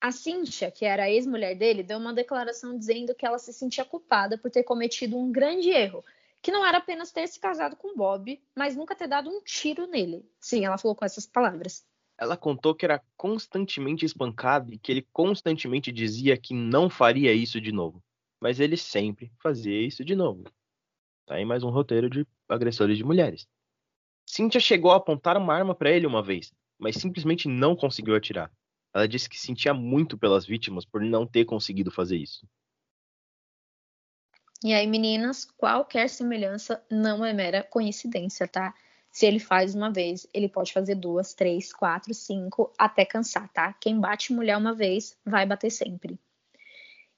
A 0.00 0.12
Cynthia, 0.12 0.70
que 0.70 0.84
era 0.84 1.04
a 1.04 1.10
ex-mulher 1.10 1.54
dele, 1.54 1.82
deu 1.82 1.98
uma 1.98 2.12
declaração 2.12 2.78
dizendo 2.78 3.14
que 3.14 3.26
ela 3.26 3.38
se 3.38 3.52
sentia 3.52 3.84
culpada 3.84 4.36
por 4.36 4.50
ter 4.50 4.62
cometido 4.62 5.18
um 5.18 5.32
grande 5.32 5.70
erro, 5.70 6.04
que 6.42 6.52
não 6.52 6.64
era 6.64 6.78
apenas 6.78 7.12
ter 7.12 7.26
se 7.26 7.40
casado 7.40 7.76
com 7.76 7.96
Bob, 7.96 8.40
mas 8.54 8.76
nunca 8.76 8.94
ter 8.94 9.08
dado 9.08 9.30
um 9.30 9.42
tiro 9.42 9.86
nele. 9.86 10.24
Sim, 10.40 10.64
ela 10.64 10.78
falou 10.78 10.94
com 10.94 11.04
essas 11.04 11.26
palavras. 11.26 11.84
Ela 12.18 12.36
contou 12.36 12.74
que 12.74 12.84
era 12.84 13.02
constantemente 13.16 14.06
espancado 14.06 14.72
e 14.72 14.78
que 14.78 14.90
ele 14.90 15.06
constantemente 15.12 15.92
dizia 15.92 16.36
que 16.36 16.54
não 16.54 16.88
faria 16.88 17.32
isso 17.32 17.60
de 17.60 17.72
novo. 17.72 18.02
Mas 18.40 18.60
ele 18.60 18.76
sempre 18.76 19.30
fazia 19.42 19.80
isso 19.80 20.04
de 20.04 20.14
novo. 20.14 20.44
Tá 21.26 21.34
aí 21.34 21.44
mais 21.44 21.62
um 21.62 21.70
roteiro 21.70 22.08
de 22.08 22.26
agressores 22.48 22.96
de 22.96 23.04
mulheres. 23.04 23.46
Cynthia 24.24 24.60
chegou 24.60 24.92
a 24.92 24.96
apontar 24.96 25.36
uma 25.36 25.54
arma 25.54 25.74
para 25.74 25.90
ele 25.90 26.06
uma 26.06 26.22
vez, 26.22 26.52
mas 26.78 26.96
simplesmente 26.96 27.48
não 27.48 27.76
conseguiu 27.76 28.14
atirar. 28.14 28.50
Ela 28.94 29.06
disse 29.06 29.28
que 29.28 29.38
sentia 29.38 29.74
muito 29.74 30.16
pelas 30.16 30.46
vítimas 30.46 30.84
por 30.84 31.00
não 31.00 31.26
ter 31.26 31.44
conseguido 31.44 31.90
fazer 31.90 32.16
isso. 32.16 32.46
E 34.64 34.72
aí, 34.72 34.86
meninas, 34.86 35.44
qualquer 35.44 36.08
semelhança 36.08 36.82
não 36.90 37.24
é 37.24 37.32
mera 37.32 37.62
coincidência, 37.62 38.48
tá? 38.48 38.74
Se 39.10 39.26
ele 39.26 39.38
faz 39.38 39.74
uma 39.74 39.90
vez, 39.90 40.26
ele 40.32 40.48
pode 40.48 40.72
fazer 40.72 40.94
duas, 40.94 41.34
três, 41.34 41.72
quatro, 41.72 42.12
cinco, 42.12 42.72
até 42.78 43.04
cansar, 43.04 43.48
tá? 43.52 43.72
Quem 43.74 43.98
bate 43.98 44.32
mulher 44.32 44.56
uma 44.56 44.74
vez, 44.74 45.16
vai 45.24 45.46
bater 45.46 45.70
sempre. 45.70 46.18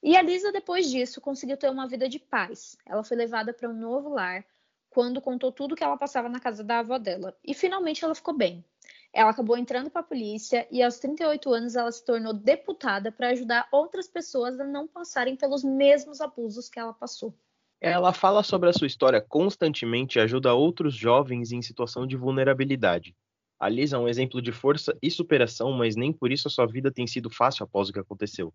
E 0.02 0.16
a 0.16 0.22
Lisa, 0.22 0.52
depois 0.52 0.90
disso, 0.90 1.20
conseguiu 1.20 1.56
ter 1.56 1.70
uma 1.70 1.88
vida 1.88 2.08
de 2.08 2.18
paz. 2.18 2.76
Ela 2.86 3.02
foi 3.02 3.16
levada 3.16 3.52
para 3.52 3.68
um 3.68 3.72
novo 3.72 4.10
lar, 4.10 4.44
quando 4.90 5.20
contou 5.20 5.50
tudo 5.50 5.74
que 5.74 5.82
ela 5.82 5.96
passava 5.96 6.28
na 6.28 6.40
casa 6.40 6.62
da 6.62 6.80
avó 6.80 6.98
dela. 6.98 7.36
E 7.44 7.52
finalmente 7.52 8.04
ela 8.04 8.14
ficou 8.14 8.34
bem. 8.34 8.64
Ela 9.12 9.30
acabou 9.30 9.56
entrando 9.56 9.90
para 9.90 10.00
a 10.00 10.04
polícia 10.04 10.66
e 10.70 10.82
aos 10.82 10.98
38 10.98 11.52
anos 11.52 11.76
ela 11.76 11.90
se 11.90 12.04
tornou 12.04 12.32
deputada 12.32 13.10
para 13.10 13.30
ajudar 13.30 13.68
outras 13.72 14.06
pessoas 14.06 14.60
a 14.60 14.64
não 14.64 14.86
passarem 14.86 15.36
pelos 15.36 15.64
mesmos 15.64 16.20
abusos 16.20 16.68
que 16.68 16.78
ela 16.78 16.92
passou. 16.92 17.34
Ela 17.80 18.12
fala 18.12 18.42
sobre 18.42 18.68
a 18.68 18.72
sua 18.72 18.86
história 18.86 19.20
constantemente 19.20 20.18
e 20.18 20.20
ajuda 20.20 20.52
outros 20.52 20.94
jovens 20.94 21.52
em 21.52 21.62
situação 21.62 22.06
de 22.06 22.16
vulnerabilidade. 22.16 23.14
A 23.58 23.68
Lisa 23.68 23.96
é 23.96 23.98
um 23.98 24.08
exemplo 24.08 24.42
de 24.42 24.52
força 24.52 24.96
e 25.02 25.10
superação, 25.10 25.72
mas 25.72 25.96
nem 25.96 26.12
por 26.12 26.30
isso 26.30 26.48
a 26.48 26.50
sua 26.50 26.66
vida 26.66 26.92
tem 26.92 27.06
sido 27.06 27.30
fácil 27.30 27.64
após 27.64 27.88
o 27.88 27.92
que 27.92 27.98
aconteceu. 27.98 28.52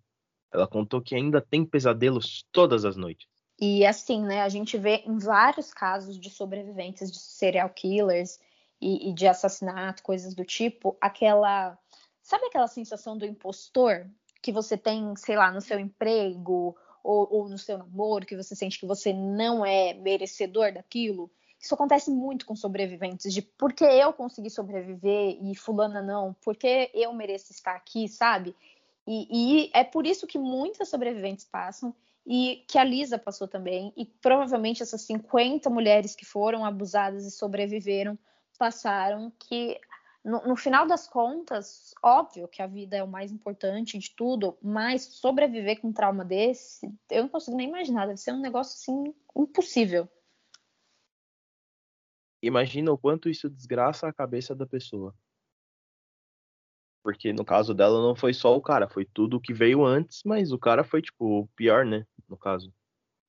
Ela 0.53 0.67
contou 0.67 1.01
que 1.01 1.15
ainda 1.15 1.41
tem 1.41 1.65
pesadelos 1.65 2.45
todas 2.51 2.85
as 2.85 2.95
noites. 2.95 3.27
E 3.59 3.85
assim, 3.85 4.21
né, 4.21 4.41
a 4.41 4.49
gente 4.49 4.77
vê 4.77 5.03
em 5.05 5.17
vários 5.17 5.73
casos 5.73 6.19
de 6.19 6.29
sobreviventes 6.29 7.11
de 7.11 7.19
serial 7.19 7.69
killers 7.69 8.39
e, 8.83 9.09
e 9.09 9.13
de 9.13 9.25
assassinato, 9.25 10.03
coisas 10.03 10.35
do 10.35 10.43
tipo, 10.43 10.97
aquela. 10.99 11.77
Sabe 12.21 12.45
aquela 12.45 12.67
sensação 12.67 13.17
do 13.17 13.25
impostor 13.25 14.09
que 14.41 14.51
você 14.51 14.77
tem, 14.77 15.15
sei 15.15 15.37
lá, 15.37 15.51
no 15.51 15.61
seu 15.61 15.79
emprego 15.79 16.75
ou, 17.01 17.27
ou 17.31 17.49
no 17.49 17.57
seu 17.57 17.77
namoro, 17.77 18.25
que 18.25 18.35
você 18.35 18.55
sente 18.55 18.79
que 18.79 18.85
você 18.85 19.13
não 19.13 19.65
é 19.65 19.93
merecedor 19.93 20.73
daquilo? 20.73 21.31
Isso 21.59 21.73
acontece 21.73 22.11
muito 22.11 22.45
com 22.45 22.55
sobreviventes, 22.57 23.33
de 23.33 23.41
por 23.41 23.71
que 23.71 23.85
eu 23.85 24.11
consegui 24.11 24.49
sobreviver 24.49 25.37
e 25.41 25.55
fulana 25.55 26.01
não, 26.01 26.33
por 26.43 26.57
que 26.57 26.91
eu 26.93 27.13
mereço 27.13 27.53
estar 27.53 27.73
aqui, 27.73 28.09
sabe? 28.09 28.53
E, 29.07 29.27
e, 29.65 29.71
é 29.73 29.83
por 29.83 30.05
isso 30.05 30.27
que 30.27 30.37
muitas 30.37 30.89
sobreviventes 30.89 31.45
passam 31.45 31.95
e 32.25 32.65
que 32.67 32.77
a 32.77 32.83
Lisa 32.83 33.17
passou 33.17 33.47
também, 33.47 33.93
e 33.95 34.05
provavelmente 34.05 34.83
essas 34.83 35.01
50 35.03 35.69
mulheres 35.69 36.15
que 36.15 36.25
foram 36.25 36.65
abusadas 36.65 37.25
e 37.25 37.31
sobreviveram 37.31 38.17
passaram, 38.63 39.31
que 39.39 39.79
no, 40.23 40.47
no, 40.47 40.55
final 40.55 40.87
das 40.87 41.07
contas, 41.07 41.93
óbvio 42.01 42.47
que 42.47 42.61
a 42.61 42.67
vida 42.67 42.95
é 42.95 43.03
o 43.03 43.07
mais 43.07 43.31
importante 43.31 43.97
de 43.97 44.15
tudo, 44.15 44.57
mas 44.61 45.03
sobreviver 45.03 45.81
com 45.81 45.89
um 45.89 45.93
trauma 45.93 46.23
desse, 46.23 46.89
eu 47.09 47.23
não 47.23 47.29
consigo 47.29 47.57
nem 47.57 47.67
imaginar, 47.67 48.05
deve 48.05 48.19
ser 48.19 48.31
um 48.31 48.39
negócio 48.39 48.75
assim 48.75 49.13
impossível 49.35 50.07
imagina 52.47 52.91
o 52.91 52.97
quanto 52.97 53.29
isso 53.29 53.49
desgraça 53.49 54.07
a 54.07 54.13
cabeça 54.13 54.53
da 54.53 54.67
pessoa. 54.67 55.15
Porque 57.01 57.33
no 57.33 57.43
caso 57.43 57.73
dela 57.73 58.01
não 58.01 58.15
foi 58.15 58.33
só 58.33 58.55
o 58.55 58.61
cara, 58.61 58.89
foi 58.89 59.05
tudo 59.05 59.39
que 59.39 59.53
veio 59.53 59.85
antes, 59.85 60.21
mas 60.25 60.51
o 60.51 60.59
cara 60.59 60.83
foi, 60.83 61.01
tipo, 61.01 61.41
o 61.41 61.47
pior, 61.49 61.85
né? 61.85 62.05
No 62.29 62.37
caso. 62.37 62.73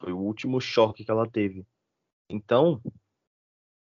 Foi 0.00 0.12
o 0.12 0.18
último 0.18 0.60
choque 0.60 1.04
que 1.04 1.10
ela 1.10 1.28
teve. 1.28 1.66
Então, 2.28 2.80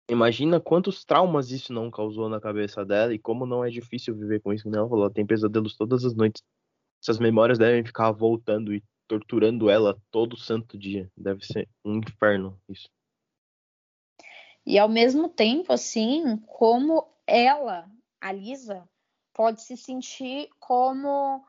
imagina 0.08 0.60
quantos 0.60 1.04
traumas 1.04 1.52
isso 1.52 1.74
não 1.74 1.92
causou 1.92 2.30
na 2.30 2.40
cabeça 2.40 2.86
dela 2.86 3.14
e 3.14 3.20
como 3.20 3.46
não 3.46 3.64
é 3.64 3.70
difícil 3.70 4.16
viver 4.16 4.42
com 4.42 4.54
isso, 4.54 4.70
né? 4.70 4.78
Ela 4.78 4.90
falou, 4.90 5.10
tem 5.10 5.26
pesadelos 5.26 5.76
todas 5.76 6.04
as 6.06 6.16
noites. 6.16 6.42
Essas 7.02 7.20
memórias 7.20 7.58
devem 7.58 7.86
ficar 7.86 8.12
voltando 8.12 8.74
e 8.74 8.84
torturando 9.08 9.70
ela 9.70 9.98
todo 10.12 10.38
santo 10.38 10.78
dia. 10.78 11.10
Deve 11.16 11.46
ser 11.46 11.68
um 11.84 11.98
inferno 11.98 12.60
isso. 12.70 12.90
E 14.66 14.78
ao 14.78 14.90
mesmo 14.90 15.30
tempo, 15.30 15.72
assim, 15.72 16.38
como 16.46 17.08
ela, 17.26 17.90
a 18.20 18.32
Lisa, 18.32 18.88
pode 19.34 19.62
se 19.62 19.78
sentir 19.78 20.50
como 20.60 21.46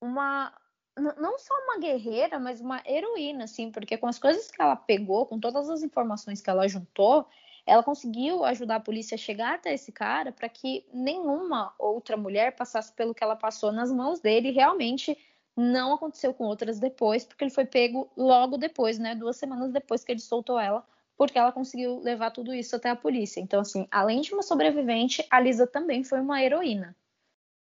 uma 0.00 0.52
não 1.00 1.38
só 1.38 1.54
uma 1.64 1.78
guerreira, 1.78 2.40
mas 2.40 2.60
uma 2.60 2.82
heroína, 2.84 3.44
assim, 3.44 3.70
porque 3.70 3.96
com 3.96 4.08
as 4.08 4.18
coisas 4.18 4.50
que 4.50 4.60
ela 4.60 4.74
pegou, 4.74 5.26
com 5.26 5.38
todas 5.38 5.70
as 5.70 5.82
informações 5.82 6.40
que 6.40 6.50
ela 6.50 6.66
juntou, 6.66 7.26
ela 7.68 7.82
conseguiu 7.82 8.44
ajudar 8.44 8.76
a 8.76 8.80
polícia 8.80 9.14
a 9.14 9.18
chegar 9.18 9.54
até 9.54 9.74
esse 9.74 9.92
cara 9.92 10.32
para 10.32 10.48
que 10.48 10.86
nenhuma 10.92 11.74
outra 11.78 12.16
mulher 12.16 12.56
passasse 12.56 12.92
pelo 12.94 13.14
que 13.14 13.22
ela 13.22 13.36
passou 13.36 13.70
nas 13.70 13.92
mãos 13.92 14.20
dele. 14.20 14.50
Realmente 14.50 15.16
não 15.54 15.92
aconteceu 15.92 16.32
com 16.32 16.44
outras 16.44 16.78
depois, 16.80 17.24
porque 17.24 17.44
ele 17.44 17.50
foi 17.50 17.66
pego 17.66 18.10
logo 18.16 18.56
depois, 18.56 18.98
né? 18.98 19.14
Duas 19.14 19.36
semanas 19.36 19.70
depois 19.70 20.02
que 20.02 20.12
ele 20.12 20.20
soltou 20.20 20.58
ela 20.58 20.84
porque 21.18 21.36
ela 21.36 21.50
conseguiu 21.50 21.98
levar 21.98 22.30
tudo 22.30 22.54
isso 22.54 22.76
até 22.76 22.88
a 22.88 22.96
polícia. 22.96 23.40
Então, 23.40 23.60
assim, 23.60 23.88
além 23.90 24.20
de 24.20 24.32
uma 24.32 24.42
sobrevivente, 24.42 25.26
a 25.28 25.40
Lisa 25.40 25.66
também 25.66 26.04
foi 26.04 26.20
uma 26.20 26.40
heroína. 26.40 26.96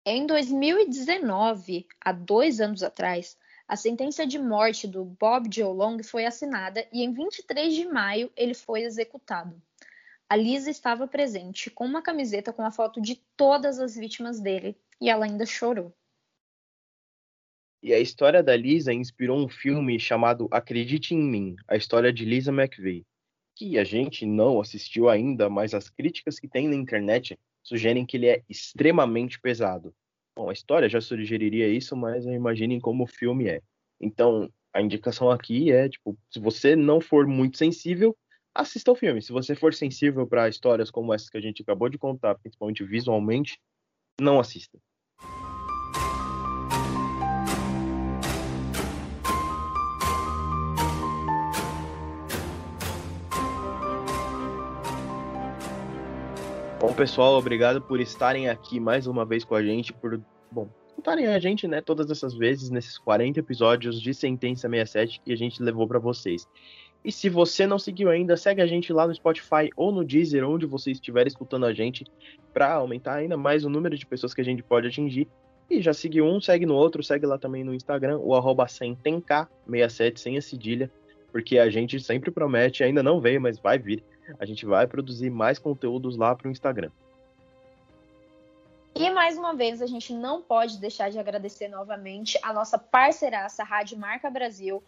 Em 0.04 0.26
2019, 0.26 1.86
há 1.98 2.12
dois 2.12 2.60
anos 2.60 2.82
atrás, 2.82 3.36
a 3.66 3.74
sentença 3.74 4.26
de 4.26 4.38
morte 4.38 4.86
do 4.86 5.04
Bob 5.04 5.48
Joe 5.52 5.74
Long 5.74 6.02
foi 6.04 6.26
assinada 6.26 6.86
e 6.92 7.02
em 7.02 7.12
23 7.12 7.74
de 7.74 7.86
maio 7.86 8.30
ele 8.36 8.54
foi 8.54 8.82
executado. 8.82 9.60
A 10.28 10.36
Lisa 10.36 10.70
estava 10.70 11.06
presente 11.06 11.70
com 11.70 11.84
uma 11.84 12.02
camiseta 12.02 12.52
com 12.52 12.62
a 12.62 12.70
foto 12.70 13.00
de 13.00 13.16
todas 13.36 13.78
as 13.78 13.94
vítimas 13.94 14.40
dele 14.40 14.76
e 15.00 15.08
ela 15.08 15.24
ainda 15.24 15.46
chorou. 15.46 15.94
E 17.82 17.92
a 17.92 18.00
história 18.00 18.42
da 18.42 18.56
Lisa 18.56 18.92
inspirou 18.92 19.38
um 19.38 19.48
filme 19.48 20.00
chamado 20.00 20.48
Acredite 20.50 21.14
em 21.14 21.22
Mim, 21.22 21.56
a 21.68 21.76
história 21.76 22.12
de 22.12 22.24
Lisa 22.24 22.50
McVeigh 22.50 23.04
que 23.56 23.78
a 23.78 23.84
gente 23.84 24.26
não 24.26 24.60
assistiu 24.60 25.08
ainda, 25.08 25.48
mas 25.48 25.72
as 25.72 25.88
críticas 25.88 26.38
que 26.38 26.46
tem 26.46 26.68
na 26.68 26.76
internet 26.76 27.38
sugerem 27.62 28.04
que 28.04 28.18
ele 28.18 28.26
é 28.26 28.42
extremamente 28.48 29.40
pesado. 29.40 29.94
Bom, 30.36 30.50
a 30.50 30.52
história 30.52 30.88
já 30.88 31.00
sugeriria 31.00 31.66
isso, 31.66 31.96
mas 31.96 32.26
imaginem 32.26 32.78
como 32.78 33.04
o 33.04 33.06
filme 33.06 33.48
é. 33.48 33.62
Então, 33.98 34.52
a 34.74 34.82
indicação 34.82 35.30
aqui 35.30 35.72
é, 35.72 35.88
tipo, 35.88 36.16
se 36.30 36.38
você 36.38 36.76
não 36.76 37.00
for 37.00 37.26
muito 37.26 37.56
sensível, 37.56 38.14
assista 38.56 38.90
o 38.90 38.96
filme. 38.96 39.20
Se 39.20 39.32
você 39.32 39.54
for 39.54 39.74
sensível 39.74 40.26
para 40.26 40.48
histórias 40.48 40.90
como 40.90 41.12
essas 41.12 41.28
que 41.28 41.36
a 41.36 41.40
gente 41.40 41.62
acabou 41.62 41.88
de 41.88 41.98
contar, 41.98 42.34
principalmente 42.36 42.82
visualmente, 42.84 43.60
não 44.20 44.40
assista. 44.40 44.78
Bom, 56.80 56.92
pessoal, 56.94 57.36
obrigado 57.36 57.82
por 57.82 58.00
estarem 58.00 58.48
aqui 58.48 58.78
mais 58.78 59.06
uma 59.06 59.24
vez 59.24 59.44
com 59.44 59.54
a 59.54 59.62
gente, 59.62 59.92
por, 59.92 60.20
bom, 60.50 60.68
escutarem 60.86 61.26
a 61.26 61.38
gente, 61.38 61.66
né, 61.66 61.80
todas 61.80 62.10
essas 62.10 62.34
vezes 62.34 62.70
nesses 62.70 62.96
40 62.96 63.40
episódios 63.40 64.00
de 64.00 64.14
Sentença 64.14 64.68
67 64.68 65.20
que 65.20 65.32
a 65.32 65.36
gente 65.36 65.62
levou 65.62 65.86
para 65.86 65.98
vocês. 65.98 66.48
E 67.06 67.12
se 67.12 67.28
você 67.28 67.68
não 67.68 67.78
seguiu 67.78 68.10
ainda, 68.10 68.36
segue 68.36 68.60
a 68.60 68.66
gente 68.66 68.92
lá 68.92 69.06
no 69.06 69.14
Spotify 69.14 69.70
ou 69.76 69.92
no 69.92 70.04
Deezer, 70.04 70.44
onde 70.44 70.66
você 70.66 70.90
estiver 70.90 71.24
escutando 71.28 71.64
a 71.64 71.72
gente, 71.72 72.04
para 72.52 72.72
aumentar 72.72 73.14
ainda 73.14 73.36
mais 73.36 73.64
o 73.64 73.70
número 73.70 73.96
de 73.96 74.04
pessoas 74.04 74.34
que 74.34 74.40
a 74.40 74.44
gente 74.44 74.60
pode 74.60 74.88
atingir. 74.88 75.28
E 75.70 75.80
já 75.80 75.94
seguiu 75.94 76.26
um, 76.26 76.40
segue 76.40 76.66
no 76.66 76.74
outro, 76.74 77.04
segue 77.04 77.24
lá 77.24 77.38
também 77.38 77.62
no 77.62 77.72
Instagram, 77.72 78.18
o 78.18 78.34
arroba 78.34 78.66
100k67, 78.66 80.18
sem 80.18 80.36
a 80.36 80.42
cedilha, 80.42 80.90
porque 81.30 81.58
a 81.58 81.70
gente 81.70 82.00
sempre 82.00 82.32
promete, 82.32 82.82
ainda 82.82 83.04
não 83.04 83.20
veio, 83.20 83.40
mas 83.40 83.56
vai 83.56 83.78
vir 83.78 84.02
a 84.38 84.44
gente 84.44 84.66
vai 84.66 84.86
produzir 84.86 85.30
mais 85.30 85.58
conteúdos 85.58 86.16
lá 86.16 86.34
para 86.34 86.48
o 86.48 86.50
Instagram. 86.50 86.90
E 88.94 89.10
mais 89.10 89.36
uma 89.36 89.54
vez, 89.54 89.82
a 89.82 89.86
gente 89.86 90.12
não 90.12 90.40
pode 90.40 90.78
deixar 90.78 91.10
de 91.10 91.18
agradecer 91.18 91.68
novamente 91.68 92.38
a 92.42 92.52
nossa 92.52 92.78
parceiraça 92.78 93.62
Rádio 93.62 93.98
Marca 93.98 94.30
Brasil 94.30 94.82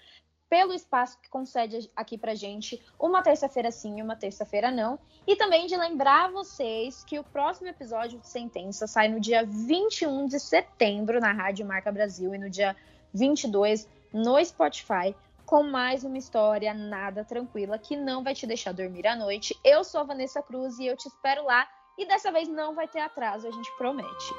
pelo 0.48 0.72
espaço 0.72 1.18
que 1.20 1.28
concede 1.28 1.90
aqui 1.94 2.16
pra 2.16 2.34
gente 2.34 2.82
uma 2.98 3.22
terça-feira 3.22 3.70
sim 3.70 3.98
e 3.98 4.02
uma 4.02 4.16
terça-feira 4.16 4.70
não. 4.70 4.98
E 5.26 5.36
também 5.36 5.66
de 5.66 5.76
lembrar 5.76 6.30
vocês 6.30 7.04
que 7.04 7.18
o 7.18 7.24
próximo 7.24 7.68
episódio 7.68 8.18
de 8.18 8.28
Sentença 8.28 8.86
sai 8.86 9.08
no 9.08 9.20
dia 9.20 9.44
21 9.44 10.26
de 10.26 10.40
setembro 10.40 11.20
na 11.20 11.32
Rádio 11.32 11.66
Marca 11.66 11.92
Brasil 11.92 12.34
e 12.34 12.38
no 12.38 12.48
dia 12.48 12.74
22 13.12 13.88
no 14.12 14.42
Spotify 14.44 15.14
com 15.48 15.62
mais 15.62 16.04
uma 16.04 16.18
história 16.18 16.74
nada 16.74 17.24
tranquila 17.24 17.78
que 17.78 17.96
não 17.96 18.22
vai 18.22 18.34
te 18.34 18.46
deixar 18.46 18.72
dormir 18.72 19.06
à 19.06 19.16
noite. 19.16 19.58
Eu 19.64 19.82
sou 19.82 20.02
a 20.02 20.04
Vanessa 20.04 20.42
Cruz 20.42 20.78
e 20.78 20.86
eu 20.86 20.94
te 20.96 21.06
espero 21.08 21.42
lá. 21.44 21.66
E 21.96 22.06
dessa 22.06 22.30
vez 22.30 22.48
não 22.48 22.74
vai 22.74 22.86
ter 22.86 23.00
atraso, 23.00 23.48
a 23.48 23.50
gente 23.50 23.70
promete. 23.78 24.34